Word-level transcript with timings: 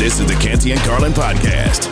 This 0.00 0.18
is 0.18 0.26
the 0.26 0.34
Canty 0.36 0.72
and 0.72 0.80
Carlin 0.80 1.12
podcast. 1.12 1.86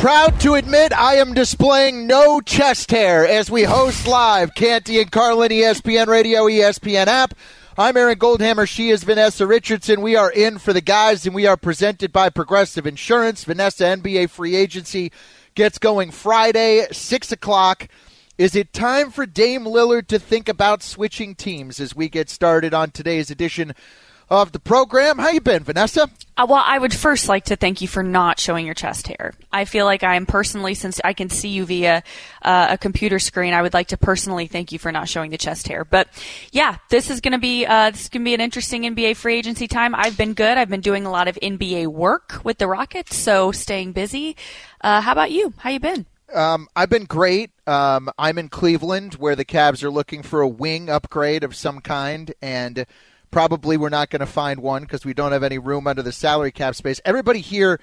Proud 0.00 0.40
to 0.40 0.54
admit 0.54 0.92
I 0.92 1.14
am 1.14 1.32
displaying 1.32 2.08
no 2.08 2.40
chest 2.40 2.90
hair 2.90 3.24
as 3.24 3.48
we 3.48 3.62
host 3.62 4.08
live 4.08 4.56
Canty 4.56 5.00
and 5.00 5.08
Carlin, 5.08 5.52
ESPN 5.52 6.08
Radio, 6.08 6.46
ESPN 6.46 7.06
app. 7.06 7.34
I'm 7.78 7.96
Aaron 7.96 8.18
Goldhammer. 8.18 8.66
She 8.66 8.90
is 8.90 9.04
Vanessa 9.04 9.46
Richardson. 9.46 10.00
We 10.00 10.16
are 10.16 10.32
in 10.32 10.58
for 10.58 10.72
the 10.72 10.80
guys, 10.80 11.24
and 11.24 11.36
we 11.36 11.46
are 11.46 11.56
presented 11.56 12.12
by 12.12 12.30
Progressive 12.30 12.84
Insurance. 12.84 13.44
Vanessa 13.44 13.84
NBA 13.84 14.28
free 14.30 14.56
agency 14.56 15.12
gets 15.54 15.78
going 15.78 16.10
Friday, 16.10 16.88
6 16.90 17.30
o'clock. 17.30 17.86
Is 18.38 18.56
it 18.56 18.72
time 18.72 19.12
for 19.12 19.24
Dame 19.24 19.66
Lillard 19.66 20.08
to 20.08 20.18
think 20.18 20.48
about 20.48 20.82
switching 20.82 21.36
teams 21.36 21.78
as 21.78 21.94
we 21.94 22.08
get 22.08 22.28
started 22.28 22.74
on 22.74 22.90
today's 22.90 23.30
edition 23.30 23.72
of 24.28 24.52
the 24.52 24.58
program? 24.58 25.18
How 25.18 25.30
you 25.30 25.40
been, 25.40 25.64
Vanessa? 25.64 26.08
Uh, 26.36 26.46
well, 26.48 26.62
I 26.64 26.78
would 26.78 26.94
first 26.94 27.28
like 27.28 27.44
to 27.46 27.56
thank 27.56 27.82
you 27.82 27.88
for 27.88 28.02
not 28.02 28.40
showing 28.40 28.64
your 28.64 28.74
chest 28.74 29.06
hair. 29.06 29.34
I 29.52 29.64
feel 29.66 29.84
like 29.84 30.02
I 30.02 30.16
am 30.16 30.24
personally, 30.24 30.74
since 30.74 31.00
I 31.04 31.12
can 31.12 31.28
see 31.28 31.50
you 31.50 31.66
via 31.66 32.02
uh, 32.40 32.68
a 32.70 32.78
computer 32.78 33.18
screen, 33.18 33.52
I 33.52 33.60
would 33.60 33.74
like 33.74 33.88
to 33.88 33.98
personally 33.98 34.46
thank 34.46 34.72
you 34.72 34.78
for 34.78 34.90
not 34.90 35.08
showing 35.08 35.30
the 35.30 35.38
chest 35.38 35.68
hair. 35.68 35.84
But 35.84 36.08
yeah, 36.52 36.78
this 36.88 37.10
is 37.10 37.20
going 37.20 37.32
to 37.32 37.38
be 37.38 37.66
uh, 37.66 37.90
this 37.90 38.02
is 38.02 38.08
going 38.08 38.22
to 38.22 38.24
be 38.24 38.34
an 38.34 38.40
interesting 38.40 38.82
NBA 38.82 39.16
free 39.16 39.36
agency 39.36 39.68
time. 39.68 39.94
I've 39.94 40.16
been 40.16 40.32
good. 40.34 40.56
I've 40.56 40.70
been 40.70 40.80
doing 40.80 41.04
a 41.04 41.10
lot 41.10 41.28
of 41.28 41.38
NBA 41.42 41.88
work 41.88 42.40
with 42.44 42.58
the 42.58 42.66
Rockets, 42.66 43.14
so 43.14 43.52
staying 43.52 43.92
busy. 43.92 44.36
Uh, 44.80 45.00
how 45.00 45.12
about 45.12 45.30
you? 45.30 45.52
How 45.58 45.70
you 45.70 45.80
been? 45.80 46.06
Um, 46.32 46.68
I've 46.74 46.90
been 46.90 47.04
great. 47.04 47.50
Um, 47.66 48.10
I'm 48.18 48.38
in 48.38 48.48
Cleveland, 48.48 49.14
where 49.14 49.36
the 49.36 49.44
Cavs 49.44 49.82
are 49.82 49.90
looking 49.90 50.22
for 50.22 50.40
a 50.40 50.48
wing 50.48 50.88
upgrade 50.88 51.44
of 51.44 51.54
some 51.54 51.80
kind, 51.80 52.32
and 52.40 52.86
probably 53.32 53.76
we're 53.76 53.88
not 53.88 54.10
going 54.10 54.20
to 54.20 54.26
find 54.26 54.60
one 54.60 54.82
because 54.82 55.04
we 55.04 55.14
don't 55.14 55.32
have 55.32 55.42
any 55.42 55.58
room 55.58 55.88
under 55.88 56.02
the 56.02 56.12
salary 56.12 56.52
cap 56.52 56.76
space. 56.76 57.00
Everybody 57.04 57.40
here 57.40 57.80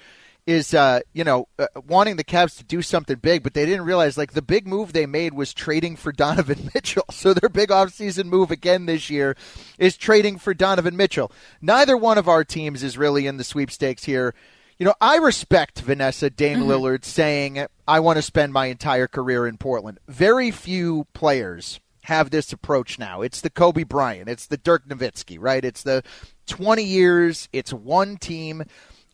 is, 0.48 0.74
uh, 0.74 1.02
you 1.14 1.24
know, 1.24 1.48
uh, 1.58 1.68
wanting 1.86 2.16
the 2.16 2.24
Cavs 2.24 2.58
to 2.58 2.64
do 2.64 2.82
something 2.82 3.18
big, 3.18 3.44
but 3.44 3.54
they 3.54 3.66
didn't 3.66 3.86
realize 3.86 4.18
like 4.18 4.32
the 4.32 4.42
big 4.42 4.66
move 4.66 4.94
they 4.94 5.06
made 5.06 5.34
was 5.34 5.54
trading 5.54 5.98
for 5.98 6.12
Donovan 6.14 6.72
Mitchell. 6.74 7.06
So 7.12 7.34
their 7.34 7.50
big 7.50 7.70
offseason 7.70 8.26
move 8.26 8.52
again 8.52 8.86
this 8.86 9.10
year 9.10 9.36
is 9.78 9.98
trading 9.98 10.38
for 10.38 10.54
Donovan 10.54 10.96
Mitchell. 10.96 11.32
Neither 11.62 11.98
one 11.98 12.18
of 12.18 12.30
our 12.30 12.46
teams 12.46 12.84
is 12.84 12.98
really 12.98 13.28
in 13.28 13.38
the 13.38 13.44
sweepstakes 13.44 14.06
here. 14.06 14.34
You 14.78 14.86
know, 14.86 14.96
I 15.02 15.18
respect 15.18 15.82
Vanessa 15.82 16.30
Dame 16.30 16.60
mm-hmm. 16.60 16.70
Lillard 16.70 17.04
saying, 17.04 17.66
I 17.86 18.00
want 18.00 18.16
to 18.16 18.22
spend 18.22 18.54
my 18.54 18.68
entire 18.68 19.08
career 19.08 19.46
in 19.46 19.58
Portland. 19.58 20.00
Very 20.08 20.52
few 20.52 21.06
players 21.14 21.82
have 22.10 22.32
this 22.32 22.52
approach 22.52 22.98
now. 22.98 23.22
It's 23.22 23.40
the 23.40 23.52
Kobe 23.52 23.84
Bryant, 23.84 24.28
it's 24.30 24.48
the 24.48 24.58
Dirk 24.58 24.88
Nowitzki, 24.88 25.38
right? 25.40 25.64
It's 25.64 25.84
the 25.84 26.04
20 26.48 26.84
years, 26.84 27.48
it's 27.54 27.72
one 27.72 28.18
team. 28.18 28.64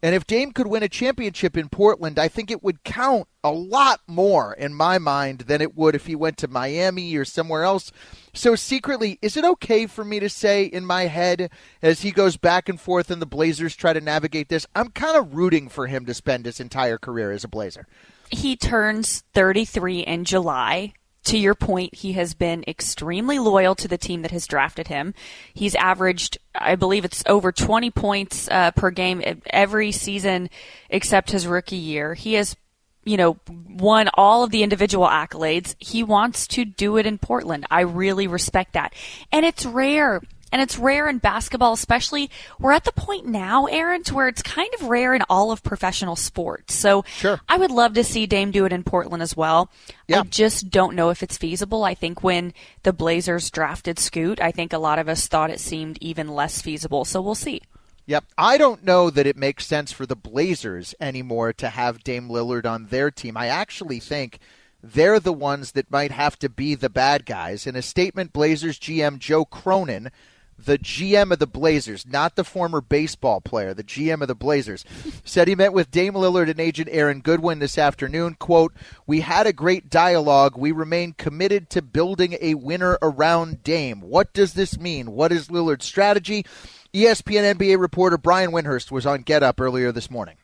And 0.02 0.16
if 0.16 0.26
Dame 0.26 0.52
could 0.52 0.68
win 0.68 0.84
a 0.84 0.88
championship 0.88 1.58
in 1.58 1.68
Portland, 1.68 2.18
I 2.18 2.30
think 2.30 2.50
it 2.50 2.64
would 2.64 2.84
count 2.84 3.28
a 3.44 3.52
lot 3.52 4.00
more 4.08 4.54
in 4.54 4.74
my 4.74 4.98
mind 4.98 5.40
than 5.42 5.62
it 5.62 5.76
would 5.76 5.94
if 5.94 6.06
he 6.06 6.16
went 6.16 6.38
to 6.38 6.48
Miami 6.48 7.16
or 7.18 7.26
somewhere 7.26 7.64
else. 7.64 7.92
So, 8.34 8.56
secretly, 8.56 9.20
is 9.22 9.36
it 9.36 9.44
okay 9.44 9.88
for 9.88 10.06
me 10.06 10.22
to 10.22 10.30
say 10.30 10.64
in 10.64 10.86
my 10.86 11.08
head 11.08 11.50
as 11.82 12.02
he 12.02 12.12
goes 12.12 12.38
back 12.38 12.70
and 12.70 12.80
forth 12.80 13.12
and 13.12 13.22
the 13.22 13.26
Blazers 13.26 13.76
try 13.76 13.94
to 13.94 14.02
navigate 14.02 14.48
this? 14.48 14.68
I'm 14.76 14.90
kind 14.92 15.18
of 15.18 15.34
rooting 15.34 15.68
for 15.68 15.88
him 15.88 16.06
to 16.06 16.14
spend 16.14 16.46
his 16.46 16.60
entire 16.62 16.98
career 16.98 17.32
as 17.32 17.44
a 17.44 17.50
Blazer. 17.50 17.88
He 18.30 18.56
turns 18.56 19.24
33 19.34 20.00
in 20.00 20.24
July 20.24 20.94
to 21.26 21.38
your 21.38 21.56
point, 21.56 21.96
he 21.96 22.14
has 22.14 22.34
been 22.34 22.64
extremely 22.68 23.40
loyal 23.40 23.76
to 23.76 23.88
the 23.88 23.98
team 23.98 24.22
that 24.22 24.32
has 24.32 24.48
drafted 24.48 24.88
him. 24.88 25.14
He's 25.54 25.76
averaged, 25.76 26.38
I 26.54 26.76
believe 26.76 27.04
it's 27.04 27.24
over 27.26 27.52
20 27.52 27.92
points 27.92 28.48
uh, 28.50 28.72
per 28.72 28.92
game 28.92 29.24
every 29.48 29.92
season 29.92 30.50
except 30.90 31.32
his 31.32 31.48
rookie 31.48 31.76
year. 31.76 32.14
He 32.14 32.36
has, 32.36 32.56
you 33.04 33.18
know, 33.18 33.38
won 33.70 34.10
all 34.14 34.44
of 34.44 34.52
the 34.52 34.64
individual 34.64 35.08
accolades. 35.08 35.76
He 35.80 36.04
wants 36.04 36.48
to 36.50 36.64
do 36.64 36.98
it 36.98 37.06
in 37.06 37.18
Portland. 37.18 37.66
I 37.72 37.82
really 37.82 38.28
respect 38.28 38.74
that. 38.74 38.94
And 39.32 39.46
it's 39.46 39.66
rare 39.66 40.22
and 40.52 40.62
it's 40.62 40.78
rare 40.78 41.08
in 41.08 41.18
basketball, 41.18 41.74
especially. 41.74 42.30
We're 42.60 42.72
at 42.72 42.86
the 42.86 42.92
point 42.92 43.26
now, 43.26 43.66
Aaron, 43.66 44.04
to 44.04 44.14
where 44.14 44.28
it's 44.28 44.42
kind 44.42 44.70
of 44.80 44.88
rare 44.88 45.14
in 45.14 45.24
all 45.30 45.52
of 45.52 45.64
professional 45.64 46.16
sports. 46.16 46.74
So 46.74 47.04
sure. 47.08 47.42
I 47.50 47.58
would 47.58 47.72
love 47.72 47.94
to 47.96 48.04
see 48.04 48.26
Dame 48.26 48.52
do 48.52 48.66
it 48.66 48.74
in 48.74 48.84
Portland 48.84 49.24
as 49.24 49.36
well. 49.36 49.70
Yeah. 50.08 50.22
I 50.22 50.24
just 50.24 50.70
don't 50.70 50.96
know 50.96 51.10
if 51.10 51.24
it's 51.24 51.38
feasible. 51.38 51.84
I 51.84 51.94
think 51.94 52.24
when 52.24 52.54
the 52.84 52.94
Blazers 52.94 53.50
drafted 53.50 54.00
Scoot, 54.00 54.40
I 54.40 54.52
think 54.52 54.72
a 54.72 54.78
lot 54.78 55.00
of 55.00 55.10
us 55.10 55.28
thought 55.28 55.52
it 55.52 55.60
seemed 55.60 55.98
even 56.00 56.28
less 56.28 56.62
feasible. 56.62 57.06
So 57.06 57.22
we'll 57.22 57.36
see. 57.36 57.62
Yep. 58.08 58.26
I 58.38 58.58
don't 58.58 58.84
know 58.84 59.10
that 59.10 59.26
it 59.26 59.36
makes 59.36 59.66
sense 59.66 59.92
for 59.92 60.06
the 60.06 60.16
Blazers 60.16 60.94
anymore 61.00 61.54
to 61.54 61.70
have 61.70 62.04
Dame 62.04 62.30
Lillard 62.30 62.66
on 62.66 62.88
their 62.88 63.10
team. 63.10 63.36
I 63.36 63.48
actually 63.48 64.00
think 64.00 64.38
they're 64.84 65.20
the 65.20 65.34
ones 65.34 65.72
that 65.72 65.90
might 65.90 66.12
have 66.12 66.38
to 66.40 66.50
be 66.50 66.76
the 66.76 66.90
bad 66.90 67.26
guys. 67.26 67.66
In 67.66 67.76
a 67.76 67.82
statement, 67.82 68.32
Blazers 68.32 68.78
GM 68.78 69.18
Joe 69.18 69.44
Cronin 69.44 70.12
the 70.58 70.78
GM 70.78 71.32
of 71.32 71.40
the 71.40 71.48
Blazers, 71.48 72.06
not 72.06 72.36
the 72.36 72.44
former 72.44 72.82
baseball 72.82 73.42
player, 73.42 73.74
the 73.74 73.84
GM 73.84 74.22
of 74.22 74.28
the 74.28 74.36
Blazers, 74.36 74.86
said 75.26 75.48
he 75.48 75.56
met 75.56 75.74
with 75.74 75.92
Dame 75.92 76.14
Lillard 76.14 76.50
and 76.50 76.60
agent 76.60 76.90
Aaron 76.92 77.22
Goodwin 77.22 77.60
this 77.60 77.78
afternoon. 77.78 78.36
Quote, 78.36 78.74
We 79.06 79.22
had 79.22 79.48
a 79.48 79.54
great 79.54 79.90
dialogue. 79.90 80.58
We 80.58 80.72
remain 80.72 81.14
committed 81.14 81.70
to 81.72 81.82
building 81.82 82.38
a 82.42 82.56
winner 82.56 82.98
around 83.02 83.64
Dame. 83.64 84.02
What 84.02 84.34
does 84.34 84.54
this 84.54 84.80
mean? 84.80 85.12
What 85.12 85.32
is 85.32 85.50
Lillard's 85.50 85.86
strategy? 85.86 86.46
ESPN 86.94 87.56
NBA 87.56 87.80
reporter 87.80 88.18
Brian 88.18 88.52
Windhorst 88.52 88.90
was 88.90 89.06
on 89.06 89.22
Get 89.22 89.44
Up 89.44 89.60
earlier 89.60 89.92
this 89.92 90.10
morning. 90.10 90.36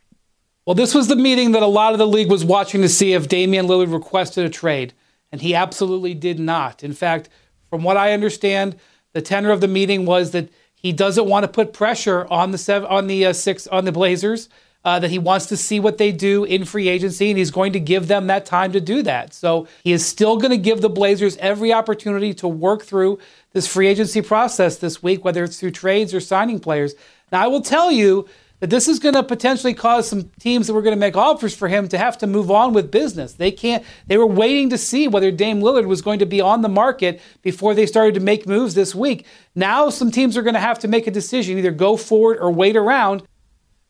Well, 0.65 0.75
this 0.75 0.93
was 0.93 1.07
the 1.07 1.15
meeting 1.15 1.53
that 1.53 1.63
a 1.63 1.67
lot 1.67 1.93
of 1.93 1.99
the 1.99 2.05
league 2.05 2.29
was 2.29 2.45
watching 2.45 2.81
to 2.81 2.89
see 2.89 3.13
if 3.13 3.27
Damian 3.27 3.67
Lillard 3.67 3.91
requested 3.91 4.45
a 4.45 4.49
trade, 4.49 4.93
and 5.31 5.41
he 5.41 5.55
absolutely 5.55 6.13
did 6.13 6.39
not. 6.39 6.83
In 6.83 6.93
fact, 6.93 7.29
from 7.69 7.83
what 7.83 7.97
I 7.97 8.13
understand, 8.13 8.75
the 9.13 9.21
tenor 9.21 9.51
of 9.51 9.61
the 9.61 9.67
meeting 9.67 10.05
was 10.05 10.31
that 10.31 10.49
he 10.75 10.91
doesn't 10.91 11.27
want 11.27 11.43
to 11.43 11.47
put 11.47 11.73
pressure 11.73 12.25
on 12.29 12.51
the 12.51 12.57
seven, 12.57 12.87
on 12.89 13.07
the 13.07 13.27
uh, 13.27 13.33
six 13.33 13.67
on 13.67 13.85
the 13.85 13.91
Blazers. 13.91 14.49
Uh, 14.83 14.97
that 14.97 15.11
he 15.11 15.19
wants 15.19 15.45
to 15.45 15.55
see 15.55 15.79
what 15.79 15.99
they 15.99 16.11
do 16.11 16.43
in 16.43 16.65
free 16.65 16.87
agency, 16.87 17.29
and 17.29 17.37
he's 17.37 17.51
going 17.51 17.71
to 17.71 17.79
give 17.79 18.07
them 18.07 18.25
that 18.25 18.47
time 18.47 18.71
to 18.71 18.81
do 18.81 19.03
that. 19.03 19.31
So 19.31 19.67
he 19.83 19.91
is 19.91 20.03
still 20.03 20.37
going 20.37 20.49
to 20.49 20.57
give 20.57 20.81
the 20.81 20.89
Blazers 20.89 21.37
every 21.37 21.71
opportunity 21.71 22.33
to 22.33 22.47
work 22.47 22.81
through 22.81 23.19
this 23.53 23.67
free 23.67 23.85
agency 23.85 24.23
process 24.23 24.77
this 24.77 25.03
week, 25.03 25.23
whether 25.23 25.43
it's 25.43 25.59
through 25.59 25.69
trades 25.69 26.15
or 26.15 26.19
signing 26.19 26.59
players. 26.59 26.95
Now, 27.31 27.43
I 27.43 27.47
will 27.47 27.61
tell 27.61 27.91
you 27.91 28.27
that 28.61 28.69
this 28.69 28.87
is 28.87 28.99
going 28.99 29.15
to 29.15 29.23
potentially 29.23 29.73
cause 29.73 30.07
some 30.07 30.29
teams 30.39 30.67
that 30.67 30.73
were 30.73 30.83
going 30.83 30.95
to 30.95 30.99
make 30.99 31.17
offers 31.17 31.53
for 31.53 31.67
him 31.67 31.87
to 31.89 31.97
have 31.97 32.17
to 32.19 32.27
move 32.27 32.49
on 32.49 32.73
with 32.73 32.91
business. 32.91 33.33
They 33.33 33.51
can't. 33.51 33.83
They 34.07 34.17
were 34.17 34.25
waiting 34.25 34.69
to 34.69 34.77
see 34.77 35.07
whether 35.07 35.31
Dame 35.31 35.61
Lillard 35.61 35.87
was 35.87 36.01
going 36.01 36.19
to 36.19 36.25
be 36.25 36.39
on 36.39 36.61
the 36.61 36.69
market 36.69 37.19
before 37.41 37.73
they 37.73 37.87
started 37.87 38.13
to 38.13 38.21
make 38.21 38.47
moves 38.47 38.75
this 38.75 38.95
week. 38.95 39.25
Now, 39.55 39.89
some 39.89 40.11
teams 40.11 40.37
are 40.37 40.43
going 40.43 40.53
to 40.53 40.59
have 40.59 40.79
to 40.79 40.87
make 40.87 41.07
a 41.07 41.11
decision: 41.11 41.57
either 41.57 41.71
go 41.71 41.97
forward 41.97 42.37
or 42.39 42.51
wait 42.51 42.77
around. 42.77 43.23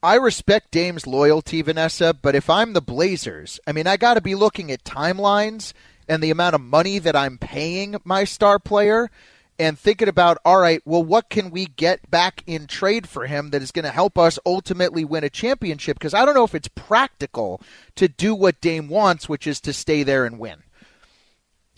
I 0.01 0.15
respect 0.15 0.71
Dame's 0.71 1.05
loyalty, 1.05 1.61
Vanessa, 1.61 2.13
but 2.13 2.33
if 2.33 2.49
I'm 2.49 2.73
the 2.73 2.81
Blazers, 2.81 3.59
I 3.67 3.71
mean, 3.71 3.85
I 3.85 3.97
got 3.97 4.15
to 4.15 4.21
be 4.21 4.33
looking 4.33 4.71
at 4.71 4.83
timelines 4.83 5.73
and 6.07 6.23
the 6.23 6.31
amount 6.31 6.55
of 6.55 6.61
money 6.61 6.97
that 6.97 7.15
I'm 7.15 7.37
paying 7.37 7.97
my 8.03 8.23
star 8.23 8.57
player 8.57 9.11
and 9.61 9.77
thinking 9.77 10.07
about, 10.07 10.39
all 10.43 10.59
right, 10.59 10.81
well, 10.85 11.03
what 11.03 11.29
can 11.29 11.51
we 11.51 11.67
get 11.67 12.09
back 12.09 12.43
in 12.47 12.65
trade 12.65 13.07
for 13.07 13.27
him 13.27 13.51
that 13.51 13.61
is 13.61 13.71
going 13.71 13.85
to 13.85 13.91
help 13.91 14.17
us 14.17 14.39
ultimately 14.43 15.05
win 15.05 15.23
a 15.23 15.29
championship? 15.29 15.99
Because 15.99 16.15
I 16.15 16.25
don't 16.25 16.33
know 16.33 16.43
if 16.43 16.55
it's 16.55 16.67
practical 16.67 17.61
to 17.95 18.07
do 18.07 18.33
what 18.33 18.59
Dame 18.59 18.89
wants, 18.89 19.29
which 19.29 19.45
is 19.45 19.61
to 19.61 19.71
stay 19.71 20.01
there 20.01 20.25
and 20.25 20.39
win. 20.39 20.63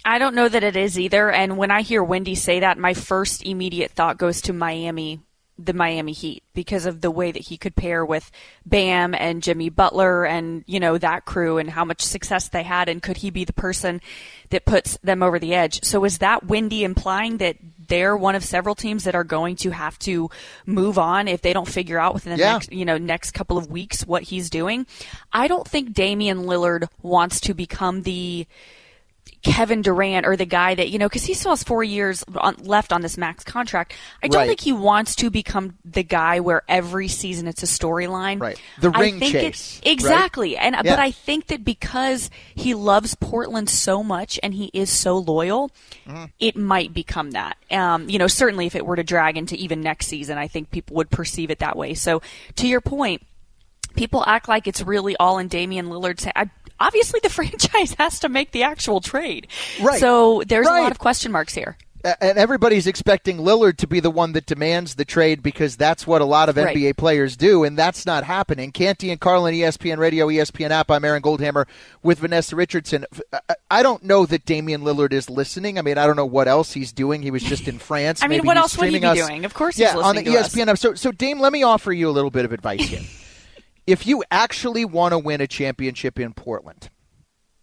I 0.05 0.17
don't 0.17 0.33
know 0.33 0.47
that 0.47 0.63
it 0.63 0.77
is 0.77 0.97
either. 0.97 1.29
And 1.29 1.57
when 1.57 1.71
I 1.71 1.81
hear 1.81 2.01
Windy 2.01 2.35
say 2.35 2.61
that, 2.61 2.77
my 2.77 2.93
first 2.93 3.45
immediate 3.45 3.91
thought 3.91 4.17
goes 4.17 4.41
to 4.43 4.53
Miami 4.53 5.19
the 5.57 5.73
Miami 5.73 6.13
Heat 6.13 6.43
because 6.53 6.85
of 6.85 7.01
the 7.01 7.11
way 7.11 7.31
that 7.31 7.47
he 7.47 7.57
could 7.57 7.75
pair 7.75 8.03
with 8.03 8.31
Bam 8.65 9.13
and 9.13 9.43
Jimmy 9.43 9.69
Butler 9.69 10.25
and, 10.25 10.63
you 10.65 10.79
know, 10.79 10.97
that 10.97 11.25
crew 11.25 11.57
and 11.57 11.69
how 11.69 11.85
much 11.85 12.01
success 12.01 12.49
they 12.49 12.63
had. 12.63 12.89
And 12.89 13.01
could 13.03 13.17
he 13.17 13.29
be 13.29 13.45
the 13.45 13.53
person 13.53 14.01
that 14.49 14.65
puts 14.65 14.97
them 15.03 15.21
over 15.21 15.37
the 15.37 15.53
edge? 15.53 15.83
So 15.83 16.03
is 16.05 16.17
that 16.19 16.45
Windy 16.47 16.83
implying 16.83 17.37
that 17.37 17.57
they're 17.87 18.17
one 18.17 18.33
of 18.33 18.43
several 18.43 18.75
teams 18.75 19.03
that 19.03 19.13
are 19.13 19.23
going 19.23 19.55
to 19.57 19.69
have 19.71 19.99
to 19.99 20.29
move 20.65 20.97
on 20.97 21.27
if 21.27 21.41
they 21.41 21.53
don't 21.53 21.67
figure 21.67 21.99
out 21.99 22.13
within 22.13 22.33
the 22.33 22.39
Yeah. 22.39 22.53
next, 22.53 22.71
you 22.71 22.85
know, 22.85 22.97
next 22.97 23.31
couple 23.31 23.57
of 23.57 23.69
weeks 23.69 24.07
what 24.07 24.23
he's 24.23 24.49
doing. 24.49 24.87
I 25.31 25.47
don't 25.47 25.67
think 25.67 25.93
Damian 25.93 26.43
Lillard 26.45 26.87
wants 27.01 27.39
to 27.41 27.53
become 27.53 28.03
the 28.03 28.47
Kevin 29.43 29.81
Durant 29.81 30.25
or 30.25 30.37
the 30.37 30.45
guy 30.45 30.73
that, 30.73 30.89
you 30.89 30.97
know, 30.97 31.07
because 31.09 31.25
he 31.25 31.33
still 31.33 31.51
has 31.51 31.63
four 31.63 31.83
years 31.83 32.23
on, 32.37 32.55
left 32.63 32.93
on 32.93 33.01
this 33.01 33.17
max 33.17 33.43
contract. 33.43 33.93
I 34.23 34.27
don't 34.29 34.39
Right. 34.39 34.47
think 34.47 34.61
he 34.61 34.71
wants 34.71 35.15
to 35.17 35.29
become 35.29 35.75
the 35.83 36.01
guy 36.01 36.39
where 36.39 36.63
every 36.69 37.09
season 37.09 37.47
it's 37.47 37.61
a 37.61 37.65
storyline. 37.65 38.39
Right. 38.39 38.57
The 38.79 38.91
I 38.95 38.99
ring 39.01 39.19
think 39.19 39.35
it- 39.35 39.41
chase, 39.53 39.81
right? 39.83 39.91
exactly. 39.91 40.55
And 40.57 40.75
Yeah. 40.75 40.81
but 40.83 40.99
I 40.99 41.11
think 41.11 41.47
that 41.47 41.65
because 41.65 42.29
he 42.55 42.73
loves 42.73 43.15
Portland 43.15 43.69
so 43.69 44.01
much 44.01 44.39
and 44.41 44.53
he 44.53 44.71
is 44.73 44.89
so 44.89 45.17
loyal, 45.17 45.71
Mm-hmm. 46.07 46.25
it 46.39 46.55
might 46.55 46.93
become 46.93 47.31
that. 47.31 47.57
Um, 47.69 48.09
you 48.09 48.19
know, 48.19 48.27
certainly 48.27 48.65
if 48.65 48.75
it 48.75 48.85
were 48.85 48.95
to 48.95 49.03
drag 49.03 49.37
into 49.37 49.55
even 49.55 49.81
next 49.81 50.07
season, 50.07 50.37
I 50.37 50.47
think 50.47 50.71
people 50.71 50.95
would 50.95 51.09
perceive 51.09 51.51
it 51.51 51.59
that 51.59 51.75
way. 51.75 51.93
So 51.95 52.21
to 52.55 52.67
your 52.67 52.81
point, 52.81 53.21
people 53.95 54.23
act 54.25 54.47
like 54.47 54.67
it's 54.67 54.81
really 54.81 55.15
all 55.17 55.37
in 55.37 55.47
Damian 55.47 55.87
Lillard's. 55.87 56.25
I, 56.35 56.49
obviously, 56.83 57.19
the 57.23 57.29
franchise 57.39 57.93
has 57.97 58.19
to 58.19 58.29
make 58.29 58.51
the 58.51 58.63
actual 58.63 59.01
trade. 59.01 59.47
Right. 59.81 59.99
So 59.99 60.43
there's 60.47 60.67
a 60.67 60.71
lot 60.71 60.91
of 60.91 60.99
question 60.99 61.31
marks 61.31 61.53
here. 61.53 61.77
And 62.19 62.37
everybody's 62.37 62.85
expecting 62.85 63.37
Lillard 63.37 63.77
to 63.77 63.87
be 63.87 64.01
the 64.01 64.11
one 64.11 64.33
that 64.33 64.45
demands 64.45 64.95
the 64.95 65.05
trade 65.05 65.41
because 65.41 65.77
that's 65.77 66.05
what 66.05 66.21
a 66.21 66.25
lot 66.25 66.49
of 66.49 66.57
Right. 66.57 66.75
NBA 66.75 66.97
players 66.97 67.37
do, 67.37 67.63
and 67.63 67.77
that's 67.79 68.05
not 68.05 68.25
happening. 68.25 68.73
Canty 68.73 69.09
and 69.09 69.21
Carlin, 69.21 69.55
ESPN 69.55 69.99
Radio, 69.99 70.27
ESPN 70.27 70.71
app. 70.71 70.91
I'm 70.91 71.05
Aaron 71.05 71.21
Goldhammer 71.21 71.65
with 72.01 72.19
Vanessa 72.19 72.57
Richardson. 72.57 73.05
I- 73.71 73.81
don't 73.83 74.03
know 74.03 74.25
that 74.25 74.43
Damian 74.43 74.81
Lillard 74.81 75.13
is 75.13 75.29
listening. 75.29 75.79
I 75.79 75.81
mean, 75.81 75.97
I 75.97 76.05
don't 76.05 76.17
know 76.17 76.25
what 76.25 76.49
else 76.49 76.73
he's 76.73 76.91
doing. 76.91 77.21
He 77.21 77.31
was 77.31 77.41
just 77.41 77.69
in 77.69 77.79
France. 77.89 78.21
I 78.21 78.27
mean, 78.27 78.39
Maybe 78.39 78.47
what 78.47 78.57
else 78.57 78.77
would 78.77 78.89
he 78.91 78.99
be 78.99 79.05
us. 79.05 79.17
doing? 79.17 79.45
Of 79.45 79.53
course 79.53 79.77
he's 79.77 79.83
yeah, 79.85 79.97
on 79.97 80.17
the 80.17 80.23
to 80.23 80.37
us. 80.37 80.53
ESPN 80.53 80.67
app. 80.67 80.77
So, 80.79 80.95
so 80.95 81.13
Dame, 81.13 81.39
let 81.39 81.53
me 81.53 81.63
offer 81.63 81.93
you 81.93 82.09
a 82.09 82.11
little 82.11 82.31
bit 82.31 82.43
of 82.43 82.51
advice 82.51 82.81
here. 82.89 82.99
If 83.85 84.07
you 84.07 84.23
actually 84.31 84.85
want 84.85 85.11
to 85.11 85.19
win 85.19 85.41
a 85.41 85.47
championship 85.47 86.19
in 86.19 86.33
Portland, 86.33 86.89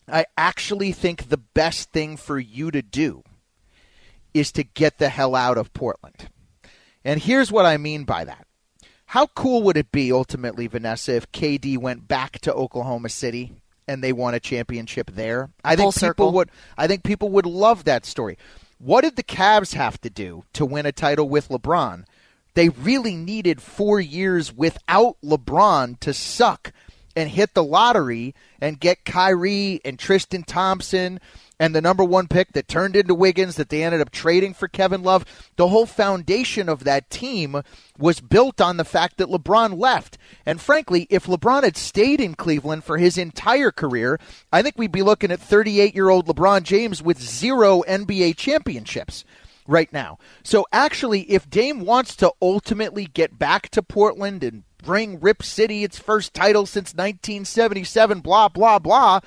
I 0.08 0.26
actually 0.36 0.92
think 0.92 1.28
the 1.28 1.36
best 1.36 1.92
thing 1.92 2.16
for 2.16 2.38
you 2.38 2.70
to 2.70 2.82
do 2.82 3.22
is 4.34 4.52
to 4.52 4.62
get 4.62 4.98
the 4.98 5.08
hell 5.08 5.34
out 5.34 5.58
of 5.58 5.72
Portland. 5.72 6.28
And 7.04 7.20
here's 7.20 7.50
what 7.50 7.66
I 7.66 7.76
mean 7.76 8.04
by 8.04 8.24
that. 8.24 8.46
How 9.06 9.26
cool 9.26 9.62
would 9.64 9.76
it 9.76 9.90
be 9.90 10.12
ultimately, 10.12 10.66
Vanessa, 10.66 11.16
if 11.16 11.32
KD 11.32 11.78
went 11.78 12.06
back 12.06 12.38
to 12.40 12.54
Oklahoma 12.54 13.08
City 13.08 13.52
and 13.88 14.04
they 14.04 14.12
won 14.12 14.34
a 14.34 14.40
championship 14.40 15.10
there? 15.12 15.50
I 15.64 15.70
think 15.70 15.78
people 15.78 15.92
circle. 15.92 16.32
would 16.32 16.50
I 16.76 16.86
think 16.86 17.02
people 17.02 17.28
would 17.30 17.46
love 17.46 17.84
that 17.84 18.06
story. 18.06 18.38
What 18.78 19.02
did 19.02 19.16
the 19.16 19.24
Cavs 19.24 19.74
have 19.74 20.00
to 20.02 20.10
do 20.10 20.44
to 20.52 20.64
win 20.64 20.86
a 20.86 20.92
title 20.92 21.28
with 21.28 21.48
LeBron? 21.48 22.04
They 22.54 22.68
really 22.68 23.16
needed 23.16 23.62
4 23.62 24.00
years 24.00 24.52
without 24.52 25.16
LeBron 25.22 26.00
to 26.00 26.12
suck 26.12 26.72
and 27.16 27.28
hit 27.28 27.54
the 27.54 27.64
lottery 27.64 28.34
and 28.60 28.80
get 28.80 29.04
Kyrie 29.04 29.80
and 29.84 29.98
Tristan 29.98 30.42
Thompson 30.42 31.20
and 31.58 31.74
the 31.74 31.82
number 31.82 32.02
one 32.02 32.26
pick 32.26 32.52
that 32.52 32.68
turned 32.68 32.96
into 32.96 33.14
Wiggins 33.14 33.56
that 33.56 33.68
they 33.68 33.82
ended 33.84 34.00
up 34.00 34.10
trading 34.10 34.54
for 34.54 34.66
Kevin 34.66 35.02
Love. 35.02 35.26
The 35.56 35.68
whole 35.68 35.84
foundation 35.84 36.70
of 36.70 36.84
that 36.84 37.10
team 37.10 37.62
was 37.98 38.20
built 38.20 38.62
on 38.62 38.78
the 38.78 38.84
fact 38.84 39.18
that 39.18 39.28
LeBron 39.28 39.78
left. 39.78 40.16
And 40.46 40.58
frankly, 40.58 41.06
if 41.10 41.26
LeBron 41.26 41.64
had 41.64 41.76
stayed 41.76 42.20
in 42.20 42.34
Cleveland 42.34 42.84
for 42.84 42.96
his 42.96 43.18
entire 43.18 43.70
career, 43.70 44.18
I 44.50 44.62
think 44.62 44.78
we'd 44.78 44.90
be 44.90 45.02
looking 45.02 45.30
at 45.30 45.40
38 45.40 45.94
year 45.94 46.08
old 46.08 46.26
LeBron 46.26 46.62
James 46.62 47.02
with 47.02 47.20
zero 47.20 47.82
NBA 47.86 48.36
championships 48.36 49.24
right 49.70 49.92
now. 49.92 50.18
So 50.42 50.66
actually, 50.72 51.22
if 51.22 51.48
Dame 51.48 51.84
wants 51.84 52.16
to 52.16 52.32
ultimately 52.42 53.06
get 53.06 53.38
back 53.38 53.68
to 53.70 53.82
Portland 53.82 54.42
and 54.42 54.64
bring 54.82 55.20
Rip 55.20 55.42
City 55.42 55.84
its 55.84 55.98
first 55.98 56.34
title 56.34 56.66
since 56.66 56.92
1977, 56.92 58.20
blah, 58.20 58.48
blah, 58.48 58.78
blah. 58.78 59.20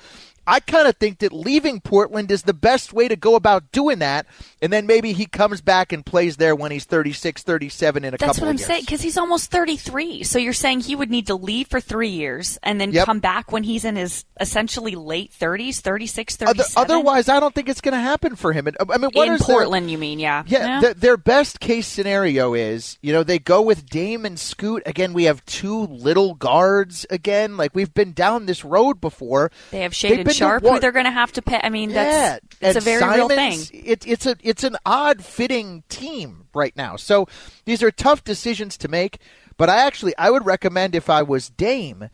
I 0.46 0.60
kind 0.60 0.86
of 0.88 0.96
think 0.96 1.18
that 1.20 1.32
leaving 1.32 1.80
Portland 1.80 2.30
is 2.30 2.42
the 2.42 2.54
best 2.54 2.92
way 2.92 3.08
to 3.08 3.16
go 3.16 3.34
about 3.34 3.72
doing 3.72 3.98
that. 4.00 4.26
And 4.60 4.72
then 4.72 4.86
maybe 4.86 5.12
he 5.12 5.26
comes 5.26 5.60
back 5.60 5.92
and 5.92 6.04
plays 6.04 6.36
there 6.36 6.54
when 6.54 6.70
he's 6.70 6.84
36, 6.84 7.42
37 7.42 8.04
in 8.04 8.14
a 8.14 8.18
couple 8.18 8.26
years. 8.26 8.28
That's 8.28 8.36
couple 8.38 8.46
what 8.46 8.50
I'm 8.50 8.56
years. 8.58 8.66
saying 8.66 8.80
because 8.82 9.00
he's 9.02 9.18
almost 9.18 9.50
33. 9.50 10.22
So 10.24 10.38
you're 10.38 10.52
saying 10.52 10.80
he 10.80 10.96
would 10.96 11.10
need 11.10 11.26
to 11.28 11.34
leave 11.34 11.68
for 11.68 11.80
three 11.80 12.08
years 12.10 12.58
and 12.62 12.80
then 12.80 12.92
Yep. 12.92 13.06
come 13.06 13.20
back 13.20 13.52
when 13.52 13.62
he's 13.62 13.84
in 13.84 13.96
his 13.96 14.24
essentially 14.40 14.94
late 14.94 15.32
30s, 15.32 15.80
36, 15.80 16.36
Other- 16.42 16.62
37. 16.62 16.82
otherwise, 16.90 17.28
I 17.28 17.40
don't 17.40 17.54
think 17.54 17.68
it's 17.68 17.80
going 17.80 17.92
to 17.94 18.00
happen 18.00 18.36
for 18.36 18.52
him. 18.52 18.66
And, 18.66 18.76
uh, 18.80 18.86
I 18.90 18.98
mean, 18.98 19.10
what 19.12 19.28
in 19.28 19.34
is 19.34 19.46
their- 19.46 19.56
Portland, 19.56 19.90
you 19.90 19.98
mean? 19.98 20.18
Yeah. 20.18 20.42
Yeah, 20.46 20.80
th- 20.80 20.96
their 20.96 21.16
best 21.16 21.60
case 21.60 21.86
scenario 21.86 22.54
is, 22.54 22.98
you 23.02 23.12
know, 23.12 23.22
they 23.22 23.38
go 23.38 23.60
with 23.62 23.86
Dame 23.88 24.24
and 24.24 24.38
Scoot. 24.38 24.82
Again, 24.86 25.12
we 25.12 25.24
have 25.24 25.44
two 25.46 25.86
little 25.86 26.34
guards 26.34 27.06
again. 27.10 27.56
Like, 27.56 27.74
we've 27.74 27.92
been 27.94 28.12
down 28.12 28.46
this 28.46 28.64
road 28.64 29.00
before. 29.00 29.50
they 29.70 29.80
have 29.80 29.92
Shaedon 29.92 30.24
Sharpe, 30.34 30.62
war- 30.62 30.74
who 30.74 30.80
they're 30.80 30.92
going 30.92 31.04
to 31.06 31.10
have 31.10 31.32
to 31.32 31.42
pay. 31.42 31.60
I 31.62 31.68
mean, 31.68 31.90
yeah, 31.90 32.38
that's 32.38 32.44
it's 32.60 32.68
and 32.68 32.76
a 32.76 32.80
very 32.80 33.16
real 33.16 33.28
thing. 33.28 33.58
Simons, 33.58 33.70
It, 33.72 34.06
it's 34.06 34.26
a 34.26 34.36
it's 34.42 34.64
an 34.64 34.76
odd 34.84 35.24
fitting 35.24 35.84
team 35.88 36.46
right 36.54 36.76
now. 36.76 36.96
So 36.96 37.26
these 37.64 37.82
are 37.82 37.90
tough 37.90 38.24
decisions 38.24 38.76
to 38.78 38.88
make. 38.88 39.18
But 39.56 39.68
I 39.68 39.86
actually 39.86 40.14
I 40.18 40.30
would 40.30 40.44
recommend 40.44 40.94
if 40.94 41.08
I 41.08 41.22
was 41.22 41.48
Dame 41.48 42.08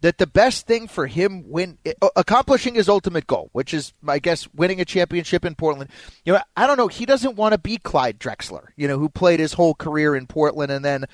that 0.00 0.18
the 0.18 0.26
best 0.26 0.66
thing 0.66 0.88
for 0.88 1.06
him 1.06 1.48
when 1.48 1.78
uh, 2.00 2.08
accomplishing 2.16 2.74
his 2.74 2.88
ultimate 2.88 3.26
goal, 3.26 3.48
which 3.52 3.74
is 3.74 3.92
I 4.06 4.18
guess 4.18 4.48
winning 4.54 4.80
a 4.80 4.84
championship 4.84 5.44
in 5.44 5.54
Portland. 5.54 5.90
You 6.24 6.34
know, 6.34 6.40
I 6.56 6.66
don't 6.66 6.76
know. 6.76 6.88
He 6.88 7.06
doesn't 7.06 7.36
want 7.36 7.52
to 7.52 7.58
be 7.58 7.76
Clyde 7.78 8.18
Drexler, 8.18 8.68
you 8.76 8.88
know, 8.88 8.98
who 8.98 9.08
played 9.08 9.40
his 9.40 9.54
whole 9.54 9.74
career 9.74 10.14
in 10.14 10.26
Portland 10.26 10.70
and 10.72 10.84
then 10.84 11.04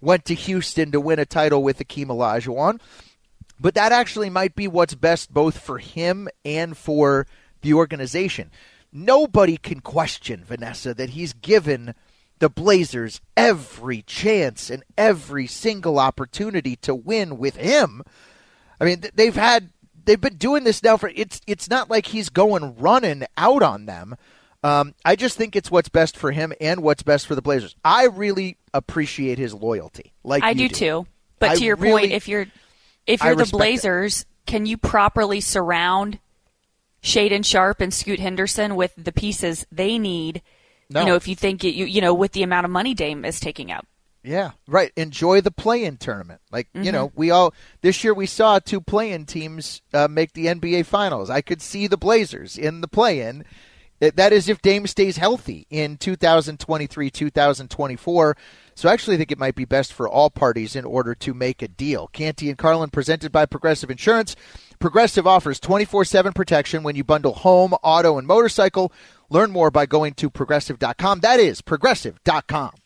went 0.00 0.24
to 0.26 0.34
Houston 0.34 0.90
to 0.92 1.00
win 1.00 1.18
a 1.18 1.26
title 1.26 1.62
with 1.62 1.78
Akeem 1.78 2.06
Olajuwon. 2.06 2.80
But 3.60 3.74
that 3.74 3.92
actually 3.92 4.30
might 4.30 4.54
be 4.54 4.66
what's 4.66 4.94
best 4.94 5.32
both 5.32 5.58
for 5.58 5.78
him 5.78 6.28
and 6.44 6.76
for 6.76 7.26
the 7.60 7.74
organization. 7.74 8.50
Nobody 8.92 9.56
can 9.58 9.80
question, 9.80 10.42
Vanessa, 10.44 10.94
that 10.94 11.10
he's 11.10 11.34
given 11.34 11.94
the 12.38 12.48
Blazers 12.48 13.20
every 13.36 14.02
chance 14.02 14.70
and 14.70 14.82
every 14.96 15.46
single 15.46 15.98
opportunity 15.98 16.74
to 16.76 16.94
win 16.94 17.36
with 17.36 17.56
him. 17.56 18.02
I 18.80 18.84
mean, 18.86 19.04
they've 19.14 19.36
had 19.36 19.70
they've 20.06 20.20
been 20.20 20.36
doing 20.36 20.64
this 20.64 20.82
now 20.82 20.96
for 20.96 21.12
it's 21.14 21.42
it's 21.46 21.68
not 21.68 21.90
like 21.90 22.06
he's 22.06 22.30
going 22.30 22.76
running 22.76 23.24
out 23.36 23.62
on 23.62 23.84
them. 23.84 24.16
Um, 24.64 24.94
I 25.04 25.16
just 25.16 25.36
think 25.36 25.54
it's 25.54 25.70
what's 25.70 25.88
best 25.88 26.16
for 26.16 26.32
him 26.32 26.52
and 26.60 26.82
what's 26.82 27.02
best 27.02 27.26
for 27.26 27.34
the 27.34 27.42
Blazers. 27.42 27.76
I 27.84 28.06
really 28.06 28.56
appreciate 28.74 29.38
his 29.38 29.54
loyalty. 29.54 30.12
Like 30.24 30.42
I 30.42 30.50
you 30.50 30.68
do 30.68 30.74
too. 30.74 31.06
But 31.38 31.50
I 31.50 31.54
to 31.56 31.64
your 31.64 31.76
really- 31.76 32.02
point, 32.02 32.12
if 32.12 32.26
you're 32.26 32.46
if 33.06 33.22
you're 33.22 33.34
the 33.34 33.40
respect 33.40 33.54
it. 33.54 33.58
Blazers, 33.58 34.26
can 34.46 34.66
you 34.66 34.76
properly 34.76 35.40
surround 35.40 36.18
Shaedon 37.02 37.44
Sharpe 37.44 37.80
and 37.80 37.92
Scoot 37.94 38.20
Henderson 38.20 38.76
with 38.76 38.92
the 38.96 39.12
pieces 39.12 39.66
they 39.72 39.98
need? 39.98 40.42
No. 40.88 41.00
You 41.00 41.06
know, 41.06 41.14
if 41.14 41.28
you 41.28 41.36
think 41.36 41.64
it, 41.64 41.74
you 41.74 41.86
you 41.86 42.00
know 42.00 42.12
with 42.14 42.32
the 42.32 42.42
amount 42.42 42.64
of 42.64 42.70
money 42.70 42.94
Dame 42.94 43.24
is 43.24 43.38
taking 43.40 43.70
up. 43.70 43.86
Yeah, 44.22 44.50
right. 44.68 44.92
Enjoy 44.96 45.40
the 45.40 45.50
play-in 45.50 45.96
tournament. 45.96 46.42
Like 46.52 46.68
you 46.74 46.82
Mm-hmm. 46.82 46.92
know, 46.92 47.12
we 47.14 47.30
all 47.30 47.54
this 47.80 48.04
year 48.04 48.12
we 48.12 48.26
saw 48.26 48.58
two 48.58 48.80
play-in 48.80 49.24
teams 49.24 49.80
uh, 49.94 50.08
make 50.08 50.32
the 50.34 50.46
NBA 50.46 50.84
Finals. 50.86 51.30
I 51.30 51.40
could 51.40 51.62
see 51.62 51.86
the 51.86 51.96
Blazers 51.96 52.58
in 52.58 52.80
the 52.82 52.88
play-in. 52.88 53.44
That- 54.00 54.16
That 54.16 54.32
is 54.34 54.48
if 54.48 54.60
Dame 54.60 54.86
stays 54.86 55.16
healthy 55.16 55.66
in 55.70 55.96
2023, 55.96 57.10
2024. 57.10 58.36
So 58.80 58.88
I 58.88 58.94
actually 58.94 59.18
think 59.18 59.30
it 59.30 59.38
might 59.38 59.56
be 59.56 59.66
best 59.66 59.92
for 59.92 60.08
all 60.08 60.30
parties 60.30 60.74
in 60.74 60.86
order 60.86 61.14
to 61.14 61.34
make 61.34 61.60
a 61.60 61.68
deal. 61.68 62.06
Canty 62.14 62.48
and 62.48 62.56
Carlin 62.56 62.88
presented 62.88 63.30
by 63.30 63.44
Progressive 63.44 63.90
Insurance. 63.90 64.34
Progressive 64.78 65.26
offers 65.26 65.60
24/7 65.60 66.32
protection 66.32 66.82
when 66.82 66.96
you 66.96 67.04
bundle 67.04 67.34
home, 67.34 67.74
auto, 67.82 68.16
and 68.16 68.26
motorcycle. 68.26 68.90
Learn 69.28 69.50
more 69.50 69.70
by 69.70 69.84
going 69.84 70.14
to 70.14 70.30
progressive.com. 70.30 71.20
That 71.20 71.40
is 71.40 71.60
progressive.com. 71.60 72.79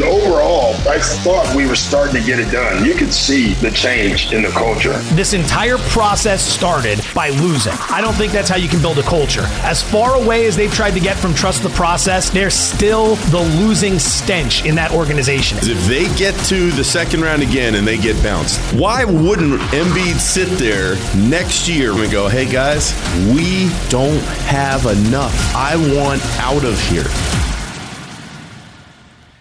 And 0.00 0.08
overall, 0.08 0.72
I 0.88 0.98
thought 0.98 1.54
we 1.54 1.66
were 1.66 1.76
starting 1.76 2.14
to 2.18 2.26
get 2.26 2.38
it 2.38 2.50
done. 2.50 2.86
You 2.86 2.94
could 2.94 3.12
see 3.12 3.52
the 3.54 3.70
change 3.70 4.32
in 4.32 4.40
the 4.40 4.48
culture. 4.48 4.94
This 5.14 5.34
entire 5.34 5.76
process 5.76 6.42
started 6.42 7.00
by 7.14 7.28
losing. 7.28 7.74
I 7.90 8.00
don't 8.00 8.14
think 8.14 8.32
that's 8.32 8.48
how 8.48 8.56
you 8.56 8.66
can 8.66 8.80
build 8.80 8.98
a 8.98 9.02
culture. 9.02 9.42
As 9.62 9.82
far 9.82 10.14
away 10.14 10.46
as 10.46 10.56
they've 10.56 10.72
tried 10.72 10.92
to 10.92 11.00
get 11.00 11.18
from 11.18 11.34
trust 11.34 11.62
the 11.62 11.68
process, 11.68 12.30
there's 12.30 12.54
still 12.54 13.16
the 13.16 13.40
losing 13.60 13.98
stench 13.98 14.64
in 14.64 14.74
that 14.76 14.90
organization. 14.92 15.58
If 15.60 15.84
they 15.86 16.04
get 16.16 16.34
to 16.46 16.70
the 16.70 16.84
second 16.84 17.20
round 17.20 17.42
again 17.42 17.74
and 17.74 17.86
they 17.86 17.98
get 17.98 18.20
bounced, 18.22 18.58
why 18.72 19.04
wouldn't 19.04 19.60
Embiid 19.72 20.18
sit 20.18 20.48
there 20.58 20.94
next 21.28 21.68
year 21.68 21.92
and 21.92 22.10
go, 22.10 22.26
hey 22.26 22.50
guys, 22.50 22.94
we 23.34 23.68
don't 23.90 24.22
have 24.46 24.86
enough. 24.86 25.54
I 25.54 25.76
want 25.94 26.24
out 26.38 26.64
of 26.64 26.80
here. 26.88 27.49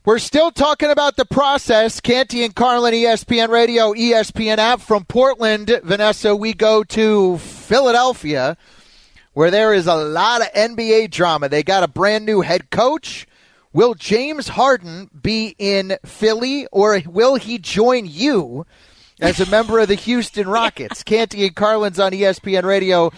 We're 0.09 0.17
still 0.17 0.49
talking 0.49 0.89
about 0.89 1.17
the 1.17 1.25
process. 1.25 1.99
Canty 1.99 2.43
and 2.43 2.55
Carlin, 2.55 2.95
ESPN 2.95 3.49
Radio, 3.49 3.93
ESPN 3.93 4.57
app 4.57 4.81
from 4.81 5.05
Portland. 5.05 5.79
Vanessa, 5.83 6.35
we 6.35 6.55
go 6.55 6.83
to 6.85 7.37
Philadelphia, 7.37 8.57
where 9.33 9.51
there 9.51 9.71
is 9.71 9.85
a 9.85 9.93
lot 9.93 10.41
of 10.41 10.51
NBA 10.53 11.11
drama. 11.11 11.47
They 11.47 11.61
got 11.61 11.83
a 11.83 11.87
brand 11.87 12.25
new 12.25 12.41
head 12.41 12.71
coach. 12.71 13.27
Will 13.71 13.93
James 13.93 14.47
Harden 14.47 15.11
be 15.21 15.55
in 15.59 15.95
Philly 16.03 16.65
or 16.71 16.99
will 17.05 17.35
he 17.35 17.59
join 17.59 18.07
you 18.07 18.65
as 19.21 19.39
a 19.39 19.51
member 19.51 19.77
of 19.77 19.89
the 19.89 19.93
Houston 19.93 20.47
Rockets? 20.49 21.03
Canty 21.03 21.45
and 21.45 21.55
Carlin's 21.55 21.99
on 21.99 22.13
ESPN 22.13 22.63
Radio, 22.63 23.11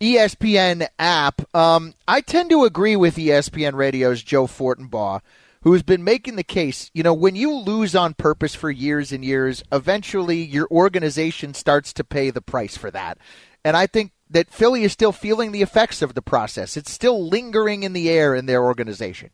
ESPN 0.00 0.88
app. 0.98 1.54
Um, 1.54 1.94
I 2.08 2.20
tend 2.22 2.50
to 2.50 2.64
agree 2.64 2.96
with 2.96 3.14
ESPN 3.14 3.74
Radio's 3.74 4.20
Joe 4.20 4.48
Fortenbaugh, 4.48 5.20
who's 5.64 5.82
been 5.82 6.04
making 6.04 6.36
the 6.36 6.44
case. 6.44 6.90
You 6.94 7.02
know, 7.02 7.14
when 7.14 7.34
you 7.34 7.52
lose 7.52 7.96
on 7.96 8.14
purpose 8.14 8.54
for 8.54 8.70
years 8.70 9.10
and 9.12 9.24
years, 9.24 9.64
eventually 9.72 10.42
your 10.42 10.68
organization 10.70 11.54
starts 11.54 11.92
to 11.94 12.04
pay 12.04 12.30
the 12.30 12.42
price 12.42 12.76
for 12.76 12.90
that. 12.90 13.18
And 13.64 13.76
I 13.76 13.86
think 13.86 14.12
that 14.28 14.50
Philly 14.50 14.84
is 14.84 14.92
still 14.92 15.12
feeling 15.12 15.52
the 15.52 15.62
effects 15.62 16.02
of 16.02 16.14
the 16.14 16.22
process. 16.22 16.76
It's 16.76 16.90
still 16.90 17.28
lingering 17.28 17.82
in 17.82 17.94
the 17.94 18.10
air 18.10 18.34
in 18.34 18.46
their 18.46 18.62
organization. 18.62 19.30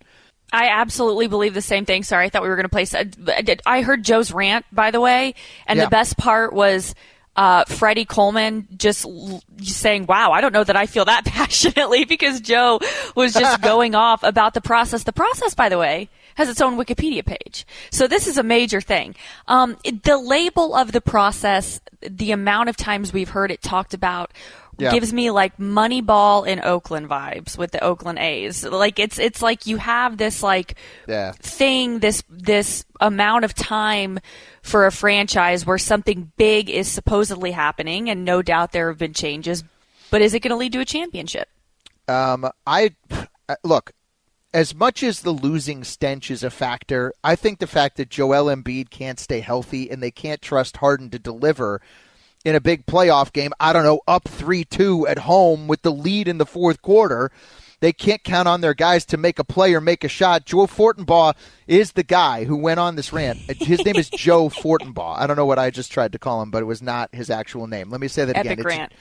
I 0.53 0.69
absolutely 0.69 1.27
believe 1.27 1.55
the 1.55 1.63
same 1.63 1.85
thing. 1.85 2.05
Sorry, 2.05 2.27
I 2.27 2.29
thought 2.29 2.43
we 2.43 2.49
were 2.49 2.57
going 2.57 2.69
to 2.69 3.13
play. 3.23 3.59
I 3.67 3.83
heard 3.83 4.05
Joe's 4.05 4.33
rant, 4.33 4.67
by 4.73 4.91
the 4.91 5.01
way, 5.01 5.35
and 5.67 5.79
yeah. 5.79 5.85
the 5.85 5.91
best 5.91 6.17
part 6.17 6.53
was 6.53 6.95
uh, 7.37 7.65
Freddie 7.65 8.05
Coleman 8.05 8.67
just 8.77 9.05
l- 9.05 9.43
saying, 9.63 10.07
"Wow, 10.07 10.33
I 10.33 10.41
don't 10.41 10.53
know 10.53 10.65
that 10.65 10.77
I 10.77 10.87
feel 10.87 11.05
that 11.05 11.25
passionately," 11.27 12.05
because 12.05 12.41
Joe 12.41 12.81
was 13.15 13.33
just 13.33 13.63
going 13.63 13.95
off 13.95 14.23
about 14.23 14.55
the 14.55 14.61
process. 14.61 15.05
The 15.05 15.13
process, 15.13 15.55
by 15.55 15.69
the 15.69 15.79
way, 15.79 16.09
has 16.35 16.49
its 16.49 16.61
own 16.61 16.77
Wikipedia 16.77 17.25
page, 17.25 17.67
so 17.91 18.07
this 18.07 18.27
is 18.27 18.37
a 18.39 18.43
major 18.43 18.81
thing. 18.81 19.15
Um, 19.49 19.77
the 20.05 20.19
label 20.19 20.75
of 20.75 20.93
the 20.93 21.01
process, 21.01 21.81
the 22.01 22.33
amount 22.33 22.69
of 22.69 22.77
times 22.77 23.13
we've 23.13 23.31
heard 23.31 23.51
it 23.51 23.63
talked 23.63 23.95
about 23.95 24.33
yeah. 24.81 24.93
gives 24.93 25.13
me 25.13 25.31
like 25.31 25.57
Moneyball 25.59 26.47
in 26.47 26.61
Oakland 26.61 27.09
vibes 27.09 27.57
with 27.57 27.71
the 27.71 27.83
Oakland 27.83 28.19
A's. 28.19 28.65
Like 28.65 28.99
it's 28.99 29.19
it's 29.19 29.43
like 29.43 29.67
you 29.67 29.77
have 29.77 30.17
this 30.17 30.43
like 30.43 30.77
yeah. 31.07 31.33
thing, 31.33 31.99
this 31.99 32.23
this 32.29 32.85
amount 33.01 33.45
of 33.45 33.55
time 33.55 34.19
for 34.63 34.87
a 34.87 34.93
franchise 34.93 35.65
where 35.65 35.79
something 35.79 36.33
big 36.37 36.71
is 36.71 36.89
supposedly 36.89 37.53
happening, 37.53 38.11
and 38.11 38.25
no 38.25 38.43
doubt 38.43 38.73
there 38.73 38.89
have 38.89 38.99
been 38.99 39.15
changes. 39.15 39.65
But 40.11 40.23
is 40.23 40.35
it 40.35 40.41
going 40.41 40.51
to 40.51 40.57
lead 40.57 40.73
to 40.73 40.81
a 40.81 40.85
championship? 40.85 41.49
Um, 42.09 42.51
I 42.67 42.97
look 43.63 43.93
as 44.53 44.75
much 44.75 45.03
as 45.03 45.21
the 45.21 45.31
losing 45.31 45.85
stench 45.85 46.31
is 46.31 46.43
a 46.43 46.51
factor. 46.51 47.13
I 47.23 47.37
think 47.37 47.59
the 47.59 47.67
fact 47.67 47.97
that 47.97 48.11
Joel 48.11 48.55
Embiid 48.55 48.91
can't 48.91 49.21
stay 49.21 49.41
healthy 49.41 49.91
and 49.91 50.03
they 50.03 50.11
can't 50.11 50.43
trust 50.43 50.79
Harden 50.79 51.11
to 51.11 51.19
deliver 51.19 51.81
in 52.45 52.55
a 52.55 52.61
big 52.61 52.87
playoff 52.87 53.33
game, 53.33 53.53
I 53.61 53.73
don't 53.73 53.85
know, 53.85 54.01
up 54.09 54.29
3 54.29 54.65
2 54.65 55.07
at 55.07 55.19
home 55.19 55.69
with 55.69 55.83
the 55.83 55.93
lead 55.93 56.29
in 56.29 56.39
the 56.39 56.47
fourth 56.47 56.83
quarter. 56.83 57.31
They 57.81 57.93
can't 57.95 58.23
count 58.23 58.47
on 58.47 58.61
their 58.61 58.75
guys 58.75 59.07
to 59.07 59.17
make 59.17 59.39
a 59.39 59.45
play 59.45 59.75
or 59.75 59.81
make 59.81 60.05
a 60.05 60.09
shot. 60.09 60.45
Joe 60.45 60.67
Fortenbaugh 60.67 61.35
is 61.67 61.93
the 61.93 62.03
guy 62.03 62.45
who 62.45 62.57
went 62.57 62.79
on 62.79 62.97
this 62.97 63.11
rant. 63.11 63.39
His 63.39 63.83
name 63.85 63.97
is 63.97 64.11
Joe 64.15 64.51
Fortenbaugh. 64.51 65.17
I 65.17 65.27
don't 65.27 65.37
know 65.37 65.47
what 65.47 65.59
I 65.59 65.71
just 65.71 65.91
tried 65.91 66.13
to 66.13 66.19
call 66.19 66.43
him, 66.43 66.51
but 66.51 66.63
it 66.63 66.67
was 66.67 66.83
not 66.83 67.15
his 67.15 67.31
actual 67.31 67.67
name. 67.67 67.89
Let 67.89 68.01
me 68.03 68.09
say 68.09 68.27
that 68.27 68.37
Epic 68.37 68.53
again. 68.53 68.65
Rant. 68.65 68.93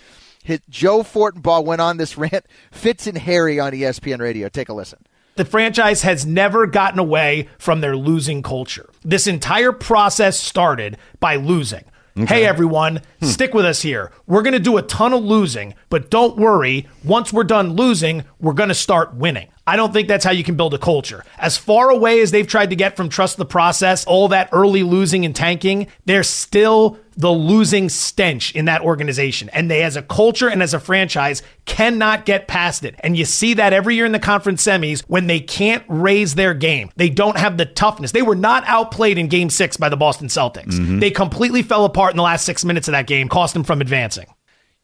His, 0.44 0.62
Joe 0.70 1.04
Fortenbaugh 1.04 1.66
went 1.66 1.82
on 1.82 1.98
this 1.98 2.18
rant. 2.18 2.46
Fitz 2.72 3.06
and 3.06 3.18
Harry 3.18 3.60
on 3.60 3.74
ESPN 3.74 4.20
Radio. 4.20 4.48
Take 4.48 4.70
a 4.70 4.74
listen. 4.74 5.06
The 5.36 5.44
franchise 5.46 6.02
has 6.04 6.26
never 6.26 6.66
gotten 6.66 7.00
away 7.00 7.50
from 7.58 7.82
their 7.82 7.98
losing 7.98 8.42
culture. 8.42 8.90
This 9.04 9.28
entire 9.28 9.72
process 9.72 10.40
started 10.40 10.98
by 11.20 11.36
losing. 11.36 11.84
Okay. 12.20 12.42
Hey, 12.42 12.46
everyone, 12.46 13.02
hmm. 13.20 13.26
stick 13.28 13.54
with 13.54 13.66
us 13.66 13.82
here. 13.82 14.12
We're 14.28 14.42
going 14.42 14.54
to 14.54 14.60
do 14.60 14.78
a 14.78 14.82
ton 14.82 15.14
of 15.14 15.24
losing, 15.24 15.74
but 15.90 16.10
don't 16.10 16.36
worry. 16.36 16.88
Once 17.04 17.32
we're 17.32 17.46
done 17.46 17.74
losing, 17.74 18.26
we're 18.40 18.54
going 18.54 18.70
to 18.70 18.76
start 18.76 19.14
winning. 19.16 19.48
I 19.66 19.76
don't 19.76 19.94
think 19.94 20.08
that's 20.08 20.26
how 20.26 20.32
you 20.32 20.44
can 20.44 20.56
build 20.56 20.74
a 20.74 20.78
culture. 20.80 21.24
As 21.38 21.56
far 21.56 21.92
away 21.92 22.22
as 22.22 22.32
they've 22.32 22.48
tried 22.48 22.72
to 22.72 22.76
get 22.76 22.98
from 22.98 23.08
trust 23.08 23.38
the 23.38 23.46
process, 23.46 24.04
all 24.06 24.28
that 24.30 24.50
early 24.52 24.84
losing 24.84 25.24
and 25.26 25.36
tanking, 25.36 25.88
they're 26.06 26.24
still 26.24 26.98
the 27.20 27.32
losing 27.32 27.90
stench 27.90 28.56
in 28.56 28.64
that 28.66 28.82
organization. 28.82 29.50
And 29.50 29.70
they, 29.70 29.84
as 29.84 29.98
a 29.98 30.02
culture 30.02 30.50
and 30.50 30.64
as 30.64 30.74
a 30.74 30.80
franchise, 30.80 31.44
cannot 31.66 32.26
get 32.26 32.48
past 32.48 32.86
it. 32.86 32.96
And 33.00 33.18
you 33.18 33.26
see 33.26 33.56
that 33.56 33.74
every 33.74 33.96
year 33.96 34.06
in 34.06 34.14
the 34.14 34.20
conference 34.20 34.66
semis 34.66 35.02
when 35.02 35.28
they 35.28 35.42
can't 35.42 35.84
raise 35.90 36.36
their 36.36 36.54
game. 36.54 36.92
They 36.96 37.10
don't 37.10 37.38
have 37.38 37.58
the 37.58 37.66
toughness. 37.66 38.14
They 38.14 38.22
were 38.22 38.36
not 38.36 38.64
outplayed 38.68 39.18
in 39.18 39.28
game 39.28 39.50
six 39.50 39.76
by 39.76 39.90
the 39.90 39.98
Boston 39.98 40.30
Celtics. 40.30 40.76
Mm-hmm. 40.76 41.00
They 41.00 41.12
completely 41.12 41.62
fell 41.62 41.84
apart 41.84 42.12
in 42.12 42.18
the 42.18 42.24
last 42.24 42.46
six 42.46 42.64
minutes 42.64 42.88
of 42.88 42.94
that 42.94 43.06
game, 43.06 43.28
cost 43.28 43.54
them 43.54 43.66
from 43.66 43.82
advancing. 43.82 44.28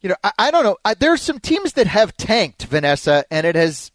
You 0.02 0.10
know, 0.10 0.16
I, 0.22 0.32
I 0.38 0.50
don't 0.50 0.62
know. 0.62 0.76
I, 0.84 0.92
there's 0.92 1.22
some 1.22 1.40
teams 1.40 1.72
that 1.72 1.86
have 1.86 2.14
tanked, 2.18 2.64
Vanessa, 2.64 3.24
and 3.30 3.46
it 3.46 3.56
has 3.56 3.92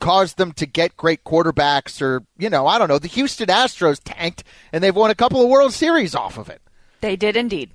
caused 0.00 0.38
them 0.38 0.52
to 0.52 0.64
get 0.64 0.96
great 0.96 1.22
quarterbacks 1.24 2.00
or, 2.00 2.24
you 2.38 2.48
know, 2.48 2.66
I 2.66 2.78
don't 2.78 2.88
know. 2.88 2.98
The 2.98 3.08
Houston 3.08 3.48
Astros 3.48 4.00
tanked 4.02 4.42
and 4.72 4.82
they've 4.82 4.96
won 4.96 5.10
a 5.10 5.14
couple 5.14 5.42
of 5.42 5.50
World 5.50 5.74
Series 5.74 6.14
off 6.14 6.38
of 6.38 6.48
it. 6.48 6.62
They 7.04 7.16
did 7.16 7.36
indeed. 7.36 7.68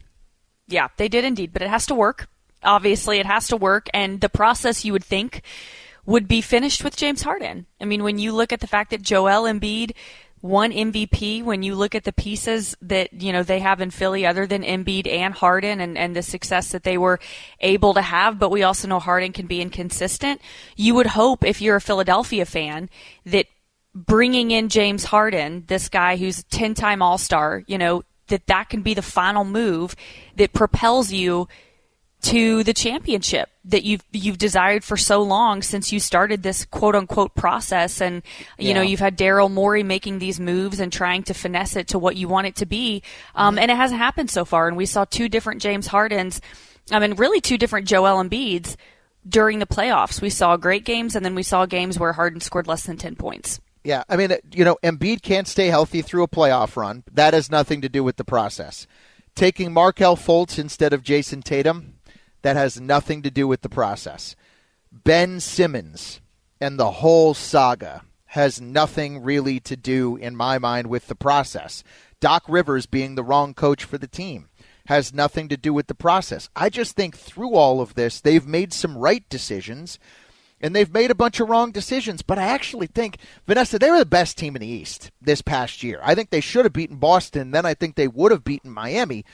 Yeah, 0.68 0.88
they 0.98 1.08
did 1.08 1.24
indeed, 1.24 1.54
but 1.54 1.62
it 1.62 1.70
has 1.70 1.86
to 1.86 1.94
work. 1.94 2.30
Obviously, 2.64 3.20
it 3.20 3.28
has 3.28 3.48
to 3.50 3.58
work 3.58 3.88
and 3.94 4.22
the 4.22 4.28
process 4.28 4.84
you 4.84 4.92
would 4.92 5.06
think 5.06 5.44
would 6.08 6.28
be 6.28 6.42
finished 6.42 6.84
with 6.84 6.98
James 6.98 7.22
Harden. 7.22 7.68
I 7.80 7.86
mean, 7.86 8.02
when 8.02 8.18
you 8.18 8.32
look 8.32 8.52
at 8.52 8.60
the 8.60 8.66
fact 8.66 8.90
that 8.90 9.04
Joel 9.04 9.44
Embiid 9.44 9.92
won 10.42 10.72
MVP 10.72 11.44
when 11.44 11.62
you 11.62 11.76
look 11.76 11.94
at 11.94 12.06
the 12.06 12.14
pieces 12.14 12.76
that 12.82 13.22
you 13.22 13.32
know 13.32 13.44
they 13.44 13.60
have 13.60 13.82
in 13.82 13.92
Philly 13.92 14.26
other 14.26 14.48
than 14.48 14.64
Embiid 14.64 15.06
and 15.06 15.36
Harden 15.36 15.80
and, 15.80 15.96
and 15.96 16.16
the 16.16 16.24
success 16.24 16.72
that 16.72 16.84
they 16.84 16.98
were 16.98 17.20
able 17.60 17.94
to 17.94 18.02
have 18.02 18.40
but 18.40 18.50
we 18.50 18.64
also 18.64 18.88
know 18.88 19.00
Harden 19.00 19.34
can 19.34 19.48
be 19.48 19.62
inconsistent 19.62 20.40
you 20.78 20.96
would 20.96 21.08
hope 21.08 21.44
if 21.44 21.62
you're 21.62 21.76
a 21.76 21.82
Philadelphia 21.82 22.46
fan 22.46 22.90
that 23.26 23.48
bringing 23.94 24.52
in 24.52 24.70
James 24.70 25.04
Harden 25.04 25.66
this 25.68 25.90
guy 25.90 26.16
who's 26.16 26.40
a 26.40 26.44
10-time 26.44 27.02
all-star 27.02 27.64
you 27.68 27.78
know 27.78 28.02
that 28.30 28.48
that 28.48 28.70
can 28.70 28.82
be 28.82 28.94
the 28.94 29.02
final 29.02 29.44
move 29.44 29.96
that 30.36 30.54
propels 30.54 31.12
you 31.12 31.48
to 32.22 32.64
the 32.64 32.74
championship 32.74 33.50
that 33.64 33.84
you've 33.84 34.04
you've 34.12 34.38
desired 34.38 34.84
for 34.84 34.98
so 34.98 35.22
long 35.22 35.62
since 35.62 35.94
you 35.94 36.00
started 36.00 36.44
this 36.44 36.66
quote 36.66 36.96
unquote 36.96 37.34
process. 37.34 38.02
And 38.02 38.24
you 38.58 38.70
yeah. 38.70 38.74
know 38.76 38.82
you've 38.82 39.00
had 39.00 39.18
Daryl 39.18 39.50
Morey 39.50 39.84
making 39.84 40.20
these 40.20 40.40
moves 40.40 40.80
and 40.80 40.92
trying 40.92 41.24
to 41.24 41.34
finesse 41.34 41.76
it 41.76 41.88
to 41.90 42.00
what 42.00 42.18
you 42.18 42.28
want 42.28 42.48
it 42.48 42.56
to 42.58 42.66
be. 42.66 43.04
Um, 43.36 43.58
and 43.58 43.72
it 43.72 43.78
hasn't 43.78 44.00
happened 44.00 44.30
so 44.30 44.44
far. 44.44 44.68
And 44.68 44.76
we 44.76 44.86
saw 44.86 45.06
two 45.06 45.30
different 45.30 45.62
James 45.62 45.88
Hardens 45.88 46.42
I 46.92 47.00
mean 47.00 47.16
really 47.16 47.40
two 47.40 47.58
different 47.58 47.88
Joel 47.88 48.22
Embiids 48.24 48.76
during 49.28 49.60
the 49.60 49.68
playoffs. 49.68 50.22
We 50.22 50.30
saw 50.30 50.58
great 50.58 50.84
games 50.84 51.16
and 51.16 51.24
then 51.24 51.36
we 51.36 51.44
saw 51.44 51.66
games 51.66 52.00
where 52.00 52.14
Harden 52.14 52.42
scored 52.42 52.68
less 52.68 52.86
than 52.86 52.98
10 52.98 53.16
points 53.16 53.60
yeah 53.84 54.04
I 54.10 54.16
mean 54.16 54.32
you 54.54 54.66
know 54.66 54.78
Embiid 54.84 55.22
can't 55.22 55.48
stay 55.48 55.68
healthy 55.68 56.02
through 56.02 56.24
a 56.24 56.28
playoff 56.28 56.76
run 56.76 57.04
that 57.12 57.34
has 57.34 57.52
nothing 57.52 57.82
to 57.82 57.90
do 57.90 58.04
with 58.04 58.18
the 58.18 58.26
process 58.26 58.88
taking 59.36 59.72
Markelle 59.72 60.18
Fultz 60.18 60.60
instead 60.60 60.94
of 60.94 61.04
Jayson 61.04 61.42
Tatum 61.42 61.96
that 62.42 62.56
has 62.56 62.80
nothing 62.80 63.22
to 63.22 63.32
do 63.32 63.48
with 63.48 63.62
the 63.62 63.70
process. 63.70 64.36
Ben 64.92 65.40
Simmons 65.40 66.22
and 66.60 66.80
the 66.80 66.92
whole 66.92 67.34
saga 67.34 68.04
has 68.28 68.62
nothing 68.62 69.24
really 69.24 69.60
to 69.62 69.76
do, 69.76 70.16
in 70.16 70.36
my 70.36 70.60
mind, 70.60 70.88
with 70.88 71.08
the 71.08 71.16
process. 71.16 71.84
Doc 72.20 72.44
Rivers 72.48 72.86
being 72.86 73.16
the 73.16 73.24
wrong 73.24 73.54
coach 73.54 73.84
for 73.84 73.98
the 73.98 74.08
team 74.08 74.50
has 74.88 75.14
nothing 75.14 75.48
to 75.50 75.58
do 75.58 75.74
with 75.74 75.88
the 75.88 75.96
process. 75.96 76.50
I 76.56 76.70
just 76.70 76.96
think 76.96 77.16
through 77.16 77.54
all 77.54 77.80
of 77.80 77.94
this, 77.94 78.20
they've 78.20 78.46
made 78.46 78.74
some 78.74 78.98
right 78.98 79.28
decisions 79.30 80.00
and 80.62 80.76
they've 80.76 80.94
made 80.94 81.12
a 81.12 81.16
bunch 81.16 81.40
of 81.40 81.50
wrong 81.50 81.72
decisions. 81.72 82.22
But 82.22 82.38
I 82.38 82.44
actually 82.44 82.88
think, 82.88 83.18
Vanessa, 83.48 83.80
they 83.80 83.92
were 83.92 84.00
the 84.00 84.06
best 84.06 84.38
team 84.38 84.56
in 84.56 84.62
the 84.62 84.68
East 84.68 85.12
this 85.22 85.42
past 85.42 85.84
year. 85.84 86.00
I 86.04 86.16
think 86.16 86.30
they 86.30 86.42
should 86.42 86.66
have 86.66 86.74
beaten 86.74 86.98
Boston. 86.98 87.52
Then 87.52 87.66
I 87.66 87.74
think 87.74 87.96
they 87.96 88.08
would 88.08 88.32
have 88.32 88.44
beaten 88.44 88.72
Miami. 88.72 89.26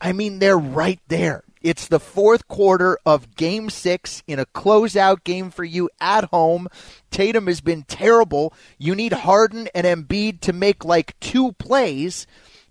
I 0.00 0.12
mean, 0.12 0.38
they're 0.38 0.58
right 0.58 1.00
there. 1.08 1.42
It's 1.60 1.88
the 1.88 1.98
fourth 1.98 2.46
quarter 2.46 2.98
of 3.04 3.34
game 3.34 3.68
six 3.68 4.22
in 4.28 4.38
a 4.38 4.46
closeout 4.46 5.24
game 5.24 5.50
for 5.50 5.64
you 5.64 5.90
at 6.00 6.24
home. 6.26 6.68
Tatum 7.10 7.48
has 7.48 7.60
been 7.60 7.82
terrible. 7.82 8.52
You 8.78 8.94
need 8.94 9.12
Harden 9.12 9.68
and 9.74 9.84
Embiid 9.84 10.40
to 10.42 10.52
make 10.52 10.84
like 10.84 11.18
two 11.18 11.52
plays, 11.52 12.28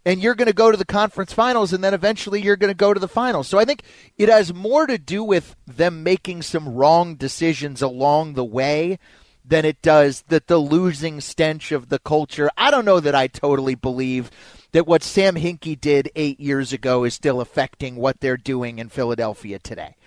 and 0.07 0.23
you're 0.23 0.35
going 0.35 0.47
to 0.47 0.53
go 0.53 0.71
to 0.71 0.77
the 0.77 0.85
conference 0.85 1.33
finals, 1.33 1.73
and 1.73 1.83
then 1.83 1.93
eventually 1.93 2.41
you're 2.41 2.55
going 2.55 2.71
to 2.71 2.77
go 2.77 2.93
to 2.93 2.99
the 2.99 3.09
finals. 3.09 3.45
So 3.45 3.59
I 3.59 3.65
think 3.65 3.83
it 4.17 4.29
has 4.29 4.53
more 4.53 4.87
to 4.87 4.97
do 4.97 5.21
with 5.21 5.57
them 5.67 6.01
making 6.01 6.43
some 6.43 6.69
wrong 6.69 7.15
decisions 7.15 7.81
along 7.81 8.33
the 8.33 8.45
way 8.45 8.99
than 9.43 9.65
it 9.65 9.81
does 9.81 10.23
that 10.29 10.47
the 10.47 10.59
losing 10.59 11.19
stench 11.19 11.73
of 11.73 11.89
the 11.89 11.99
culture. 11.99 12.49
I 12.55 12.71
don't 12.71 12.85
know 12.85 13.01
that 13.01 13.15
I 13.15 13.27
totally 13.27 13.75
believe 13.75 14.31
that 14.71 14.87
what 14.87 15.03
Sam 15.03 15.35
Hinkie 15.35 15.79
did 15.79 16.09
eight 16.15 16.39
years 16.39 16.71
ago 16.71 17.03
is 17.03 17.13
still 17.13 17.41
affecting 17.41 17.97
what 17.97 18.21
they're 18.21 18.37
doing 18.37 18.79
in 18.79 18.87
Philadelphia 18.87 19.59
today. 19.59 19.97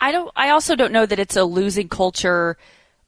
I 0.00 0.10
don't. 0.10 0.32
I 0.34 0.48
also 0.48 0.74
don't 0.74 0.92
know 0.92 1.06
that 1.06 1.20
it's 1.20 1.36
a 1.36 1.44
losing 1.44 1.88
culture 1.88 2.56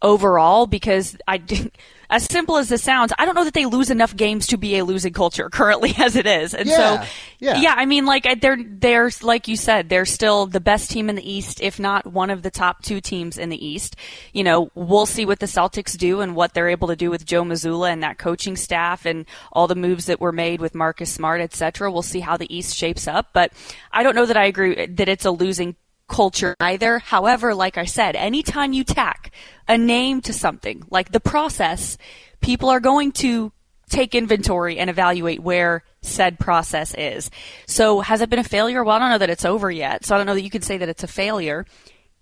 overall 0.03 0.67
because 0.67 1.17
I 1.27 1.43
as 2.13 2.25
simple 2.25 2.59
as 2.59 2.69
this 2.69 2.83
sounds, 2.83 3.11
I 3.19 3.25
don't 3.25 3.35
know 3.35 3.45
that 3.45 3.55
they 3.55 3.65
lose 3.65 3.89
enough 3.89 4.15
games 4.15 4.49
to 4.49 4.59
be 4.59 4.77
a 4.77 4.85
losing 4.85 5.15
culture 5.15 5.49
currently 5.51 5.95
as 5.99 6.15
it 6.15 6.27
is. 6.27 6.55
And 6.55 6.69
Yeah, 6.69 7.03
so, 7.03 7.09
yeah. 7.39 7.61
yeah, 7.61 7.75
I 7.75 7.87
mean, 7.87 8.05
like 8.05 8.41
they're 8.41 8.59
they're 8.63 9.11
like 9.23 9.49
you 9.49 9.57
said, 9.57 9.89
they're 9.89 10.05
still 10.05 10.47
the 10.47 10.61
best 10.61 10.91
team 10.91 11.09
in 11.09 11.17
the 11.17 11.31
East, 11.31 11.63
if 11.63 11.81
not 11.81 12.07
one 12.07 12.29
of 12.29 12.43
the 12.43 12.51
top 12.51 12.83
two 12.83 13.01
teams 13.01 13.39
in 13.39 13.49
the 13.49 13.67
East. 13.67 13.97
You 14.35 14.45
know, 14.45 14.71
we'll 14.75 15.07
see 15.07 15.25
what 15.25 15.39
the 15.39 15.47
Celtics 15.47 15.97
do 15.97 16.21
and 16.21 16.37
what 16.37 16.53
they're 16.53 16.69
able 16.69 16.89
to 16.89 16.97
do 16.97 17.11
with 17.11 17.25
Joe 17.25 17.45
Mazzulla 17.45 17.91
and 17.91 18.03
that 18.03 18.19
coaching 18.19 18.57
staff 18.57 19.07
and 19.07 19.25
all 19.51 19.67
the 19.67 19.75
moves 19.75 20.05
that 20.07 20.21
were 20.21 20.33
made 20.33 20.61
with 20.61 20.75
Marcus 20.75 21.11
Smart, 21.11 21.41
et 21.41 21.55
cetera. 21.55 21.91
We'll 21.91 22.03
see 22.03 22.21
how 22.21 22.37
the 22.37 22.55
East 22.55 22.77
shapes 22.77 23.09
up, 23.09 23.29
but 23.33 23.53
I 23.91 24.03
don't 24.03 24.15
know 24.15 24.27
that 24.27 24.37
I 24.37 24.45
agree 24.45 24.87
that 24.87 25.09
it's 25.09 25.25
a 25.25 25.31
losing 25.31 25.77
culture 26.13 26.55
either. 26.61 27.01
However, 27.01 27.55
like 27.55 27.77
I 27.79 27.85
said, 27.87 28.15
anytime 28.15 28.73
you 28.73 28.85
tack 28.85 29.33
a 29.67 29.77
name 29.77 30.21
to 30.23 30.33
something, 30.33 30.85
like 30.91 31.11
the 31.11 31.19
process, 31.21 31.99
people 32.41 32.69
are 32.69 32.81
going 32.81 33.11
to 33.13 33.51
take 33.89 34.15
inventory 34.15 34.79
and 34.79 34.89
evaluate 34.89 35.41
where 35.41 35.83
said 36.03 36.39
process 36.39 36.95
is. 36.95 37.31
So 37.67 38.01
has 38.01 38.21
it 38.21 38.31
been 38.31 38.39
a 38.39 38.45
failure? 38.45 38.85
Well, 38.85 38.95
I 38.97 38.99
don't 39.01 39.11
know 39.11 39.19
that 39.19 39.31
it's 39.31 39.45
over 39.45 39.71
yet. 39.71 40.05
So 40.05 40.15
I 40.15 40.19
don't 40.19 40.27
know 40.27 40.35
that 40.35 40.43
you 40.43 40.51
can 40.51 40.63
say 40.63 40.79
that 40.79 40.89
it's 40.89 41.03
a 41.03 41.09
failure. 41.09 41.67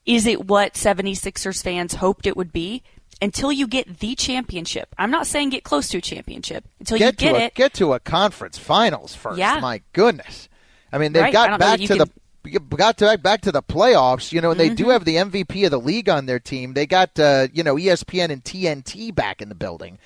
Is 0.07 0.27
it 0.27 0.47
what 0.47 0.75
76ers 0.75 1.63
fans 1.63 1.95
hoped 1.95 2.27
it 2.27 2.37
would 2.37 2.53
be? 2.53 2.83
Until 3.23 3.53
you 3.53 3.67
get 3.67 3.99
the 3.99 4.15
championship. 4.15 4.95
I'm 4.97 5.11
not 5.11 5.27
saying 5.27 5.51
get 5.51 5.63
close 5.63 5.89
to 5.89 5.99
a 5.99 6.01
championship. 6.01 6.65
Until 6.79 6.97
Get 6.97 7.05
you 7.23 7.29
get 7.29 7.33
to 7.33 7.37
a, 7.37 7.45
it. 7.47 7.55
get 7.55 7.75
to 7.75 7.93
a 7.93 8.01
conference 8.01 8.57
finals 8.59 9.15
first. 9.15 9.39
Yeah. 9.39 9.61
My 9.61 9.83
goodness. 9.93 10.49
I 10.91 10.97
mean, 10.99 11.13
they've 11.13 11.23
Right. 11.25 11.33
Got 11.33 11.61
back 11.61 11.81
to 11.81 11.87
can- 11.87 11.99
the 11.99 12.11
got 12.45 12.99
to 12.99 13.19
back 13.19 13.43
to 13.43 13.53
the 13.53 13.63
playoffs, 13.63 14.33
you 14.33 14.41
know, 14.41 14.51
and 14.53 14.61
they 14.61 14.69
do 14.71 14.85
Mm-hmm. 14.85 14.93
have 14.93 15.05
the 15.05 15.17
MVP 15.17 15.65
of 15.65 15.71
the 15.71 15.81
league 15.81 16.09
on 16.09 16.27
their 16.27 16.39
team. 16.41 16.75
They 16.75 16.87
got 16.87 17.19
uh, 17.19 17.49
you 17.53 17.63
know 17.63 17.75
ESPN 17.77 18.31
and 18.31 18.43
TNT 18.45 19.15
back 19.15 19.43
in 19.43 19.49
the 19.49 19.55
building. 19.55 19.99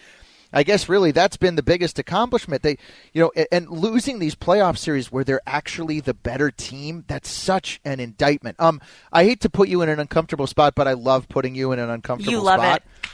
I 0.57 0.63
guess 0.63 0.89
really 0.89 1.11
that's 1.11 1.37
been 1.37 1.57
the 1.57 1.65
biggest 1.65 1.99
accomplishment. 1.99 2.63
They, 2.63 2.79
you 3.13 3.21
know, 3.21 3.33
a- 3.37 3.53
and 3.53 3.69
losing 3.69 4.21
these 4.21 4.37
playoff 4.37 4.79
series 4.79 5.11
where 5.11 5.25
they're 5.25 5.41
actually 5.49 5.99
the 5.99 6.15
better 6.15 6.53
team, 6.53 7.05
that's 7.09 7.29
such 7.29 7.81
an 7.85 7.99
indictment. 7.99 8.61
Um, 8.61 8.81
I 9.13 9.25
hate 9.25 9.41
to 9.41 9.51
put 9.51 9.69
you 9.69 9.83
in 9.83 9.89
an 9.89 9.99
uncomfortable 9.99 10.47
spot, 10.47 10.77
but 10.77 10.87
I 10.87 10.93
love 10.93 11.29
putting 11.29 11.57
you 11.57 11.73
in 11.73 11.81
an 11.81 11.91
uncomfortable 11.91 12.31
You 12.33 12.41
love 12.41 12.61
spot. 12.61 12.83
it. 12.87 13.09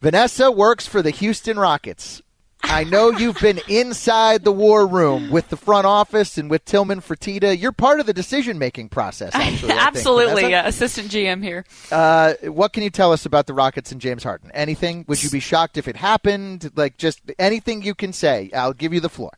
Vanessa 0.00 0.50
works 0.50 0.86
for 0.86 1.02
the 1.02 1.10
Houston 1.10 1.58
Rockets. 1.58 2.22
I 2.64 2.84
know 2.84 3.10
you've 3.10 3.38
been 3.40 3.60
inside 3.68 4.44
the 4.44 4.52
war 4.52 4.86
room 4.86 5.30
with 5.30 5.48
the 5.48 5.56
front 5.56 5.86
office 5.86 6.38
and 6.38 6.48
with 6.48 6.64
Tillman 6.64 7.00
Fertitta. 7.00 7.58
You're 7.58 7.72
part 7.72 8.00
of 8.00 8.06
the 8.06 8.12
decision 8.12 8.58
making 8.58 8.88
process, 8.88 9.34
actually. 9.34 9.68
Think. 9.68 9.82
Absolutely, 9.82 10.42
Vanessa. 10.44 10.66
uh, 10.66 10.68
assistant 10.68 11.08
GM 11.08 11.42
here. 11.42 11.64
Uh, 11.90 12.34
what 12.44 12.72
can 12.72 12.82
you 12.82 12.90
tell 12.90 13.12
us 13.12 13.26
about 13.26 13.46
the 13.46 13.54
Rockets 13.54 13.92
and 13.92 14.00
James 14.00 14.22
Harden? 14.22 14.50
Anything? 14.54 15.04
Would 15.08 15.22
you 15.22 15.30
be 15.30 15.40
shocked 15.40 15.76
if 15.76 15.88
it 15.88 15.96
happened? 15.96 16.70
Like 16.74 16.96
just 16.96 17.20
anything 17.38 17.82
you 17.82 17.94
can 17.94 18.12
say. 18.12 18.50
I'll 18.54 18.72
give 18.72 18.92
you 18.94 19.00
the 19.00 19.10
floor. 19.10 19.32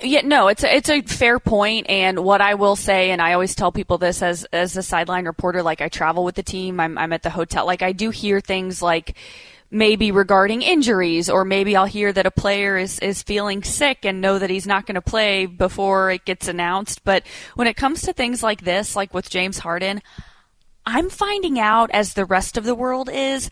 Yeah, 0.00 0.20
no, 0.22 0.46
it's 0.46 0.62
a, 0.62 0.76
it's 0.76 0.88
a 0.90 1.02
fair 1.02 1.40
point, 1.40 1.86
and 1.88 2.20
what 2.20 2.40
I 2.40 2.54
will 2.54 2.76
say, 2.76 3.10
and 3.10 3.20
I 3.20 3.32
always 3.32 3.56
tell 3.56 3.72
people 3.72 3.98
this 3.98 4.22
as 4.22 4.44
as 4.52 4.76
a 4.76 4.82
sideline 4.82 5.24
reporter, 5.24 5.60
like 5.60 5.80
I 5.80 5.88
travel 5.88 6.22
with 6.22 6.36
the 6.36 6.42
team, 6.44 6.78
I'm 6.78 6.96
I'm 6.96 7.12
at 7.12 7.24
the 7.24 7.30
hotel, 7.30 7.66
like 7.66 7.82
I 7.82 7.90
do 7.90 8.10
hear 8.10 8.40
things 8.40 8.80
like 8.80 9.16
maybe 9.70 10.10
regarding 10.10 10.62
injuries, 10.62 11.28
or 11.28 11.44
maybe 11.44 11.76
I'll 11.76 11.84
hear 11.86 12.12
that 12.12 12.26
a 12.26 12.30
player 12.30 12.76
is 12.78 12.98
is 13.00 13.22
feeling 13.22 13.62
sick 13.62 14.04
and 14.04 14.20
know 14.20 14.38
that 14.38 14.50
he's 14.50 14.66
not 14.66 14.86
going 14.86 14.94
to 14.94 15.02
play 15.02 15.46
before 15.46 16.10
it 16.10 16.24
gets 16.24 16.48
announced. 16.48 17.04
But 17.04 17.24
when 17.54 17.66
it 17.66 17.76
comes 17.76 18.02
to 18.02 18.12
things 18.12 18.42
like 18.42 18.62
this, 18.62 18.96
like 18.96 19.12
with 19.12 19.28
James 19.30 19.58
Harden, 19.58 20.02
I'm 20.86 21.10
finding 21.10 21.58
out 21.58 21.90
as 21.90 22.14
the 22.14 22.24
rest 22.24 22.56
of 22.56 22.64
the 22.64 22.74
world 22.74 23.10
is 23.12 23.50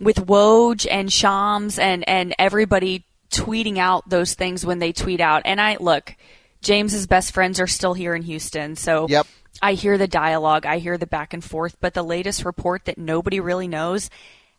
with 0.00 0.26
Woj 0.26 0.86
and 0.90 1.12
Shams 1.12 1.78
and, 1.78 2.08
and 2.08 2.34
everybody 2.38 3.04
tweeting 3.30 3.76
out 3.76 4.08
those 4.08 4.34
things 4.34 4.64
when 4.64 4.78
they 4.78 4.92
tweet 4.92 5.20
out. 5.20 5.42
And 5.44 5.60
I 5.60 5.76
look, 5.78 6.16
James's 6.62 7.06
best 7.06 7.32
friends 7.34 7.60
are 7.60 7.66
still 7.66 7.92
here 7.94 8.14
in 8.14 8.22
Houston. 8.22 8.74
So 8.74 9.06
Yep. 9.08 9.26
I 9.60 9.72
hear 9.74 9.98
the 9.98 10.06
dialogue, 10.06 10.66
I 10.66 10.78
hear 10.78 10.96
the 10.96 11.06
back 11.06 11.34
and 11.34 11.42
forth, 11.42 11.76
but 11.80 11.92
the 11.92 12.02
latest 12.02 12.44
report 12.44 12.84
that 12.84 12.96
nobody 12.96 13.40
really 13.40 13.68
knows 13.68 14.08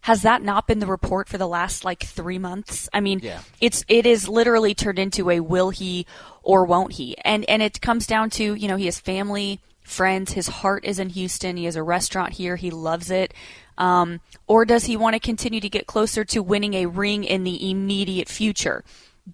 has 0.01 0.22
that 0.22 0.41
not 0.41 0.65
been 0.68 0.79
the 0.79 0.88
report 0.88 1.27
for 1.27 1.38
the 1.38 1.48
last 1.48 1.84
like 1.84 2.03
three 2.03 2.39
months? 2.39 2.88
I 2.94 3.00
mean, 3.01 3.20
Yeah. 3.22 3.39
it's 3.60 3.84
it 3.88 4.06
is 4.06 4.27
literally 4.29 4.74
turned 4.74 5.00
into 5.00 5.29
a 5.29 5.39
will 5.41 5.70
he 5.72 6.06
or 6.44 6.65
won't 6.65 6.94
he, 6.94 7.18
and 7.20 7.48
and 7.50 7.62
it 7.62 7.82
comes 7.82 8.08
down 8.08 8.29
to 8.32 8.53
you 8.56 8.68
know 8.68 8.75
he 8.77 8.86
has 8.86 9.00
family, 9.00 9.60
friends, 9.84 10.32
his 10.34 10.48
heart 10.48 10.86
is 10.86 11.00
in 11.00 11.10
Houston, 11.10 11.58
he 11.58 11.65
has 11.65 11.75
a 11.75 11.84
restaurant 11.84 12.34
here, 12.34 12.56
he 12.56 12.71
loves 12.71 13.12
it, 13.12 13.34
um, 13.78 14.21
or 14.47 14.63
does 14.65 14.86
he 14.86 14.95
want 14.95 15.15
to 15.15 15.19
continue 15.19 15.60
to 15.60 15.69
get 15.69 15.86
closer 15.88 16.23
to 16.26 16.41
winning 16.41 16.73
a 16.76 16.86
ring 16.86 17.23
in 17.23 17.43
the 17.43 17.69
immediate 17.69 18.30
future? 18.30 18.84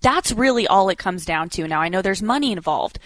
That's 0.02 0.32
really 0.32 0.68
all 0.68 0.90
it 0.90 0.98
comes 0.98 1.26
down 1.26 1.50
to. 1.52 1.68
Now 1.68 1.80
I 1.82 1.90
know 1.90 2.02
there's 2.02 2.22
money 2.24 2.52
involved 2.52 3.00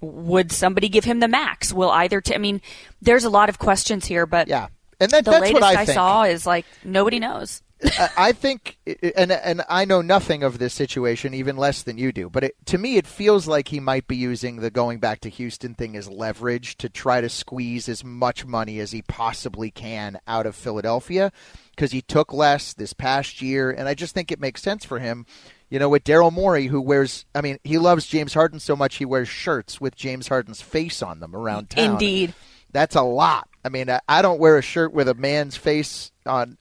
would 0.00 0.52
somebody 0.52 0.90
give 0.90 1.04
him 1.04 1.20
the 1.20 1.28
max? 1.28 1.72
Will 1.72 1.88
either? 1.90 2.20
T- 2.20 2.34
I 2.34 2.38
mean, 2.38 2.60
there's 3.00 3.24
a 3.24 3.30
lot 3.30 3.48
of 3.48 3.58
questions 3.58 4.04
here, 4.04 4.26
but 4.26 4.48
Yeah, 4.48 4.66
and 5.00 5.10
that, 5.10 5.24
the 5.24 5.30
that's 5.32 5.42
latest 5.42 5.54
what 5.60 5.76
I, 5.76 5.84
think. 5.84 5.94
saw 5.94 6.22
is 6.24 6.46
like 6.46 6.66
nobody 6.84 7.18
knows. 7.18 7.62
I- 7.84 8.10
I 8.16 8.32
think, 8.32 8.78
and 9.16 9.30
and 9.32 9.62
I 9.68 9.84
know 9.84 10.00
nothing 10.00 10.42
of 10.42 10.58
this 10.58 10.72
situation, 10.72 11.34
even 11.34 11.56
less 11.56 11.82
than 11.82 11.98
you 11.98 12.12
do. 12.12 12.30
But 12.30 12.44
it, 12.44 12.54
to 12.66 12.78
me, 12.78 12.96
it 12.96 13.06
feels 13.06 13.46
like 13.46 13.68
he 13.68 13.80
might 13.80 14.06
be 14.06 14.16
using 14.16 14.56
the 14.56 14.70
going 14.70 15.00
back 15.00 15.20
to 15.20 15.28
Houston 15.28 15.74
thing 15.74 15.96
as 15.96 16.08
leverage 16.08 16.76
to 16.78 16.88
try 16.88 17.20
to 17.20 17.28
squeeze 17.28 17.88
as 17.88 18.02
much 18.04 18.46
money 18.46 18.78
as 18.78 18.92
he 18.92 19.02
possibly 19.02 19.70
can 19.70 20.18
out 20.26 20.46
of 20.46 20.54
Philadelphia, 20.56 21.32
because 21.70 21.92
he 21.92 22.00
took 22.00 22.32
less 22.32 22.72
this 22.72 22.92
past 22.92 23.42
year, 23.42 23.70
and 23.70 23.88
I 23.88 23.94
just 23.94 24.14
think 24.14 24.30
it 24.32 24.40
makes 24.40 24.62
sense 24.62 24.84
for 24.84 24.98
him. 25.00 25.26
You 25.68 25.78
know, 25.80 25.88
with 25.88 26.04
Daryl 26.04 26.32
Morey, 26.32 26.68
who 26.68 26.80
wears, 26.80 27.26
I 27.34 27.40
mean, 27.40 27.58
he 27.64 27.78
loves 27.78 28.06
James 28.06 28.32
Harden 28.32 28.60
so 28.60 28.76
much 28.76 28.96
he 28.96 29.04
wears 29.04 29.28
shirts 29.28 29.80
with 29.80 29.96
James 29.96 30.28
Harden's 30.28 30.62
face 30.62 31.02
on 31.02 31.18
them 31.18 31.34
around 31.34 31.70
town. 31.70 31.92
Indeed. 31.94 32.32
That's 32.70 32.94
a 32.94 33.02
lot. 33.02 33.48
I 33.64 33.68
mean, 33.70 33.88
I- 34.08 34.22
don't 34.22 34.38
wear 34.38 34.58
a 34.58 34.62
shirt 34.62 34.92
with 34.92 35.08
a 35.08 35.14
man's 35.14 35.56
face 35.56 36.12
on. 36.26 36.58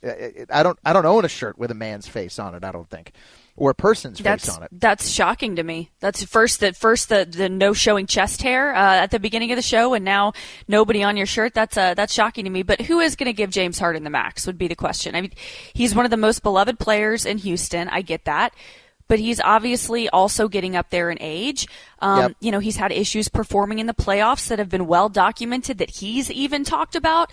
I 0.50 0.63
don't. 0.63 0.80
I 0.86 0.94
don't 0.94 1.06
own 1.06 1.26
a 1.26 1.30
shirt 1.30 1.58
with 1.58 1.72
a 1.72 1.76
man's 1.76 2.08
face 2.08 2.39
on 2.39 2.56
it. 2.56 2.63
I 2.63 2.72
don't 2.72 2.89
think, 2.89 3.12
or 3.56 3.72
a 3.72 3.76
person's 3.76 4.20
That's 4.20 4.46
face 4.46 4.56
on 4.56 4.63
it. 4.63 4.70
that's 4.72 5.10
shocking 5.10 5.56
to 5.58 5.63
me. 5.63 5.92
That's 6.00 6.24
first 6.24 6.60
the 6.60 6.74
first 6.74 7.10
the, 7.10 7.26
the 7.30 7.48
no 7.50 7.74
showing 7.74 8.08
chest 8.08 8.42
hair 8.42 8.74
uh, 8.74 8.78
at 8.96 9.12
the 9.12 9.20
beginning 9.20 9.52
of 9.52 9.56
the 9.56 9.62
show, 9.62 9.94
and 9.94 10.04
now 10.04 10.34
nobody 10.68 11.04
on 11.04 11.16
your 11.18 11.26
shirt. 11.26 11.54
That's 11.54 11.78
uh, 11.78 11.94
that's 11.94 12.13
shocking 12.13 12.46
to 12.46 12.50
me. 12.50 12.63
But 12.63 12.82
who 12.82 13.00
is 13.00 13.16
going 13.16 13.28
to 13.28 13.34
give 13.34 13.50
James 13.50 13.80
Harden 13.80 14.04
the 14.04 14.10
max? 14.10 14.46
Would 14.48 14.58
be 14.58 14.68
the 14.68 14.76
question. 14.76 15.16
I 15.16 15.22
mean, 15.22 15.32
he's 15.74 15.96
one 15.96 16.06
of 16.06 16.12
the 16.12 16.18
most 16.18 16.44
beloved 16.44 16.80
players 16.80 17.26
in 17.26 17.38
Houston. 17.39 17.88
I 17.89 18.02
get 18.02 18.26
that. 18.26 18.54
But 19.08 19.20
he's 19.20 19.39
obviously 19.42 20.10
also 20.10 20.48
getting 20.48 20.76
up 20.76 20.89
there 20.89 21.12
in 21.12 21.18
age. 21.22 21.68
Um, 22.00 22.20
Yep. 22.20 22.36
You 22.39 22.52
know, 22.52 22.60
he's 22.60 22.78
had 22.78 22.92
issues 22.92 23.28
performing 23.28 23.80
in 23.80 23.88
the 23.88 23.94
playoffs 23.94 24.48
that 24.48 24.60
have 24.60 24.70
been 24.70 24.88
well 24.88 25.10
documented 25.10 25.78
that 25.80 25.89
he's 25.89 26.32
even 26.32 26.63
talked 26.63 26.96
about. 26.96 27.32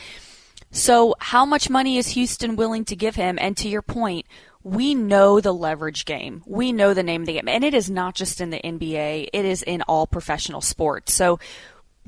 So, 0.72 1.14
how 1.18 1.44
much 1.44 1.68
money 1.70 1.96
is 1.98 2.08
Houston 2.08 2.54
willing 2.56 2.84
to 2.86 2.96
give 2.96 3.16
him? 3.16 3.38
And 3.40 3.56
to 3.56 3.68
your 3.68 3.82
point, 3.82 4.26
we 4.62 4.94
know 4.94 5.40
the 5.40 5.54
leverage 5.54 6.04
game. 6.04 6.42
We 6.46 6.72
know 6.72 6.92
the 6.94 7.02
name 7.02 7.22
of 7.22 7.26
the 7.26 7.32
game. 7.32 7.48
And 7.48 7.64
it 7.64 7.74
is 7.74 7.90
not 7.90 8.14
just 8.14 8.40
in 8.40 8.50
the 8.50 8.60
NBA, 8.60 9.28
it 9.32 9.44
is 9.44 9.62
in 9.62 9.82
all 9.82 10.06
professional 10.06 10.60
sports. 10.60 11.12
So, 11.12 11.38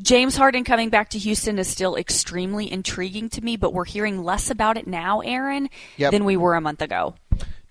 James 0.00 0.36
Harden 0.36 0.64
coming 0.64 0.88
back 0.88 1.10
to 1.10 1.18
Houston 1.18 1.58
is 1.58 1.68
still 1.68 1.96
extremely 1.96 2.70
intriguing 2.70 3.28
to 3.30 3.42
me, 3.42 3.56
but 3.56 3.74
we're 3.74 3.84
hearing 3.84 4.22
less 4.22 4.48
about 4.50 4.76
it 4.78 4.86
now, 4.86 5.20
Aaron, 5.20 5.68
Yep. 5.98 6.12
than 6.12 6.24
we 6.24 6.36
were 6.36 6.54
a 6.54 6.60
month 6.60 6.80
ago. 6.82 7.14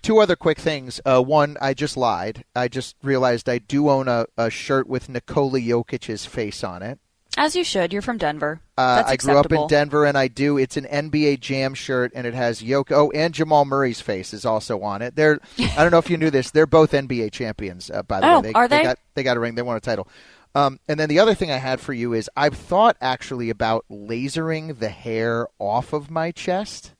Two 0.02 0.18
other 0.18 0.36
quick 0.36 0.58
things. 0.58 1.00
Uh, 1.04 1.22
one, 1.22 1.56
I 1.60 1.74
just 1.74 1.96
lied. 1.96 2.44
I 2.56 2.68
just 2.68 2.96
realized 3.02 3.48
I 3.48 3.58
do 3.58 3.88
own 3.88 4.08
a, 4.08 4.26
a 4.36 4.50
shirt 4.50 4.88
with 4.88 5.08
Nikola 5.08 5.60
Jokic's 5.60 6.26
face 6.26 6.64
on 6.64 6.82
it. 6.82 6.98
As 7.38 7.56
you 7.56 7.64
should. 7.64 7.92
You're 7.94 8.02
from 8.02 8.18
Denver. 8.18 8.60
Uh, 8.76 9.04
I 9.06 9.16
grew 9.16 9.38
up 9.38 9.50
in 9.50 9.66
Denver, 9.66 10.04
and 10.04 10.18
I 10.18 10.28
do. 10.28 10.58
It's 10.58 10.76
an 10.76 10.84
NBA 10.84 11.40
Jam 11.40 11.72
shirt, 11.72 12.12
and 12.14 12.26
it 12.26 12.34
has 12.34 12.60
Yoko. 12.60 12.92
Oh, 12.92 13.10
and 13.12 13.32
Jamal 13.32 13.64
Murray's 13.64 14.02
face 14.02 14.34
is 14.34 14.44
also 14.44 14.82
on 14.82 15.00
it. 15.00 15.16
They're. 15.16 15.38
I 15.58 15.76
don't 15.76 15.92
know 15.92 15.98
if 15.98 16.10
you 16.10 16.18
knew 16.18 16.30
this. 16.30 16.50
They're 16.50 16.66
both 16.66 16.92
NBA 16.92 17.32
champions. 17.32 17.90
Uh, 17.90 18.02
by 18.02 18.20
the 18.20 18.26
Oh, 18.26 18.40
way, 18.40 18.52
are 18.52 18.68
they? 18.68 18.82
got 18.82 18.98
they 19.14 19.22
got 19.22 19.38
a 19.38 19.40
ring. 19.40 19.54
They 19.54 19.62
won 19.62 19.76
a 19.76 19.80
title. 19.80 20.08
Um, 20.54 20.78
and 20.86 21.00
then 21.00 21.08
the 21.08 21.20
other 21.20 21.32
thing 21.34 21.50
I 21.50 21.56
had 21.56 21.80
for 21.80 21.94
you 21.94 22.12
is 22.12 22.28
I've 22.36 22.54
thought 22.56 22.98
actually 23.00 23.48
about 23.48 23.86
lasering 23.90 24.78
the 24.78 24.90
hair 24.90 25.46
off 25.58 25.94
of 25.94 26.10
my 26.10 26.32
chest. 26.32 26.92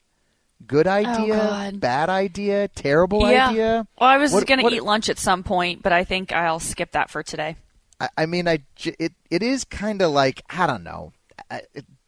Good 0.65 0.87
oh, 0.87 0.91
idea, 0.91 1.71
Oh, 1.73 1.77
bad 1.77 2.09
idea, 2.09 2.67
terrible 2.69 3.29
yeah. 3.29 3.49
idea. 3.49 3.87
Well, 3.99 4.09
I 4.09 4.17
was 4.17 4.31
going 4.31 4.59
to 4.59 4.73
eat 4.73 4.83
lunch 4.83 5.09
at 5.09 5.19
some 5.19 5.43
point, 5.43 5.83
but 5.83 5.91
I 5.91 6.03
think 6.03 6.31
I'll 6.31 6.59
skip 6.59 6.91
that 6.91 7.09
for 7.09 7.21
today. 7.21 7.57
I, 7.99 8.09
I 8.19 8.25
mean, 8.25 8.47
I 8.47 8.59
it 8.85 9.13
it 9.29 9.43
is 9.43 9.65
kind 9.65 10.01
of 10.01 10.11
like 10.11 10.41
I 10.49 10.67
don't 10.67 10.83
know. 10.83 11.11
I, 11.49 11.61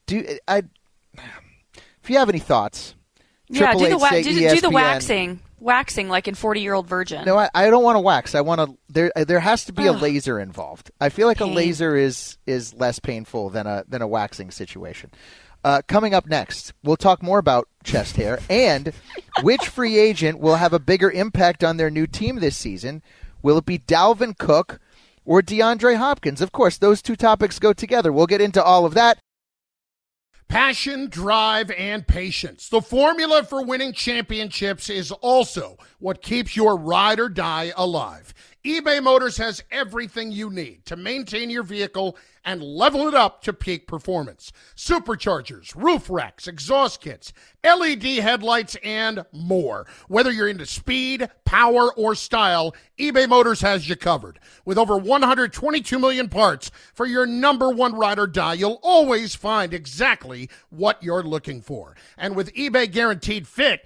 do 0.05 0.25
I? 0.47 0.63
If 2.03 2.09
you 2.09 2.17
have 2.17 2.29
any 2.29 2.39
thoughts, 2.39 2.95
Yeah, 3.47 3.73
do 3.73 3.89
the, 3.89 3.97
wa- 3.97 4.09
do, 4.09 4.23
do 4.23 4.61
the 4.61 4.69
waxing. 4.69 5.39
Waxing 5.59 6.09
like 6.09 6.27
in 6.27 6.35
40 6.35 6.61
year 6.61 6.73
old 6.73 6.87
virgin. 6.87 7.25
No, 7.25 7.37
I, 7.37 7.49
I 7.55 7.69
don't 7.69 7.83
want 7.83 7.95
to 7.95 8.01
wax. 8.01 8.35
I 8.35 8.41
want 8.41 8.61
to. 8.61 8.77
There, 8.89 9.11
there 9.15 9.39
has 9.39 9.65
to 9.65 9.73
be 9.73 9.87
a 9.87 9.93
laser 9.93 10.39
involved. 10.39 10.91
I 11.01 11.09
feel 11.09 11.27
like 11.27 11.37
Pain. 11.39 11.51
a 11.51 11.55
laser 11.55 11.95
is 11.95 12.37
is 12.45 12.73
less 12.73 12.99
painful 12.99 13.49
than 13.49 13.65
a 13.65 13.83
than 13.87 14.01
a 14.01 14.07
waxing 14.07 14.51
situation. 14.51 15.11
Uh, 15.65 15.81
coming 15.87 16.13
up 16.13 16.27
next, 16.27 16.73
we'll 16.83 16.95
talk 16.95 17.23
more 17.23 17.39
about 17.39 17.67
chest 17.83 18.17
hair 18.17 18.37
and 18.51 18.93
which 19.41 19.67
free 19.67 19.97
agent 19.97 20.37
will 20.37 20.57
have 20.57 20.73
a 20.73 20.79
bigger 20.79 21.09
impact 21.09 21.63
on 21.63 21.77
their 21.77 21.89
new 21.89 22.05
team 22.05 22.35
this 22.35 22.55
season. 22.55 23.01
Will 23.41 23.57
it 23.57 23.65
be 23.65 23.79
Dalvin 23.79 24.37
Cook 24.37 24.79
or 25.25 25.41
DeAndre 25.41 25.97
Hopkins? 25.97 26.39
Of 26.39 26.51
course, 26.51 26.77
those 26.77 27.01
two 27.01 27.15
topics 27.15 27.57
go 27.57 27.73
together. 27.73 28.13
We'll 28.13 28.27
get 28.27 28.41
into 28.41 28.63
all 28.63 28.85
of 28.85 28.93
that. 28.93 29.17
Passion, 30.47 31.09
drive, 31.09 31.71
and 31.71 32.07
patience. 32.07 32.69
The 32.69 32.83
formula 32.83 33.43
for 33.43 33.65
winning 33.65 33.93
championships 33.93 34.91
is 34.91 35.11
also 35.11 35.77
what 35.97 36.21
keeps 36.21 36.55
your 36.55 36.77
ride 36.77 37.19
or 37.19 37.27
die 37.27 37.73
alive. 37.75 38.35
eBay 38.65 39.01
Motors 39.01 39.37
has 39.37 39.63
everything 39.69 40.31
you 40.31 40.49
need 40.49 40.83
to 40.87 40.95
maintain 40.95 41.51
your 41.51 41.61
vehicle 41.61 42.17
and 42.43 42.63
level 42.63 43.07
it 43.07 43.13
up 43.13 43.43
to 43.43 43.53
peak 43.53 43.87
performance. 43.87 44.51
Superchargers, 44.75 45.75
roof 45.75 46.09
racks, 46.09 46.47
exhaust 46.47 46.99
kits, 47.01 47.31
LED 47.63 48.03
headlights, 48.03 48.75
and 48.83 49.23
more. 49.31 49.85
Whether 50.07 50.31
you're 50.31 50.47
into 50.47 50.65
speed, 50.65 51.29
power, 51.43 51.91
or 51.93 52.15
style, 52.15 52.75
eBay 52.99 53.27
Motors 53.27 53.61
has 53.61 53.87
you 53.89 53.95
covered. 53.95 54.39
With 54.63 54.77
over 54.77 54.97
122 54.97 55.99
million 55.99 56.29
parts 56.29 56.71
for 56.93 57.05
your 57.05 57.25
number 57.25 57.69
one 57.69 57.93
ride 57.95 58.19
or 58.19 58.27
die, 58.27 58.53
you'll 58.53 58.79
always 58.81 59.35
find 59.35 59.73
exactly 59.73 60.49
what 60.69 61.01
you're 61.03 61.23
looking 61.23 61.61
for. 61.61 61.95
And 62.17 62.35
with 62.35 62.53
eBay 62.53 62.91
Guaranteed 62.91 63.47
Fit, 63.47 63.85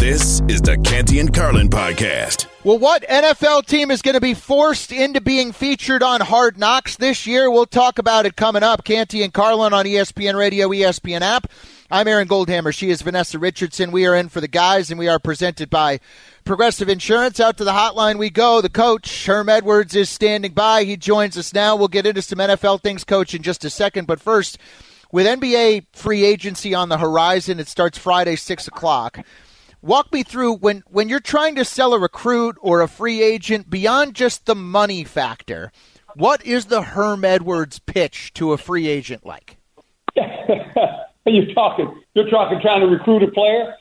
This 0.00 0.40
is 0.48 0.62
the 0.62 0.78
Canty 0.78 1.20
and 1.20 1.32
Carlin 1.32 1.68
podcast. 1.68 2.46
Well, 2.64 2.78
what 2.78 3.02
NFL 3.02 3.66
team 3.66 3.90
is 3.90 4.00
going 4.00 4.14
to 4.14 4.20
be 4.20 4.32
forced 4.32 4.92
into 4.92 5.20
being 5.20 5.52
featured 5.52 6.02
on 6.02 6.22
Hard 6.22 6.56
Knocks 6.56 6.96
this 6.96 7.26
year? 7.26 7.50
We'll 7.50 7.66
talk 7.66 7.98
about 7.98 8.24
it 8.24 8.34
coming 8.34 8.62
up. 8.62 8.82
Canty 8.82 9.22
and 9.22 9.30
Carlin 9.30 9.74
on 9.74 9.84
ESPN 9.84 10.36
Radio, 10.36 10.70
ESPN 10.70 11.20
app. 11.20 11.48
I'm 11.90 12.08
Aaron 12.08 12.28
Goldhammer. 12.28 12.74
She 12.74 12.88
is 12.88 13.02
Vanessa 13.02 13.38
Richardson. 13.38 13.92
We 13.92 14.06
are 14.06 14.16
in 14.16 14.30
for 14.30 14.40
the 14.40 14.48
guys, 14.48 14.90
and 14.90 14.98
we 14.98 15.06
are 15.06 15.18
presented 15.18 15.68
by 15.68 16.00
Progressive 16.44 16.88
Insurance. 16.88 17.38
Out 17.38 17.58
to 17.58 17.64
the 17.64 17.72
hotline 17.72 18.18
we 18.18 18.30
go. 18.30 18.62
The 18.62 18.70
coach, 18.70 19.26
Herm 19.26 19.50
Edwards, 19.50 19.94
is 19.94 20.08
standing 20.08 20.52
by. 20.52 20.84
He 20.84 20.96
joins 20.96 21.36
us 21.36 21.52
now. 21.52 21.76
We'll 21.76 21.88
get 21.88 22.06
into 22.06 22.22
some 22.22 22.38
NFL 22.38 22.80
things, 22.80 23.04
coach, 23.04 23.34
in 23.34 23.42
just 23.42 23.66
a 23.66 23.70
second. 23.70 24.06
But 24.06 24.18
first, 24.18 24.56
with 25.12 25.26
NBA 25.26 25.88
free 25.92 26.24
agency 26.24 26.74
on 26.74 26.88
the 26.88 26.96
horizon, 26.96 27.60
it 27.60 27.68
starts 27.68 27.98
Friday, 27.98 28.36
6 28.36 28.66
o'clock. 28.66 29.18
Walk 29.82 30.12
me 30.12 30.22
through 30.22 30.56
when, 30.56 30.82
when 30.86 31.08
you're 31.08 31.20
trying 31.20 31.54
to 31.54 31.64
sell 31.64 31.94
a 31.94 31.98
recruit 31.98 32.56
or 32.60 32.82
a 32.82 32.88
free 32.88 33.22
agent 33.22 33.70
beyond 33.70 34.14
just 34.14 34.44
the 34.44 34.54
money 34.54 35.04
factor. 35.04 35.72
What 36.14 36.44
is 36.44 36.66
the 36.66 36.82
Herm 36.82 37.24
Edwards 37.24 37.78
pitch 37.78 38.32
to 38.34 38.52
a 38.52 38.58
free 38.58 38.88
agent 38.88 39.24
like? 39.24 39.56
you're 41.24 41.54
talking. 41.54 42.02
You're 42.14 42.28
talking 42.28 42.60
trying 42.60 42.80
to 42.80 42.86
recruit 42.86 43.22
a 43.22 43.28
player. 43.28 43.74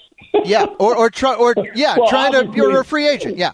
yeah, 0.46 0.66
or 0.80 0.96
or 0.96 1.10
try 1.10 1.34
or 1.34 1.56
yeah, 1.76 1.98
well, 1.98 2.10
trying 2.10 2.32
to. 2.34 2.52
You're 2.56 2.80
a 2.80 2.86
free 2.86 3.08
agent. 3.08 3.38
Yeah. 3.38 3.52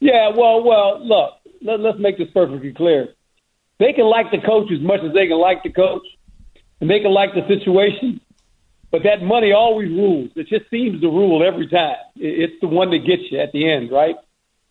Yeah. 0.00 0.28
Well, 0.28 0.64
well. 0.64 1.04
Look, 1.04 1.34
let, 1.62 1.80
let's 1.80 1.98
make 1.98 2.18
this 2.18 2.28
perfectly 2.32 2.72
clear. 2.72 3.14
They 3.78 3.92
can 3.92 4.06
like 4.06 4.30
the 4.30 4.38
coach 4.38 4.70
as 4.72 4.80
much 4.80 5.00
as 5.04 5.12
they 5.14 5.28
can 5.28 5.38
like 5.38 5.62
the 5.62 5.70
coach, 5.70 6.02
and 6.80 6.90
they 6.90 7.00
can 7.00 7.12
like 7.12 7.34
the 7.34 7.46
situation. 7.46 8.20
But 8.90 9.04
that 9.04 9.22
money 9.22 9.52
always 9.52 9.88
rules. 9.88 10.30
It 10.34 10.48
just 10.48 10.68
seems 10.68 11.00
to 11.00 11.08
rule 11.08 11.46
every 11.46 11.68
time. 11.68 11.96
It's 12.16 12.60
the 12.60 12.66
one 12.66 12.90
that 12.90 13.06
gets 13.06 13.22
you 13.30 13.38
at 13.38 13.52
the 13.52 13.70
end, 13.70 13.90
right? 13.90 14.16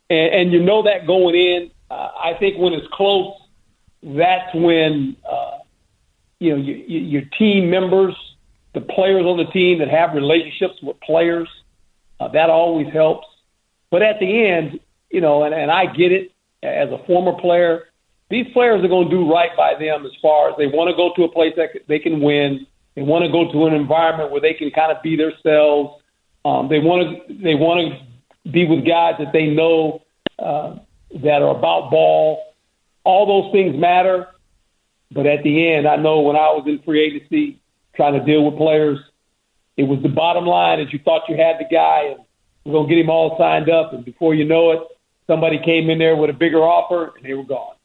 And, 0.10 0.34
and 0.34 0.52
you 0.52 0.62
know 0.62 0.84
that 0.84 1.08
going 1.08 1.36
in. 1.36 1.72
Uh, 1.90 2.10
I 2.22 2.34
think 2.38 2.58
when 2.58 2.74
it's 2.74 2.88
close, 2.92 3.34
that's 4.04 4.54
when 4.54 5.16
uh, 5.30 5.60
you 6.40 6.52
know 6.52 6.62
you, 6.62 6.76
you, 6.88 7.00
your 7.00 7.22
team 7.38 7.70
members, 7.70 8.16
the 8.74 8.82
players 8.82 9.26
on 9.26 9.38
the 9.38 9.46
team 9.46 9.80
that 9.80 9.90
have 9.90 10.14
relationships 10.14 10.76
with 10.82 11.00
players, 11.00 11.48
uh, 12.20 12.28
that 12.30 12.50
always 12.50 12.92
helps. 12.92 13.28
But 13.90 14.02
at 14.04 14.20
the 14.20 14.48
end, 14.48 14.80
you 15.10 15.22
know, 15.22 15.44
and, 15.44 15.56
and 15.56 15.72
I 15.72 15.86
get 15.86 16.12
it 16.12 16.32
as 16.62 16.90
a 16.90 17.00
former 17.08 17.34
player. 17.40 17.86
These 18.30 18.54
players 18.54 18.84
are 18.84 18.88
going 18.88 19.10
to 19.10 19.16
do 19.16 19.32
right 19.32 19.56
by 19.58 19.74
them 19.80 20.06
as 20.06 20.12
far 20.22 20.50
as 20.50 20.58
they 20.58 20.68
want 20.68 20.90
to 20.90 20.96
go 20.96 21.14
to 21.16 21.24
a 21.24 21.32
place 21.32 21.54
that 21.56 21.70
they 21.88 21.98
can 21.98 22.22
win 22.22 22.68
they 23.00 23.06
want 23.06 23.24
to 23.24 23.32
go 23.32 23.50
to 23.50 23.66
an 23.66 23.74
environment 23.74 24.30
where 24.30 24.42
they 24.42 24.54
can 24.54 24.72
kind 24.72 24.92
of 24.92 25.02
be 25.02 25.16
themselves. 25.16 26.02
Um, 26.44 26.68
they 26.68 26.80
want 26.80 27.28
to 27.28 27.34
they 27.34 27.56
want 27.56 27.94
to 27.94 28.52
be 28.52 28.68
with 28.68 28.86
guys 28.86 29.14
that 29.20 29.32
they 29.32 29.46
know 29.46 30.02
uh, 30.38 30.76
that 31.24 31.42
are 31.42 31.58
about 31.58 31.92
ball. 31.92 32.56
All 33.06 33.26
those 33.26 33.54
things 33.54 33.80
matter, 33.80 34.28
but 35.12 35.26
at 35.26 35.44
the 35.44 35.72
end, 35.72 35.88
I 35.88 35.96
know 35.96 36.20
when 36.20 36.36
I 36.36 36.52
was 36.52 36.66
in 36.68 36.80
free 36.84 37.00
agency 37.00 37.62
trying 37.96 38.20
to 38.20 38.26
deal 38.26 38.44
with 38.44 38.58
players, 38.58 39.00
it 39.78 39.84
was 39.84 40.04
the 40.04 40.10
bottom 40.10 40.46
line 40.46 40.82
is 40.82 40.92
you 40.92 41.00
thought 41.00 41.22
you 41.30 41.38
had 41.38 41.56
the 41.58 41.74
guy 41.74 42.08
and 42.10 42.20
we're 42.66 42.74
gonna 42.74 42.90
get 42.90 42.98
him 42.98 43.10
all 43.10 43.38
signed 43.38 43.70
up, 43.70 43.94
and 43.94 44.04
before 44.04 44.36
you 44.36 44.44
know 44.44 44.72
it, 44.72 44.82
somebody 45.26 45.58
came 45.64 45.90
in 45.90 46.00
there 46.00 46.18
with 46.18 46.30
a 46.30 46.34
bigger 46.34 46.60
offer 46.60 47.14
and 47.16 47.24
they 47.24 47.34
were 47.34 47.46
gone. 47.46 47.76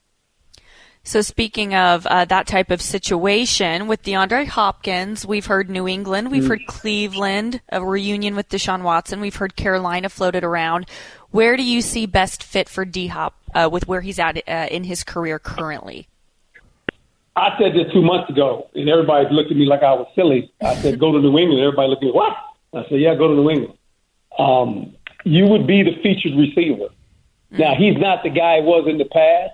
So 1.06 1.20
speaking 1.20 1.74
of 1.74 2.06
uh, 2.06 2.24
that 2.24 2.46
type 2.46 2.70
of 2.70 2.80
situation 2.80 3.86
with 3.86 4.02
DeAndre 4.02 4.46
Hopkins, 4.46 5.26
we've 5.26 5.44
heard 5.44 5.68
New 5.68 5.86
England, 5.86 6.30
we've 6.30 6.46
heard 6.46 6.66
Cleveland, 6.66 7.60
a 7.68 7.84
reunion 7.84 8.34
with 8.34 8.48
Deshaun 8.48 8.82
Watson, 8.82 9.20
we've 9.20 9.36
heard 9.36 9.54
Carolina 9.54 10.08
floated 10.08 10.44
around. 10.44 10.86
Where 11.30 11.58
do 11.58 11.62
you 11.62 11.82
see 11.82 12.06
best 12.06 12.42
fit 12.42 12.70
for 12.70 12.86
D 12.86 13.08
Hop 13.08 13.34
uh, 13.54 13.68
with 13.70 13.86
where 13.86 14.00
he's 14.00 14.18
at 14.18 14.38
uh, 14.48 14.68
in 14.70 14.84
his 14.84 15.04
career 15.04 15.38
currently? 15.38 16.08
I 17.36 17.50
said 17.58 17.74
this 17.74 17.92
two 17.92 18.02
months 18.02 18.30
ago, 18.30 18.70
and 18.74 18.88
everybody 18.88 19.26
looked 19.30 19.50
at 19.50 19.58
me 19.58 19.66
like 19.66 19.82
I 19.82 19.92
was 19.92 20.06
silly. 20.14 20.52
I 20.62 20.74
said, 20.76 20.98
"Go 20.98 21.12
to 21.12 21.18
New 21.18 21.36
England." 21.36 21.60
Everybody 21.60 21.88
looked 21.88 22.02
at 22.02 22.06
me, 22.06 22.12
"What?" 22.12 22.32
I 22.72 22.88
said, 22.88 23.00
"Yeah, 23.00 23.14
go 23.14 23.28
to 23.28 23.34
New 23.34 23.50
England." 23.50 23.78
Um, 24.38 24.94
you 25.24 25.46
would 25.48 25.66
be 25.66 25.82
the 25.82 25.96
featured 26.02 26.38
receiver. 26.38 26.88
Now 27.50 27.74
he's 27.74 27.98
not 27.98 28.22
the 28.22 28.30
guy 28.30 28.60
he 28.60 28.62
was 28.62 28.86
in 28.88 28.98
the 28.98 29.04
past 29.04 29.52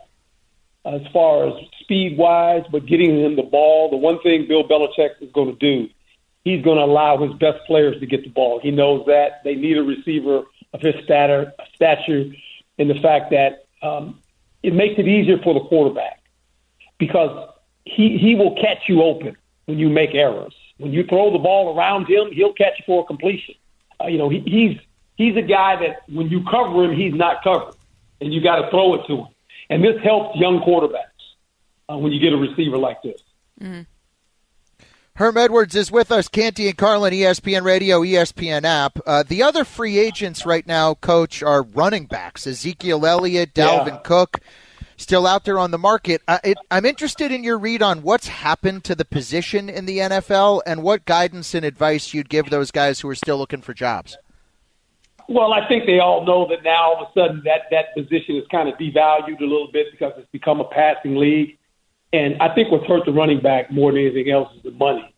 as 0.85 1.03
far 1.12 1.47
as 1.47 1.55
speed 1.81 2.16
wise, 2.16 2.64
but 2.71 2.87
getting 2.87 3.19
him 3.21 3.37
the 3.37 3.43
ball. 3.43 3.90
The 3.90 3.97
one 3.97 4.21
thing 4.21 4.47
Bill 4.49 4.66
Belichick 4.66 5.21
is 5.21 5.31
going 5.33 5.57
to 5.57 5.59
do, 5.59 5.88
he's 6.45 6.62
going 6.64 6.79
to 6.79 6.85
allow 6.85 7.19
his 7.19 7.33
best 7.35 7.64
players 7.66 7.99
to 8.01 8.07
get 8.07 8.23
the 8.25 8.31
ball. 8.31 8.61
He 8.61 8.71
knows 8.71 9.05
that 9.07 9.43
they 9.45 9.55
need 9.55 9.77
a 9.77 9.83
receiver 9.83 10.45
of 10.73 10.81
his 10.81 10.95
stature, 11.05 11.53
stature, 11.75 12.27
and 12.79 12.88
the 12.88 13.01
fact 13.01 13.31
that 13.31 13.66
um, 13.83 14.21
it 14.62 14.75
makes 14.75 14.99
it 14.99 15.07
easier 15.07 15.38
for 15.38 15.55
the 15.55 15.61
quarterback 15.61 16.23
because 16.99 17.51
he 17.85 18.19
he 18.19 18.35
will 18.35 18.55
catch 18.57 18.88
you 18.88 19.03
open 19.03 19.37
when 19.66 19.79
you 19.79 19.88
make 19.88 20.14
errors. 20.14 20.55
When 20.79 20.93
you 20.93 21.05
throw 21.05 21.33
the 21.33 21.38
ball 21.38 21.77
around 21.77 22.09
him, 22.09 22.33
he'll 22.33 22.55
catch 22.55 22.83
for 22.87 23.03
a 23.03 23.07
completion. 23.07 23.55
Uh, 24.01 24.07
you 24.07 24.19
know, 24.19 24.29
he, 24.29 24.40
he's 24.40 24.79
he's 25.16 25.37
a 25.37 25.43
guy 25.43 25.77
that 25.77 26.03
when 26.09 26.29
you 26.29 26.45
cover 26.45 26.85
him, 26.85 26.97
he's 26.97 27.14
not 27.14 27.43
covered, 27.43 27.75
and 28.21 28.33
you 28.33 28.40
got 28.40 28.57
to 28.62 28.71
throw 28.71 28.95
it 28.95 29.07
to 29.07 29.16
him. 29.19 29.29
And 29.70 29.83
this 29.83 30.02
helps 30.02 30.37
young 30.37 30.61
quarterbacks 30.61 31.04
uh, 31.88 31.96
when 31.96 32.12
you 32.12 32.20
get 32.20 32.33
a 32.33 32.37
receiver 32.37 32.76
like 32.76 33.00
this. 33.02 33.22
Mm-hmm. 33.61 33.83
Herm 35.14 35.37
Edwards 35.37 35.74
is 35.74 35.92
with 35.92 36.11
us, 36.11 36.28
Canty 36.28 36.66
and 36.66 36.78
Carlin, 36.78 37.12
ESPN 37.12 37.62
Radio, 37.62 38.00
ESPN 38.00 38.64
app. 38.64 38.98
Uh, 39.06 39.22
the 39.22 39.42
other 39.42 39.64
free 39.64 39.98
agents 39.98 40.46
right 40.46 40.66
now, 40.66 40.94
Coach, 40.94 41.42
are 41.42 41.62
running 41.62 42.06
backs. 42.06 42.46
Ezekiel 42.46 43.04
Elliott, 43.04 43.52
Dalvin 43.52 43.87
yeah. 43.88 43.98
Cook, 43.98 44.40
still 44.96 45.26
out 45.26 45.44
there 45.44 45.59
on 45.59 45.72
the 45.72 45.78
market. 45.78 46.22
Uh, 46.26 46.38
it, 46.42 46.56
I'm 46.70 46.87
interested 46.87 47.30
in 47.33 47.44
your 47.44 47.59
read 47.59 47.83
on 47.83 48.02
what's 48.02 48.28
happened 48.28 48.85
to 48.85 48.94
the 48.94 49.04
position 49.04 49.68
in 49.68 49.85
the 49.85 49.98
NFL 49.98 50.62
and 50.66 50.83
what 50.83 51.04
guidance 51.04 51.54
and 51.54 51.66
advice 51.66 52.14
you'd 52.14 52.30
give 52.30 52.48
those 52.48 52.70
guys 52.70 53.00
who 53.00 53.09
are 53.11 53.14
still 53.14 53.37
looking 53.37 53.61
for 53.61 53.74
jobs. 53.74 54.16
Well, 55.31 55.53
I 55.53 55.69
think 55.69 55.87
they 55.87 56.01
all 56.01 56.27
know 56.27 56.49
that 56.49 56.64
now 56.64 56.90
all 56.90 57.05
of 57.05 57.09
a 57.09 57.12
sudden 57.14 57.43
that, 57.45 57.71
that 57.71 57.95
position 57.95 58.35
is 58.35 58.43
kind 58.51 58.69
of 58.69 58.75
devalued 58.75 59.38
a 59.38 59.45
little 59.45 59.71
bit 59.73 59.87
because 59.93 60.12
it's 60.16 60.29
become 60.33 60.59
a 60.59 60.64
passing 60.64 61.14
league. 61.14 61.57
And 62.12 62.35
I 62.43 62.53
think 62.53 62.73
what's 62.73 62.85
hurt 62.87 63.05
the 63.07 63.12
running 63.12 63.40
back 63.40 63.71
more 63.71 63.93
than 63.93 64.01
anything 64.01 64.29
else 64.33 64.53
is 64.57 64.64
the 64.64 64.73
money, 64.73 65.14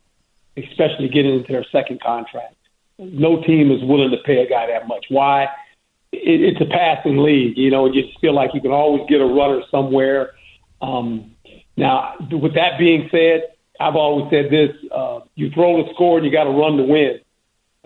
especially 0.58 1.08
getting 1.08 1.38
into 1.38 1.50
their 1.50 1.64
second 1.72 2.02
contract. 2.02 2.56
No 2.98 3.42
team 3.42 3.70
is 3.72 3.82
willing 3.84 4.10
to 4.10 4.18
pay 4.18 4.42
a 4.42 4.46
guy 4.46 4.66
that 4.66 4.86
much. 4.86 5.06
Why? 5.08 5.44
It, 6.12 6.42
it's 6.42 6.60
a 6.60 6.66
passing 6.66 7.16
league, 7.16 7.56
you 7.56 7.70
know, 7.70 7.86
you 7.86 8.02
just 8.02 8.20
feel 8.20 8.34
like 8.34 8.50
you 8.52 8.60
can 8.60 8.70
always 8.70 9.04
get 9.08 9.22
a 9.22 9.24
runner 9.24 9.62
somewhere. 9.70 10.32
Um, 10.82 11.34
now, 11.78 12.16
with 12.30 12.52
that 12.52 12.78
being 12.78 13.08
said, 13.10 13.44
I've 13.80 13.96
always 13.96 14.30
said 14.30 14.50
this: 14.50 14.76
uh, 14.94 15.20
you 15.36 15.50
throw 15.52 15.82
the 15.82 15.90
score 15.94 16.18
and 16.18 16.26
you 16.26 16.30
got 16.30 16.44
to 16.44 16.50
run 16.50 16.76
to 16.76 16.82
win. 16.82 17.20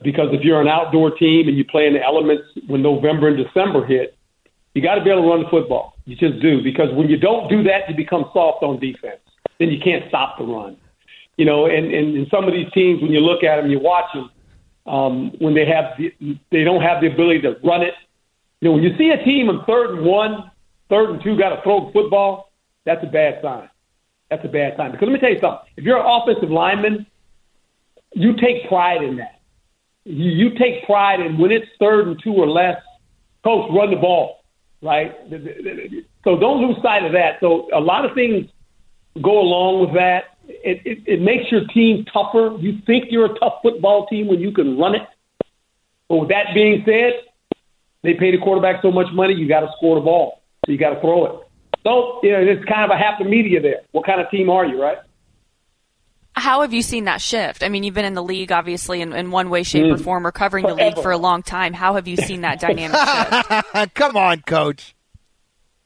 Because 0.03 0.29
if 0.33 0.43
you're 0.43 0.61
an 0.61 0.69
outdoor 0.69 1.11
team 1.17 1.49
and 1.49 1.57
you 1.57 1.65
play 1.65 1.87
in 1.87 1.95
the 1.95 2.03
elements 2.03 2.45
when 2.67 2.83
November 2.83 3.29
and 3.29 3.37
December 3.37 3.85
hit, 3.87 4.17
you 4.75 4.83
got 4.83 4.97
to 4.97 5.05
be 5.05 5.11
able 5.11 5.23
to 5.23 5.29
run 5.29 5.43
the 5.43 5.49
football. 5.49 5.95
You 6.05 6.17
just 6.17 6.41
do 6.43 6.63
because 6.63 6.93
when 6.95 7.09
you 7.09 7.17
don't 7.17 7.49
do 7.49 7.63
that, 7.63 7.89
you 7.89 7.97
become 7.97 8.27
soft 8.35 8.63
on 8.63 8.79
defense. 8.79 9.21
Then 9.59 9.71
you 9.71 9.81
can't 9.83 10.05
stop 10.09 10.37
the 10.39 10.45
run. 10.45 10.77
You 11.39 11.47
know, 11.47 11.67
and, 11.67 11.93
and, 11.93 12.17
and 12.17 12.27
some 12.31 12.45
of 12.45 12.53
these 12.53 12.71
teams, 12.73 13.01
when 13.01 13.11
you 13.11 13.21
look 13.21 13.43
at 13.43 13.57
them, 13.57 13.71
you 13.71 13.79
watch 13.79 14.13
them, 14.15 14.31
um, 14.87 15.33
when 15.39 15.55
they 15.55 15.67
have 15.67 15.97
the, 15.99 16.13
they 16.51 16.63
don't 16.63 16.83
have 16.83 17.01
the 17.01 17.13
ability 17.13 17.41
to 17.43 17.57
run 17.65 17.83
it. 17.83 17.95
You 18.61 18.69
know, 18.69 18.75
when 18.75 18.83
you 18.83 18.97
see 18.97 19.11
a 19.11 19.23
team 19.25 19.49
in 19.49 19.61
third 19.67 19.97
and 19.97 20.05
one, 20.05 20.51
third 20.89 21.11
and 21.11 21.23
two, 21.23 21.39
got 21.39 21.57
to 21.57 21.63
throw 21.63 21.87
the 21.87 21.93
football, 21.93 22.53
that's 22.85 23.03
a 23.03 23.09
bad 23.09 23.41
sign. 23.43 23.69
That's 24.31 24.45
a 24.45 24.49
bad 24.49 24.77
sign. 24.77 24.93
Because 24.93 25.09
let 25.09 25.13
me 25.13 25.21
tell 25.21 25.31
you 25.31 25.41
something: 25.41 25.67
if 25.77 25.85
you're 25.85 25.99
an 25.99 26.07
offensive 26.07 26.51
lineman, 26.51 27.07
you 28.13 28.35
take 28.37 28.69
pride 28.69 29.03
in 29.03 29.17
that. 29.17 29.36
You, 30.07 30.31
you 30.31 30.59
take 30.59 30.87
pride 30.87 31.21
in 31.21 31.37
when 31.37 31.53
it's 31.53 31.67
third 31.79 32.07
and 32.07 32.23
two 32.23 32.33
or 32.33 32.47
less. 32.47 32.81
Coach, 33.45 33.71
run 33.71 33.91
the 33.91 33.97
ball 33.97 34.37
right? 34.83 35.15
So 36.25 36.39
don't 36.39 36.67
lose 36.67 36.81
sight 36.83 37.05
of 37.05 37.13
that. 37.13 37.41
So 37.41 37.69
a 37.73 37.81
lot 37.81 38.05
of 38.05 38.15
things 38.15 38.49
go 39.21 39.41
along 39.41 39.81
with 39.81 39.95
that. 39.95 40.37
It, 40.49 40.83
it, 40.85 40.99
it 41.07 41.21
makes 41.21 41.51
your 41.51 41.67
team 41.69 42.05
tougher. 42.05 42.57
You 42.59 42.81
think 42.87 43.07
you're 43.11 43.27
a 43.27 43.39
tough 43.39 43.61
football 43.63 44.07
team 44.07 44.29
when 44.29 44.41
you 44.41 44.53
can 44.53 44.79
run 44.79 44.95
it. 44.95 45.07
But 46.09 46.17
with 46.17 46.29
that 46.29 46.55
being 46.55 46.83
said, 46.87 47.23
they 48.03 48.15
pay 48.15 48.31
the 48.31 48.39
quarterback 48.39 48.83
so 48.83 48.93
much 48.93 49.13
money, 49.13 49.35
you 49.35 49.49
got 49.49 49.61
to 49.61 49.71
score 49.77 49.97
the 49.97 50.03
ball. 50.03 50.43
So 50.65 50.73
you 50.73 50.79
got 50.79 50.91
to 50.91 51.01
throw 51.01 51.27
it. 51.27 51.49
So, 51.83 52.21
you 52.23 52.33
know, 52.33 52.39
it's 52.41 52.65
kind 52.65 52.85
of 52.85 52.91
a 52.91 52.97
half 52.97 53.19
the 53.19 53.25
media 53.25 53.61
there. 53.61 53.81
What 53.93 54.07
kind 54.07 54.21
of 54.21 54.31
team 54.31 54.51
are 54.51 54.65
you, 54.65 54.81
right? 54.81 54.99
How 56.37 56.61
have 56.61 56.75
you 56.75 56.83
seen 56.83 57.05
that 57.05 57.23
shift? 57.23 57.63
I 57.63 57.71
mean, 57.71 57.83
you've 57.83 57.95
been 57.95 58.05
in 58.05 58.13
the 58.13 58.23
league, 58.23 58.53
obviously, 58.53 59.01
in, 59.01 59.15
in 59.15 59.31
one 59.31 59.49
way, 59.49 59.63
shape, 59.63 59.87
mm. 59.87 59.95
or 59.95 59.97
form, 59.97 60.27
or 60.27 60.33
covering 60.33 60.65
Forever. 60.65 60.79
the 60.79 60.87
league 60.87 61.03
for 61.03 61.11
a 61.11 61.17
long 61.17 61.43
time. 61.43 61.73
How 61.73 61.95
have 61.95 62.07
you 62.07 62.17
seen 62.17 62.43
that 62.43 62.61
dynamic 62.61 62.95
shift? 62.95 63.95
Come 63.95 64.19
on, 64.19 64.43
coach. 64.43 64.95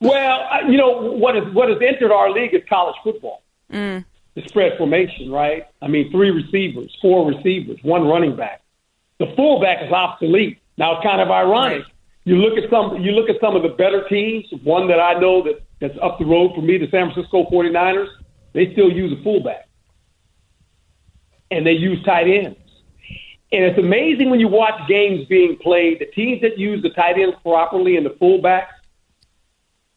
Well, 0.01 0.69
you 0.69 0.77
know 0.77 1.13
what 1.13 1.37
is 1.37 1.45
what 1.55 1.69
has 1.69 1.79
entered 1.81 2.11
our 2.11 2.31
league 2.31 2.53
is 2.53 2.63
college 2.69 2.97
football. 3.05 3.43
Mm. 3.73 4.05
The 4.35 4.43
spread 4.49 4.77
formation, 4.77 5.31
right? 5.31 5.67
I 5.83 5.89
mean, 5.89 6.11
three 6.11 6.31
receivers, 6.31 6.97
four 7.01 7.31
receivers, 7.31 7.79
one 7.83 8.09
running 8.09 8.35
back. 8.35 8.63
The 9.19 9.33
fullback 9.37 9.85
is 9.87 9.93
obsolete. 9.93 10.59
Now 10.79 10.97
it's 10.97 11.05
kind 11.05 11.21
of 11.21 11.31
ironic. 11.31 11.83
Right. 11.83 11.93
You 12.25 12.37
look 12.37 12.59
at 12.59 12.69
some 12.71 12.97
you 13.01 13.13
look 13.13 13.31
at 13.31 13.41
some 13.41 13.55
of 13.55 13.63
the 13.63 13.69
better 13.69 14.09
teams, 14.09 14.47
one 14.65 14.89
that 14.89 14.99
I 14.99 15.15
know 15.21 15.45
that, 15.45 15.63
that's 15.81 15.97
up 16.03 16.19
the 16.19 16.25
road 16.25 16.55
for 16.57 16.63
me, 16.63 16.77
the 16.79 16.89
San 16.91 17.13
Francisco 17.13 17.45
49ers, 17.51 18.09
they 18.53 18.73
still 18.73 18.91
use 18.91 19.17
a 19.17 19.23
fullback 19.23 19.70
and 21.51 21.67
they 21.67 21.73
use 21.73 22.03
tight 22.05 22.29
ends. 22.29 22.59
And 23.53 23.65
it's 23.65 23.79
amazing 23.79 24.31
when 24.31 24.39
you 24.39 24.49
watch 24.49 24.89
games 24.89 25.27
being 25.27 25.57
played, 25.57 25.99
the 25.99 26.07
teams 26.07 26.41
that 26.43 26.57
use 26.59 26.83
the 26.83 26.91
tight 26.91 27.19
ends 27.19 27.37
properly 27.43 27.97
and 27.97 28.07
the 28.07 28.11
fullbacks, 28.11 28.69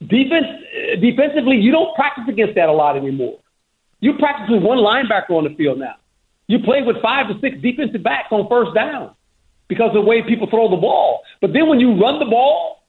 defense, 0.08 0.48
uh, 0.48 0.96
defensively, 1.00 1.58
you 1.58 1.72
don't 1.72 1.96
practice 1.96 2.26
against 2.28 2.56
that 2.56 2.70
a 2.70 2.72
lot 2.72 2.98
anymore. 2.98 3.40
You 4.00 4.14
practice 4.18 4.50
with 4.50 4.64
one 4.64 4.80
linebacker 4.80 5.32
on 5.32 5.44
the 5.44 5.56
field 5.56 5.80
now. 5.80 5.96
You 6.48 6.60
play 6.60 6.82
with 6.82 7.02
five 7.02 7.28
to 7.28 7.40
six 7.40 7.62
defensive 7.62 8.04
backs 8.04 8.28
on 8.32 8.50
first 8.50 8.74
down 8.74 9.16
because 9.68 9.90
of 9.90 9.94
the 9.94 10.02
way 10.02 10.24
people 10.24 10.50
throw 10.50 10.70
the 10.70 10.78
ball. 10.78 11.22
But 11.40 11.54
then 11.54 11.68
when 11.68 11.80
you 11.80 12.02
run 12.02 12.20
the 12.20 12.26
ball, 12.26 12.84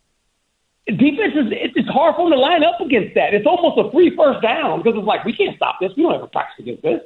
defense 0.87 1.35
is 1.35 1.47
it's 1.51 1.89
hard 1.89 2.17
for 2.17 2.29
them 2.29 2.33
to 2.33 2.39
line 2.39 2.65
up 2.65 2.81
against 2.81 3.15
that. 3.15 3.33
It's 3.33 3.47
almost 3.47 3.79
a 3.79 3.91
free 3.93 4.15
first 4.17 4.43
down 4.43 4.83
because 4.83 4.99
it's 4.99 5.07
like 5.07 5.25
we 5.25 5.35
can't 5.35 5.57
stop 5.57 5.77
this. 5.81 5.93
We 5.97 6.03
don't 6.03 6.15
ever 6.15 6.27
practice 6.27 6.59
against 6.59 6.83
this, 6.83 7.01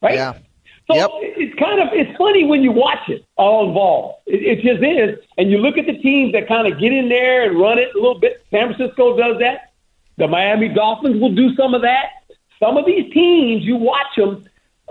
right? 0.00 0.14
Yeah. 0.14 0.34
So 0.88 0.96
yep. 0.96 1.10
it's 1.12 1.58
kind 1.58 1.80
of 1.80 1.88
it's 1.92 2.16
funny 2.18 2.44
when 2.44 2.62
you 2.62 2.72
watch 2.72 3.08
it 3.08 3.24
all 3.36 3.68
involved. 3.68 4.18
It, 4.26 4.42
it 4.42 4.62
just 4.62 4.82
is, 4.82 5.24
and 5.38 5.50
you 5.50 5.58
look 5.58 5.78
at 5.78 5.86
the 5.86 5.98
teams 5.98 6.32
that 6.32 6.48
kind 6.48 6.70
of 6.70 6.78
get 6.80 6.92
in 6.92 7.08
there 7.08 7.48
and 7.48 7.58
run 7.58 7.78
it 7.78 7.94
a 7.94 7.98
little 7.98 8.18
bit. 8.18 8.44
San 8.50 8.74
Francisco 8.74 9.16
does 9.16 9.38
that. 9.38 9.72
The 10.18 10.28
Miami 10.28 10.68
Dolphins 10.68 11.20
will 11.20 11.34
do 11.34 11.54
some 11.54 11.74
of 11.74 11.82
that. 11.82 12.10
Some 12.58 12.76
of 12.76 12.84
these 12.84 13.12
teams, 13.12 13.64
you 13.64 13.76
watch 13.76 14.14
them, 14.16 14.46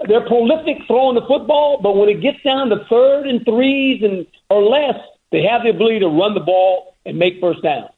they're 0.08 0.26
prolific 0.26 0.80
throwing 0.88 1.16
the 1.16 1.26
football, 1.26 1.80
but 1.82 1.96
when 1.96 2.10
it 2.10 2.22
gets 2.22 2.42
down 2.44 2.70
to 2.70 2.84
third 2.86 3.28
and 3.28 3.44
threes 3.46 4.04
and 4.04 4.26
or 4.50 4.64
less, 4.64 5.00
they 5.32 5.44
have 5.44 5.64
the 5.64 5.70
ability 5.70 6.00
to 6.00 6.08
run 6.08 6.34
the 6.34 6.40
ball 6.40 6.96
and 7.06 7.18
make 7.18 7.40
first 7.40 7.62
down. 7.62 7.90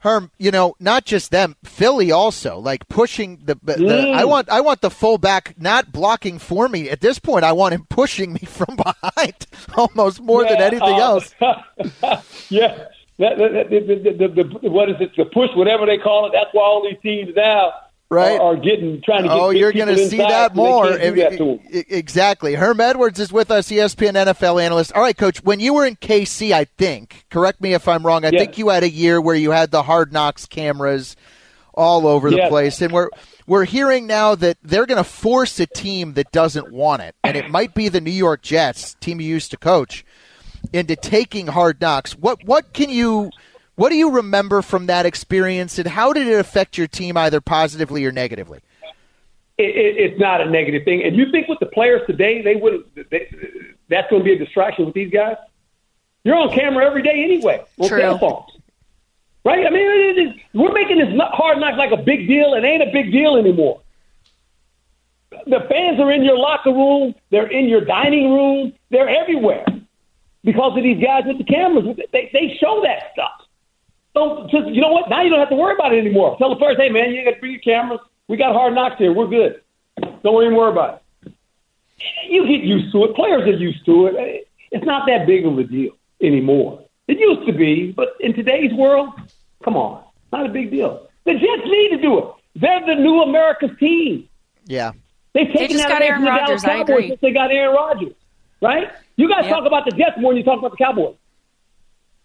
Herm, 0.00 0.30
you 0.38 0.52
know, 0.52 0.76
not 0.78 1.04
just 1.04 1.32
them, 1.32 1.56
Philly 1.64 2.12
also 2.12 2.58
like 2.58 2.88
pushing 2.88 3.38
the. 3.44 3.58
the 3.62 3.74
mm. 3.74 4.14
I 4.14 4.24
want, 4.24 4.48
I 4.48 4.60
want 4.60 4.80
the 4.80 4.90
fullback 4.90 5.54
not 5.58 5.90
blocking 5.90 6.38
for 6.38 6.68
me 6.68 6.88
at 6.88 7.00
this 7.00 7.18
point. 7.18 7.44
I 7.44 7.52
want 7.52 7.74
him 7.74 7.84
pushing 7.88 8.32
me 8.32 8.40
from 8.40 8.76
behind 8.76 9.46
almost 9.76 10.20
more 10.20 10.44
yeah, 10.44 10.50
than 10.50 10.60
anything 10.62 10.94
uh, 10.94 10.98
else. 10.98 11.34
yeah, 12.48 12.86
that, 13.18 13.38
that, 13.38 13.70
the, 13.70 14.28
the, 14.28 14.44
the, 14.60 14.70
what 14.70 14.88
is 14.88 14.96
it? 15.00 15.16
The 15.16 15.24
push, 15.24 15.50
whatever 15.56 15.84
they 15.84 15.98
call 15.98 16.26
it. 16.26 16.32
That's 16.32 16.50
why 16.52 16.62
all 16.62 16.84
these 16.84 17.00
teams 17.02 17.34
now 17.34 17.72
right? 18.10 18.38
Are, 18.40 18.54
are, 18.54 18.56
getting 18.56 19.02
trying 19.02 19.22
to 19.22 19.28
get. 19.28 19.38
Oh, 19.38 19.50
you're 19.50 19.72
going 19.72 19.88
to 19.88 20.08
see 20.08 20.18
that 20.18 20.54
more. 20.54 20.90
That 20.90 21.60
exactly. 21.70 22.54
Herm 22.54 22.80
Edwards 22.80 23.20
is 23.20 23.32
with 23.32 23.50
us, 23.50 23.68
ESPN 23.68 24.14
NFL 24.14 24.62
analyst. 24.62 24.92
All 24.92 25.02
right, 25.02 25.16
Coach. 25.16 25.42
When 25.42 25.60
you 25.60 25.74
were 25.74 25.86
in 25.86 25.96
KC, 25.96 26.52
I 26.52 26.64
think. 26.64 27.26
Correct 27.30 27.60
me 27.60 27.74
if 27.74 27.88
I'm 27.88 28.04
wrong. 28.04 28.24
I 28.24 28.30
yes. 28.30 28.40
think 28.40 28.58
you 28.58 28.68
had 28.70 28.82
a 28.82 28.90
year 28.90 29.20
where 29.20 29.36
you 29.36 29.50
had 29.50 29.70
the 29.70 29.82
Hard 29.82 30.12
Knocks 30.12 30.46
cameras 30.46 31.16
all 31.74 32.06
over 32.06 32.28
yes. 32.28 32.46
the 32.46 32.48
place, 32.48 32.82
and 32.82 32.92
we're 32.92 33.10
we're 33.46 33.64
hearing 33.64 34.06
now 34.06 34.34
that 34.34 34.58
they're 34.62 34.86
going 34.86 34.98
to 34.98 35.04
force 35.04 35.58
a 35.60 35.66
team 35.66 36.14
that 36.14 36.32
doesn't 36.32 36.72
want 36.72 37.02
it, 37.02 37.14
and 37.22 37.36
it 37.36 37.50
might 37.50 37.74
be 37.74 37.88
the 37.88 38.00
New 38.00 38.10
York 38.10 38.42
Jets, 38.42 38.94
team 39.00 39.20
you 39.20 39.28
used 39.28 39.50
to 39.52 39.56
coach, 39.56 40.04
into 40.72 40.96
taking 40.96 41.46
Hard 41.46 41.80
Knocks. 41.80 42.16
What 42.16 42.44
what 42.44 42.72
can 42.72 42.90
you 42.90 43.30
what 43.78 43.90
do 43.90 43.94
you 43.94 44.10
remember 44.10 44.60
from 44.60 44.86
that 44.86 45.06
experience, 45.06 45.78
and 45.78 45.86
how 45.86 46.12
did 46.12 46.26
it 46.26 46.40
affect 46.40 46.76
your 46.76 46.88
team 46.88 47.16
either 47.16 47.40
positively 47.40 48.04
or 48.04 48.10
negatively? 48.10 48.58
It, 49.56 49.76
it, 49.76 49.96
it's 49.96 50.20
not 50.20 50.40
a 50.40 50.50
negative 50.50 50.82
thing. 50.84 51.04
And 51.04 51.14
you 51.14 51.30
think 51.30 51.46
with 51.46 51.60
the 51.60 51.66
players 51.66 52.02
today, 52.08 52.42
they 52.42 52.56
wouldn't. 52.56 52.92
They, 53.08 53.28
that's 53.88 54.10
going 54.10 54.22
to 54.22 54.24
be 54.24 54.32
a 54.32 54.38
distraction 54.38 54.84
with 54.84 54.94
these 54.94 55.12
guys. 55.12 55.36
You're 56.24 56.34
on 56.34 56.52
camera 56.52 56.86
every 56.86 57.02
day 57.02 57.22
anyway 57.22 57.64
on 57.78 57.88
True. 57.88 58.00
cell 58.00 58.18
phones, 58.18 58.50
right? 59.44 59.64
I 59.64 59.70
mean, 59.70 60.40
we're 60.54 60.72
making 60.72 60.98
this 60.98 61.16
hard 61.32 61.58
knock 61.58 61.76
like 61.78 61.92
a 61.92 62.02
big 62.02 62.26
deal. 62.26 62.54
It 62.54 62.64
ain't 62.64 62.82
a 62.82 62.90
big 62.92 63.12
deal 63.12 63.36
anymore. 63.36 63.80
The 65.30 65.60
fans 65.70 66.00
are 66.00 66.10
in 66.10 66.24
your 66.24 66.36
locker 66.36 66.72
room. 66.72 67.14
They're 67.30 67.46
in 67.46 67.68
your 67.68 67.84
dining 67.84 68.32
room. 68.32 68.72
They're 68.90 69.08
everywhere. 69.08 69.64
because 70.44 70.76
of 70.76 70.82
these 70.82 71.02
guys 71.02 71.24
with 71.26 71.38
the 71.38 71.44
cameras. 71.44 71.96
They 72.12 72.30
they 72.32 72.56
show 72.60 72.80
that 72.82 73.12
stuff. 73.12 73.37
So 74.18 74.48
just 74.50 74.66
you 74.74 74.80
know 74.80 74.88
what? 74.90 75.08
Now 75.08 75.22
you 75.22 75.30
don't 75.30 75.38
have 75.38 75.48
to 75.50 75.54
worry 75.54 75.74
about 75.74 75.94
it 75.94 75.98
anymore. 76.04 76.36
Tell 76.38 76.50
the 76.50 76.56
players, 76.56 76.76
hey 76.76 76.88
man, 76.88 77.12
you 77.12 77.24
got 77.24 77.34
to 77.34 77.40
bring 77.40 77.52
your 77.52 77.60
cameras. 77.60 78.00
We 78.26 78.36
got 78.36 78.52
hard 78.52 78.74
knocks 78.74 78.98
here. 78.98 79.12
We're 79.12 79.28
good. 79.28 79.62
Don't 80.24 80.42
even 80.42 80.56
worry 80.56 80.72
about 80.72 81.02
it. 81.24 81.32
You 82.28 82.46
get 82.46 82.62
used 82.64 82.90
to 82.92 83.04
it. 83.04 83.14
Players 83.14 83.42
are 83.42 83.56
used 83.56 83.84
to 83.86 84.06
it. 84.06 84.48
It's 84.72 84.84
not 84.84 85.06
that 85.06 85.26
big 85.26 85.46
of 85.46 85.56
a 85.56 85.62
deal 85.64 85.92
anymore. 86.20 86.82
It 87.06 87.18
used 87.20 87.46
to 87.46 87.52
be, 87.52 87.92
but 87.92 88.16
in 88.20 88.34
today's 88.34 88.72
world, 88.74 89.10
come 89.64 89.76
on, 89.76 90.02
not 90.32 90.46
a 90.46 90.48
big 90.48 90.70
deal. 90.72 91.08
The 91.24 91.34
Jets 91.34 91.62
need 91.64 91.90
to 91.90 91.98
do 92.02 92.18
it. 92.18 92.24
They're 92.56 92.84
the 92.84 92.96
new 92.96 93.22
America's 93.22 93.70
team. 93.78 94.28
Yeah. 94.66 94.92
They've 95.32 95.46
taken 95.46 95.76
just 95.76 95.88
that 95.88 96.00
got 96.00 96.02
Aaron 96.02 96.24
Rodgers, 96.24 96.64
I 96.64 96.78
agree. 96.80 97.08
since 97.08 97.20
they 97.20 97.30
got 97.32 97.50
Aaron 97.52 97.74
Rodgers, 97.74 98.14
right? 98.60 98.90
You 99.16 99.28
guys 99.28 99.44
Yep. 99.44 99.52
talk 99.54 99.66
about 99.66 99.84
the 99.84 99.92
Jets 99.92 100.18
more 100.18 100.32
than 100.32 100.38
you 100.38 100.44
talk 100.44 100.58
about 100.58 100.72
the 100.72 100.76
Cowboys. 100.76 101.14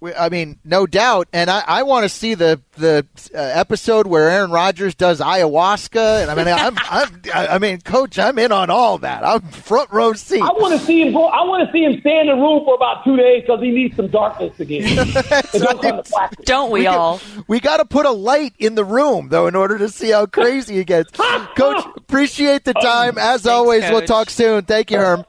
We- 0.03 0.13
I 0.13 0.27
mean, 0.27 0.59
no 0.65 0.85
doubt, 0.85 1.29
and 1.31 1.49
I, 1.49 1.63
I 1.65 1.83
want 1.83 2.03
to 2.03 2.09
see 2.09 2.33
the 2.33 2.59
the 2.75 3.07
uh, 3.33 3.37
episode 3.37 4.05
where 4.05 4.29
Aaron 4.29 4.51
Rodgers 4.51 4.95
does 4.95 5.21
ayahuasca, 5.21 6.23
and 6.23 6.29
I 6.29 6.35
mean, 6.35 6.47
I'm, 6.49 6.75
I'm, 6.77 7.21
I 7.33 7.57
mean, 7.57 7.79
Coach, 7.79 8.19
I'm 8.19 8.37
in 8.37 8.51
on 8.51 8.69
all 8.69 8.97
that. 8.97 9.23
I'm 9.25 9.39
front 9.51 9.91
row 9.93 10.11
seat. 10.11 10.41
I 10.41 10.51
want 10.57 10.77
to 10.77 10.85
see 10.85 11.03
him 11.03 11.13
go. 11.13 11.27
I 11.27 11.45
want 11.45 11.65
to 11.65 11.71
see 11.71 11.85
him 11.85 12.01
stay 12.01 12.19
in 12.19 12.27
the 12.27 12.33
room 12.33 12.65
for 12.65 12.75
about 12.75 13.05
two 13.05 13.15
days 13.15 13.43
because 13.43 13.61
he 13.61 13.71
needs 13.71 13.95
some 13.95 14.09
darkness 14.09 14.59
again. 14.59 14.83
Don't 15.53 15.81
come. 15.81 16.01
Don't 16.43 16.71
we, 16.71 16.81
We 16.81 16.87
all? 16.87 17.19
got- 17.19 17.47
we 17.47 17.59
got 17.61 17.77
to 17.77 17.85
put 17.85 18.05
a 18.05 18.11
light 18.11 18.55
in 18.59 18.75
the 18.75 18.83
room 18.83 19.29
though, 19.29 19.47
in 19.47 19.55
order 19.55 19.77
to 19.77 19.87
see 19.87 20.09
how 20.11 20.25
crazy 20.25 20.75
he 20.75 20.83
gets. 20.83 21.11
Coach, 21.55 21.85
appreciate 21.95 22.65
the 22.65 22.73
time 22.73 23.17
as 23.17 23.47
always. 23.47 23.83
We'll 23.89 24.01
talk 24.01 24.29
soon. 24.29 24.65
Thank 24.65 24.91
you, 24.91 24.97
Herm. 24.97 25.23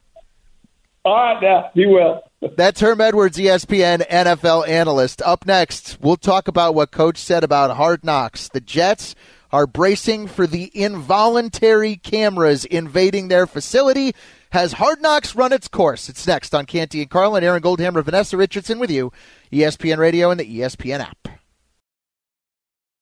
All 1.04 1.14
right, 1.14 1.40
now 1.40 1.70
be 1.76 1.86
well. 1.86 2.24
That's 2.56 2.80
Herm 2.80 3.00
Edwards, 3.00 3.38
ESPN 3.38 4.06
NFL 4.08 4.68
analyst. 4.68 5.22
Up 5.22 5.46
next, 5.46 5.98
we'll 6.00 6.16
talk 6.16 6.46
about 6.46 6.74
what 6.74 6.90
Coach 6.90 7.18
said 7.18 7.42
about 7.42 7.76
hard 7.76 8.04
knocks. 8.04 8.48
The 8.48 8.60
Jets 8.60 9.14
are 9.50 9.66
bracing 9.66 10.26
for 10.26 10.46
the 10.46 10.70
involuntary 10.74 11.96
cameras 11.96 12.64
invading 12.64 13.28
their 13.28 13.46
facility. 13.46 14.14
Has 14.50 14.74
Hard 14.74 15.00
Knocks 15.00 15.34
run 15.34 15.52
its 15.52 15.68
course? 15.68 16.08
It's 16.08 16.26
next 16.26 16.54
on 16.54 16.66
Canty 16.66 17.00
and 17.00 17.10
Carlin. 17.10 17.42
Aaron 17.42 17.62
Goldhammer, 17.62 18.04
Vanessa 18.04 18.36
Richardson 18.36 18.78
with 18.78 18.90
you, 18.90 19.12
ESPN 19.52 19.98
Radio 19.98 20.30
and 20.30 20.38
the 20.38 20.60
ESPN 20.60 21.00
app. 21.00 21.28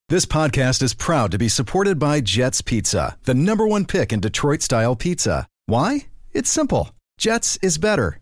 This 0.08 0.26
podcast 0.26 0.82
is 0.82 0.94
proud 0.94 1.30
to 1.30 1.38
be 1.38 1.48
supported 1.48 1.98
by 1.98 2.20
Jets 2.20 2.60
Pizza, 2.60 3.16
the 3.24 3.34
number 3.34 3.66
one 3.66 3.86
pick 3.86 4.12
in 4.12 4.20
Detroit 4.20 4.62
style 4.62 4.94
pizza. 4.94 5.46
Why? 5.66 6.06
It's 6.32 6.50
simple. 6.50 6.90
Jets 7.18 7.58
is 7.62 7.78
better. 7.78 8.21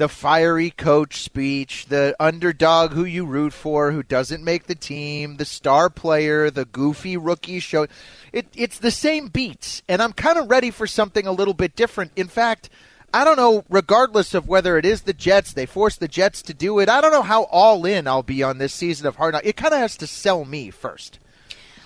the 0.00 0.08
fiery 0.08 0.70
coach 0.70 1.20
speech, 1.22 1.86
the 1.90 2.16
underdog 2.18 2.92
who 2.92 3.04
you 3.04 3.26
root 3.26 3.52
for 3.52 3.92
who 3.92 4.02
doesn't 4.02 4.42
make 4.42 4.66
the 4.66 4.74
team, 4.74 5.36
the 5.36 5.44
star 5.44 5.90
player, 5.90 6.50
the 6.50 6.64
goofy 6.64 7.18
rookie 7.18 7.60
show. 7.60 7.86
It, 8.32 8.46
it's 8.56 8.78
the 8.78 8.90
same 8.90 9.28
beats, 9.28 9.82
and 9.88 10.00
I'm 10.00 10.14
kind 10.14 10.38
of 10.38 10.48
ready 10.48 10.70
for 10.70 10.86
something 10.86 11.26
a 11.26 11.32
little 11.32 11.52
bit 11.52 11.76
different. 11.76 12.12
In 12.16 12.28
fact, 12.28 12.70
I 13.12 13.24
don't 13.24 13.36
know, 13.36 13.64
regardless 13.68 14.32
of 14.32 14.48
whether 14.48 14.78
it 14.78 14.86
is 14.86 15.02
the 15.02 15.12
Jets, 15.12 15.52
they 15.52 15.66
force 15.66 15.96
the 15.96 16.08
Jets 16.08 16.40
to 16.42 16.54
do 16.54 16.78
it. 16.78 16.88
I 16.88 17.02
don't 17.02 17.12
know 17.12 17.20
how 17.20 17.42
all 17.44 17.84
in 17.84 18.06
I'll 18.06 18.22
be 18.22 18.42
on 18.42 18.56
this 18.56 18.72
season 18.72 19.06
of 19.06 19.16
Hard 19.16 19.34
Knocks. 19.34 19.46
It 19.46 19.56
kind 19.56 19.74
of 19.74 19.80
has 19.80 19.98
to 19.98 20.06
sell 20.06 20.46
me 20.46 20.70
first. 20.70 21.18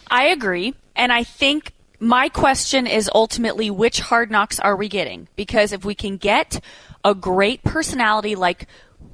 I 0.08 0.26
agree. 0.26 0.74
And 0.94 1.12
I 1.12 1.24
think 1.24 1.72
my 2.00 2.28
question 2.28 2.86
is 2.86 3.10
ultimately 3.14 3.70
which 3.70 4.00
hard 4.00 4.30
knocks 4.30 4.58
are 4.58 4.76
we 4.76 4.88
getting? 4.88 5.28
Because 5.36 5.72
if 5.72 5.84
we 5.84 5.94
can 5.94 6.16
get 6.16 6.60
a 7.04 7.14
great 7.14 7.62
personality 7.62 8.34
like 8.34 8.66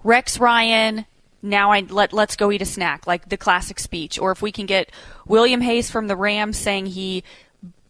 Rex 0.02 0.38
Ryan, 0.38 1.06
now 1.42 1.72
I 1.72 1.80
let 1.80 2.12
let's 2.12 2.36
go 2.36 2.50
eat 2.52 2.62
a 2.62 2.66
snack, 2.66 3.06
like 3.06 3.28
the 3.28 3.36
classic 3.36 3.78
speech, 3.78 4.18
or 4.18 4.32
if 4.32 4.42
we 4.42 4.52
can 4.52 4.66
get 4.66 4.90
William 5.26 5.60
Hayes 5.60 5.90
from 5.90 6.06
the 6.06 6.16
Rams 6.16 6.58
saying 6.58 6.86
he 6.86 7.24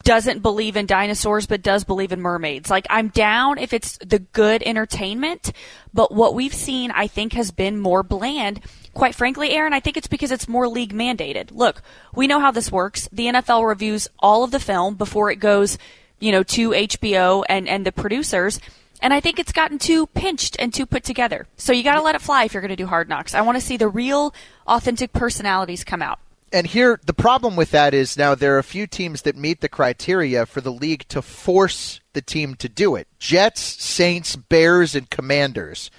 doesn't 0.03 0.41
believe 0.41 0.77
in 0.77 0.87
dinosaurs 0.87 1.47
but 1.47 1.63
does 1.63 1.85
believe 1.85 2.13
in 2.13 2.21
mermaids. 2.21 2.71
Like 2.71 2.87
I'm 2.89 3.09
down 3.09 3.59
if 3.59 3.73
it's 3.73 3.99
the 3.99 4.19
good 4.19 4.63
entertainment, 4.65 5.53
but 5.93 6.13
what 6.13 6.35
we've 6.35 6.55
seen 6.55 6.91
I 6.91 7.07
think 7.07 7.35
has 7.35 7.51
been 7.51 7.79
more 7.79 8.03
bland. 8.03 8.61
Quite 8.95 9.15
frankly, 9.15 9.51
Aaron, 9.53 9.73
I 9.73 9.81
think 9.81 9.97
it's 9.97 10.09
because 10.09 10.33
it's 10.33 10.49
more 10.49 10.67
league 10.69 10.93
mandated. 10.93 11.51
Look, 11.53 11.83
we 12.15 12.27
know 12.27 12.41
how 12.41 12.51
this 12.51 12.73
works. 12.73 13.09
The 13.13 13.27
NFL 13.27 13.67
reviews 13.67 14.09
all 14.19 14.43
of 14.43 14.51
the 14.51 14.59
film 14.61 14.97
before 14.97 15.31
it 15.31 15.37
goes, 15.37 15.79
you 16.19 16.33
know, 16.33 16.43
to 16.43 16.71
HBO 16.71 17.45
and 17.49 17.69
and 17.69 17.87
the 17.87 17.93
producers. 17.93 18.61
And 19.01 19.15
I 19.15 19.21
think 19.21 19.39
it's 19.39 19.53
gotten 19.53 19.79
too 19.79 20.07
pinched 20.09 20.57
and 20.59 20.75
too 20.75 20.85
put 20.85 21.05
together. 21.05 21.47
So 21.57 21.73
you 21.73 21.83
got 21.83 21.95
to 21.95 22.03
let 22.03 22.15
it 22.15 22.21
fly 22.21 22.45
if 22.45 22.53
you're 22.53 22.61
going 22.61 22.69
to 22.69 22.77
do 22.77 22.87
hard 22.87 23.09
knocks. 23.09 23.35
I 23.35 23.41
want 23.41 23.57
to 23.57 23.65
see 23.65 23.79
the 23.79 23.89
real, 23.89 24.35
authentic 24.67 25.13
personalities 25.15 25.85
come 25.85 26.03
out. 26.03 26.19
and 26.53 26.67
here 26.67 27.01
the 27.07 27.15
problem 27.15 27.55
with 27.57 27.71
that 27.71 27.95
is 27.95 28.17
now 28.19 28.35
there 28.35 28.57
are 28.57 28.59
a 28.59 28.65
few 28.65 28.87
teams 28.87 29.23
that 29.23 29.37
meet 29.37 29.61
the 29.61 29.69
criteria 29.69 30.45
for 30.45 30.61
the 30.61 30.73
league 30.73 31.07
to 31.09 31.23
force 31.23 32.01
the 32.13 32.21
team 32.21 32.57
to 32.57 32.69
do 32.69 32.97
it. 32.97 33.07
Jets, 33.21 33.61
Saints, 33.83 34.35
Bears, 34.37 34.97
and 34.97 35.09
Commanders 35.09 35.91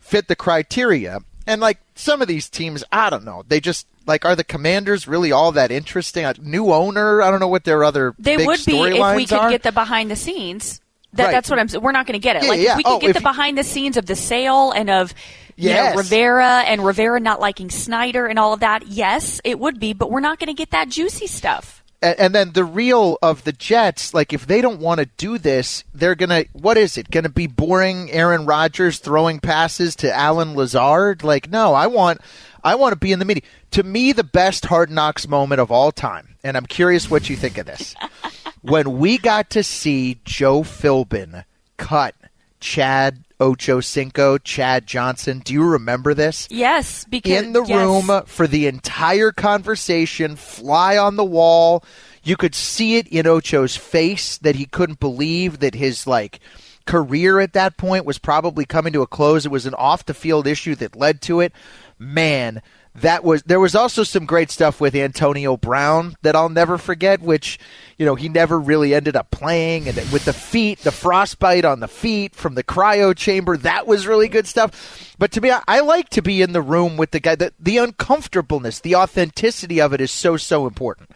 fit 0.00 0.28
the 0.28 0.34
criteria. 0.36 1.20
And 1.46 1.60
like 1.60 1.78
some 1.94 2.22
of 2.22 2.28
these 2.28 2.48
teams, 2.48 2.84
I 2.92 3.10
don't 3.10 3.24
know. 3.24 3.44
They 3.48 3.60
just 3.60 3.86
like 4.06 4.24
are 4.24 4.36
the 4.36 4.44
Commanders 4.44 5.06
really 5.08 5.32
all 5.32 5.52
that 5.52 5.70
interesting? 5.70 6.24
A 6.24 6.34
new 6.40 6.72
owner, 6.72 7.22
I 7.22 7.30
don't 7.30 7.40
know 7.40 7.48
what 7.48 7.64
their 7.64 7.84
other 7.84 8.14
they 8.18 8.36
would 8.36 8.64
be 8.64 8.78
if 8.78 9.16
we 9.16 9.26
could 9.26 9.38
are. 9.38 9.50
get 9.50 9.62
the 9.62 9.72
behind 9.72 10.10
the 10.10 10.16
scenes. 10.16 10.80
That, 11.14 11.24
Right. 11.26 11.32
That's 11.32 11.50
what 11.50 11.58
I'm. 11.58 11.82
We're 11.82 11.92
not 11.92 12.06
going 12.06 12.14
to 12.14 12.18
get 12.22 12.36
it. 12.36 12.44
Yeah, 12.44 12.48
like 12.48 12.60
yeah. 12.60 12.70
if 12.72 12.76
we 12.78 12.82
could 12.84 12.92
Oh, 12.94 12.98
get 12.98 13.12
the 13.14 13.20
you- 13.20 13.24
behind 13.24 13.58
the 13.58 13.64
scenes 13.64 13.96
of 13.98 14.06
the 14.06 14.16
sale 14.16 14.70
and 14.72 14.88
of 14.88 15.12
you 15.56 15.68
know, 15.68 15.94
Rivera 15.94 16.60
and 16.66 16.82
Rivera 16.84 17.20
not 17.20 17.38
liking 17.38 17.68
Snyder 17.68 18.26
and 18.26 18.38
all 18.38 18.54
of 18.54 18.60
that. 18.60 18.86
Yes, 18.86 19.38
it 19.44 19.58
would 19.58 19.78
be, 19.78 19.92
but 19.92 20.10
we're 20.10 20.20
not 20.20 20.38
going 20.38 20.46
to 20.48 20.54
get 20.54 20.70
that 20.70 20.88
juicy 20.88 21.26
stuff. 21.26 21.81
And, 22.02 22.18
and 22.18 22.34
then 22.34 22.52
the 22.52 22.64
real 22.64 23.16
of 23.22 23.44
the 23.44 23.52
Jets, 23.52 24.12
like 24.12 24.32
if 24.32 24.46
they 24.46 24.60
don't 24.60 24.80
want 24.80 25.00
to 25.00 25.06
do 25.16 25.38
this, 25.38 25.84
they're 25.94 26.14
gonna. 26.14 26.44
What 26.52 26.76
is 26.76 26.98
it? 26.98 27.10
Going 27.10 27.24
to 27.24 27.30
be 27.30 27.46
boring? 27.46 28.10
Aaron 28.10 28.44
Rodgers 28.44 28.98
throwing 28.98 29.38
passes 29.40 29.96
to 29.96 30.12
Allen 30.12 30.54
Lazard? 30.54 31.22
Like, 31.22 31.48
no, 31.48 31.72
I 31.72 31.86
want, 31.86 32.20
I 32.64 32.74
want 32.74 32.92
to 32.92 32.98
be 32.98 33.12
in 33.12 33.18
the 33.18 33.24
media. 33.24 33.42
To 33.72 33.82
me, 33.82 34.12
the 34.12 34.24
best 34.24 34.66
Hard 34.66 34.90
Knocks 34.90 35.26
moment 35.26 35.60
of 35.60 35.70
all 35.70 35.92
time, 35.92 36.36
and 36.44 36.56
I'm 36.56 36.66
curious 36.66 37.10
what 37.10 37.30
you 37.30 37.36
think 37.36 37.56
of 37.56 37.66
this. 37.66 37.94
when 38.62 38.98
we 38.98 39.18
got 39.18 39.50
to 39.50 39.62
see 39.62 40.20
Joe 40.24 40.62
Philbin 40.62 41.44
cut 41.76 42.14
Chad 42.62 43.24
Ocho 43.40 43.80
Cinco, 43.80 44.38
Chad 44.38 44.86
Johnson. 44.86 45.40
Do 45.40 45.52
you 45.52 45.64
remember 45.64 46.14
this? 46.14 46.46
Yes, 46.48 47.04
because 47.04 47.42
in 47.42 47.52
the 47.52 47.64
yes. 47.64 47.76
room 47.76 48.22
for 48.26 48.46
the 48.46 48.68
entire 48.68 49.32
conversation, 49.32 50.36
fly 50.36 50.96
on 50.96 51.16
the 51.16 51.24
wall. 51.24 51.84
You 52.22 52.36
could 52.36 52.54
see 52.54 52.96
it 52.96 53.08
in 53.08 53.26
Ocho's 53.26 53.76
face 53.76 54.38
that 54.38 54.54
he 54.54 54.64
couldn't 54.64 55.00
believe 55.00 55.58
that 55.58 55.74
his 55.74 56.06
like 56.06 56.38
career 56.86 57.40
at 57.40 57.52
that 57.52 57.76
point 57.76 58.04
was 58.04 58.18
probably 58.18 58.64
coming 58.64 58.92
to 58.92 59.02
a 59.02 59.08
close. 59.08 59.44
It 59.44 59.50
was 59.50 59.66
an 59.66 59.74
off 59.74 60.06
the 60.06 60.14
field 60.14 60.46
issue 60.46 60.76
that 60.76 60.94
led 60.96 61.20
to 61.22 61.40
it. 61.40 61.52
Man, 61.98 62.62
that 62.94 63.24
was 63.24 63.42
there 63.44 63.60
was 63.60 63.74
also 63.74 64.02
some 64.02 64.26
great 64.26 64.50
stuff 64.50 64.80
with 64.80 64.94
Antonio 64.94 65.56
Brown 65.56 66.14
that 66.22 66.36
I'll 66.36 66.50
never 66.50 66.76
forget, 66.76 67.22
which 67.22 67.58
you 67.96 68.04
know 68.04 68.14
he 68.14 68.28
never 68.28 68.60
really 68.60 68.94
ended 68.94 69.16
up 69.16 69.30
playing, 69.30 69.88
and 69.88 69.96
with 70.12 70.26
the 70.26 70.34
feet, 70.34 70.80
the 70.80 70.92
frostbite 70.92 71.64
on 71.64 71.80
the 71.80 71.88
feet 71.88 72.34
from 72.34 72.54
the 72.54 72.62
cryo 72.62 73.16
chamber, 73.16 73.56
that 73.56 73.86
was 73.86 74.06
really 74.06 74.28
good 74.28 74.46
stuff. 74.46 75.14
But 75.18 75.32
to 75.32 75.40
me, 75.40 75.50
I, 75.50 75.62
I 75.66 75.80
like 75.80 76.10
to 76.10 76.22
be 76.22 76.42
in 76.42 76.52
the 76.52 76.62
room 76.62 76.98
with 76.98 77.12
the 77.12 77.20
guy. 77.20 77.34
The, 77.34 77.52
the 77.58 77.78
uncomfortableness, 77.78 78.80
the 78.80 78.96
authenticity 78.96 79.80
of 79.80 79.94
it 79.94 80.00
is 80.00 80.10
so 80.10 80.36
so 80.36 80.66
important. 80.66 81.10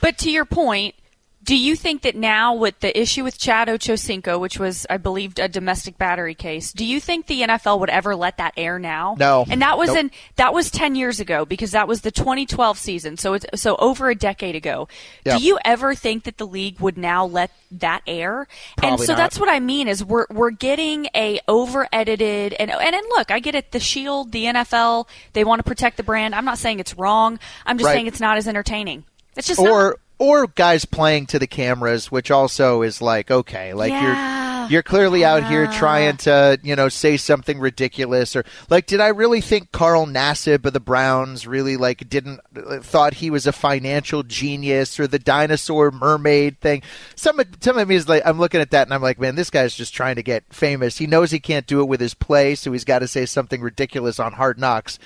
But 0.00 0.18
to 0.18 0.30
your 0.30 0.44
point, 0.46 0.96
do 1.42 1.56
you 1.56 1.74
think 1.74 2.02
that 2.02 2.14
now 2.14 2.52
with 2.54 2.78
the 2.80 2.98
issue 3.00 3.24
with 3.24 3.38
Chad 3.38 3.68
Ochocinco, 3.68 4.38
which 4.38 4.58
was, 4.58 4.86
I 4.90 4.98
believe, 4.98 5.34
a 5.38 5.48
domestic 5.48 5.96
battery 5.96 6.34
case, 6.34 6.70
do 6.72 6.84
you 6.84 7.00
think 7.00 7.26
the 7.26 7.40
NFL 7.42 7.80
would 7.80 7.88
ever 7.88 8.14
let 8.14 8.36
that 8.36 8.52
air 8.58 8.78
now? 8.78 9.16
No. 9.18 9.46
And 9.48 9.62
that 9.62 9.78
was 9.78 9.88
Nope. 9.88 9.96
in 9.98 10.10
that 10.36 10.52
was 10.52 10.70
ten 10.70 10.94
years 10.94 11.18
ago 11.18 11.44
because 11.46 11.70
that 11.70 11.88
was 11.88 12.02
the 12.02 12.10
2012 12.10 12.78
season. 12.78 13.16
So 13.16 13.32
it's 13.32 13.46
so 13.60 13.76
over 13.76 14.10
a 14.10 14.14
decade 14.14 14.54
ago. 14.54 14.86
Yeah. 15.24 15.38
Do 15.38 15.44
you 15.44 15.58
ever 15.64 15.94
think 15.94 16.24
that 16.24 16.36
the 16.36 16.46
league 16.46 16.78
would 16.78 16.98
now 16.98 17.24
let 17.24 17.50
that 17.72 18.02
air? 18.06 18.46
Probably 18.76 18.90
and 18.98 19.00
so 19.00 19.12
not. 19.14 19.16
that's 19.16 19.40
what 19.40 19.48
I 19.48 19.60
mean 19.60 19.88
is 19.88 20.04
we're 20.04 20.26
we're 20.30 20.50
getting 20.50 21.08
a 21.14 21.40
over 21.48 21.88
edited 21.90 22.52
and 22.52 22.70
and 22.70 22.94
and 22.94 23.06
look, 23.16 23.30
I 23.30 23.40
get 23.40 23.54
it. 23.54 23.72
The 23.72 23.80
Shield, 23.80 24.32
the 24.32 24.44
NFL, 24.44 25.08
they 25.32 25.44
want 25.44 25.60
to 25.60 25.64
protect 25.64 25.96
the 25.96 26.02
brand. 26.02 26.34
I'm 26.34 26.44
not 26.44 26.58
saying 26.58 26.80
it's 26.80 26.94
wrong. 26.98 27.38
I'm 27.64 27.78
just 27.78 27.86
Right. 27.86 27.94
saying 27.94 28.08
it's 28.08 28.20
not 28.20 28.36
as 28.36 28.46
entertaining. 28.46 29.04
It's 29.36 29.46
just 29.48 29.58
or 29.58 29.66
not. 29.90 29.96
Or 30.20 30.46
guys 30.46 30.84
playing 30.84 31.26
to 31.26 31.38
the 31.40 31.46
cameras, 31.48 32.12
which 32.12 32.30
also 32.30 32.82
is 32.82 33.00
like 33.02 33.30
okay, 33.32 33.74
like 33.74 33.90
Yeah. 33.90 34.02
you're 34.04 34.40
you're 34.70 34.82
clearly 34.84 35.24
out 35.24 35.42
here 35.48 35.66
trying 35.66 36.16
to 36.18 36.56
you 36.62 36.76
know 36.76 36.88
say 36.88 37.16
something 37.16 37.58
ridiculous 37.58 38.36
or 38.36 38.44
like 38.68 38.86
did 38.86 39.00
I 39.00 39.08
really 39.08 39.40
think 39.40 39.72
Carl 39.72 40.06
Nassib 40.06 40.64
of 40.64 40.72
the 40.72 40.78
Browns 40.78 41.44
really 41.46 41.76
like 41.76 42.08
didn't 42.08 42.38
uh, 42.56 42.78
thought 42.80 43.14
he 43.14 43.30
was 43.30 43.48
a 43.48 43.52
financial 43.52 44.22
genius 44.22 45.00
or 45.00 45.08
the 45.08 45.18
dinosaur 45.18 45.90
mermaid 45.90 46.60
thing? 46.60 46.82
Some 47.16 47.40
of- 47.40 47.48
some 47.60 47.78
of 47.78 47.88
me 47.88 47.96
is 47.96 48.08
like 48.08 48.22
I'm 48.24 48.38
looking 48.38 48.60
at 48.60 48.70
that 48.70 48.86
and 48.86 48.94
I'm 48.94 49.02
like 49.02 49.18
man, 49.18 49.34
this 49.34 49.50
guy's 49.50 49.74
just 49.74 49.94
trying 49.94 50.16
to 50.16 50.22
get 50.22 50.44
famous. 50.50 50.98
He 50.98 51.06
knows 51.08 51.30
he 51.32 51.40
can't 51.40 51.66
do 51.66 51.80
it 51.80 51.88
with 51.88 52.00
his 52.00 52.14
play, 52.14 52.54
so 52.54 52.70
he's 52.70 52.84
got 52.84 53.00
to 53.00 53.08
say 53.08 53.26
something 53.26 53.62
ridiculous 53.62 54.20
on 54.20 54.34
Hard 54.34 54.58
Knocks 54.60 54.98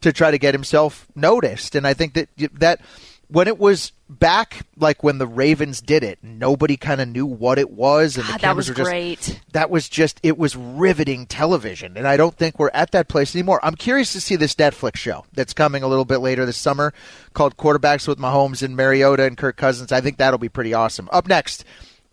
to 0.00 0.12
try 0.12 0.30
to 0.32 0.38
get 0.38 0.54
himself 0.54 1.06
noticed. 1.14 1.74
And 1.76 1.86
I 1.86 1.94
think 1.94 2.14
that 2.14 2.28
that 2.54 2.80
when 3.28 3.48
it 3.48 3.58
was 3.58 3.92
back, 4.08 4.66
like 4.76 5.02
when 5.02 5.18
the 5.18 5.26
Ravens 5.26 5.80
did 5.80 6.04
it, 6.04 6.18
nobody 6.22 6.76
kind 6.76 7.00
of 7.00 7.08
knew 7.08 7.26
what 7.26 7.58
it 7.58 7.70
was, 7.70 8.16
and 8.16 8.26
the 8.26 8.32
God, 8.32 8.40
that 8.40 8.46
cameras 8.46 8.68
was 8.68 8.68
were 8.70 8.74
just 8.84 8.90
great. 8.90 9.40
that 9.52 9.70
was 9.70 9.88
just 9.88 10.20
it 10.22 10.38
was 10.38 10.56
riveting 10.56 11.26
television, 11.26 11.96
and 11.96 12.06
I 12.06 12.16
don't 12.16 12.34
think 12.36 12.58
we're 12.58 12.70
at 12.74 12.90
that 12.92 13.08
place 13.08 13.34
anymore. 13.34 13.60
I'm 13.62 13.74
curious 13.74 14.12
to 14.12 14.20
see 14.20 14.36
this 14.36 14.54
Netflix 14.54 14.96
show 14.96 15.24
that's 15.32 15.52
coming 15.52 15.82
a 15.82 15.88
little 15.88 16.04
bit 16.04 16.18
later 16.18 16.46
this 16.46 16.56
summer 16.56 16.92
called 17.32 17.56
Quarterbacks 17.56 18.06
with 18.06 18.18
Mahomes 18.18 18.62
and 18.62 18.76
Mariota 18.76 19.24
and 19.24 19.36
Kirk 19.36 19.56
Cousins. 19.56 19.92
I 19.92 20.00
think 20.00 20.18
that'll 20.18 20.38
be 20.38 20.48
pretty 20.48 20.74
awesome. 20.74 21.08
Up 21.12 21.26
next. 21.26 21.64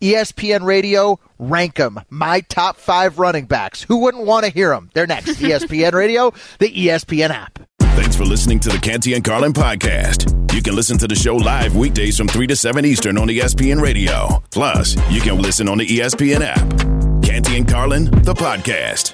ESPN 0.02 0.64
Radio, 0.64 1.20
rank 1.38 1.76
them. 1.76 2.00
My 2.10 2.40
top 2.42 2.78
five 2.78 3.20
running 3.20 3.46
backs. 3.46 3.84
Who 3.84 3.98
wouldn't 4.00 4.26
want 4.26 4.46
to 4.46 4.52
hear 4.52 4.70
them? 4.70 4.90
They're 4.96 5.06
next. 5.06 5.28
ESPN 5.40 5.92
Radio, 5.94 6.34
the 6.58 6.74
ESPN 6.74 7.30
app. 7.30 7.60
Thanks 7.80 8.16
for 8.16 8.26
listening 8.26 8.60
to 8.62 8.70
the 8.70 8.80
Canty 8.80 9.14
and 9.14 9.24
Carlin 9.24 9.54
podcast. 9.54 10.41
You 10.54 10.62
can 10.62 10.76
listen 10.76 10.98
to 10.98 11.08
the 11.08 11.16
show 11.16 11.38
live 11.38 11.76
weekdays 11.78 12.18
from 12.18 12.28
3 12.28 12.46
to 12.48 12.56
7 12.56 12.84
Eastern 12.86 13.18
on 13.18 13.28
ESPN 13.30 13.82
Radio. 13.82 14.44
Plus, 14.52 14.96
you 15.10 15.22
can 15.22 15.42
listen 15.42 15.70
on 15.70 15.78
the 15.78 15.88
ESPN 15.88 16.42
app. 16.44 17.24
Canty 17.24 17.58
and 17.58 17.68
Carlin, 17.68 18.06
the 18.24 18.34
podcast. 18.34 19.14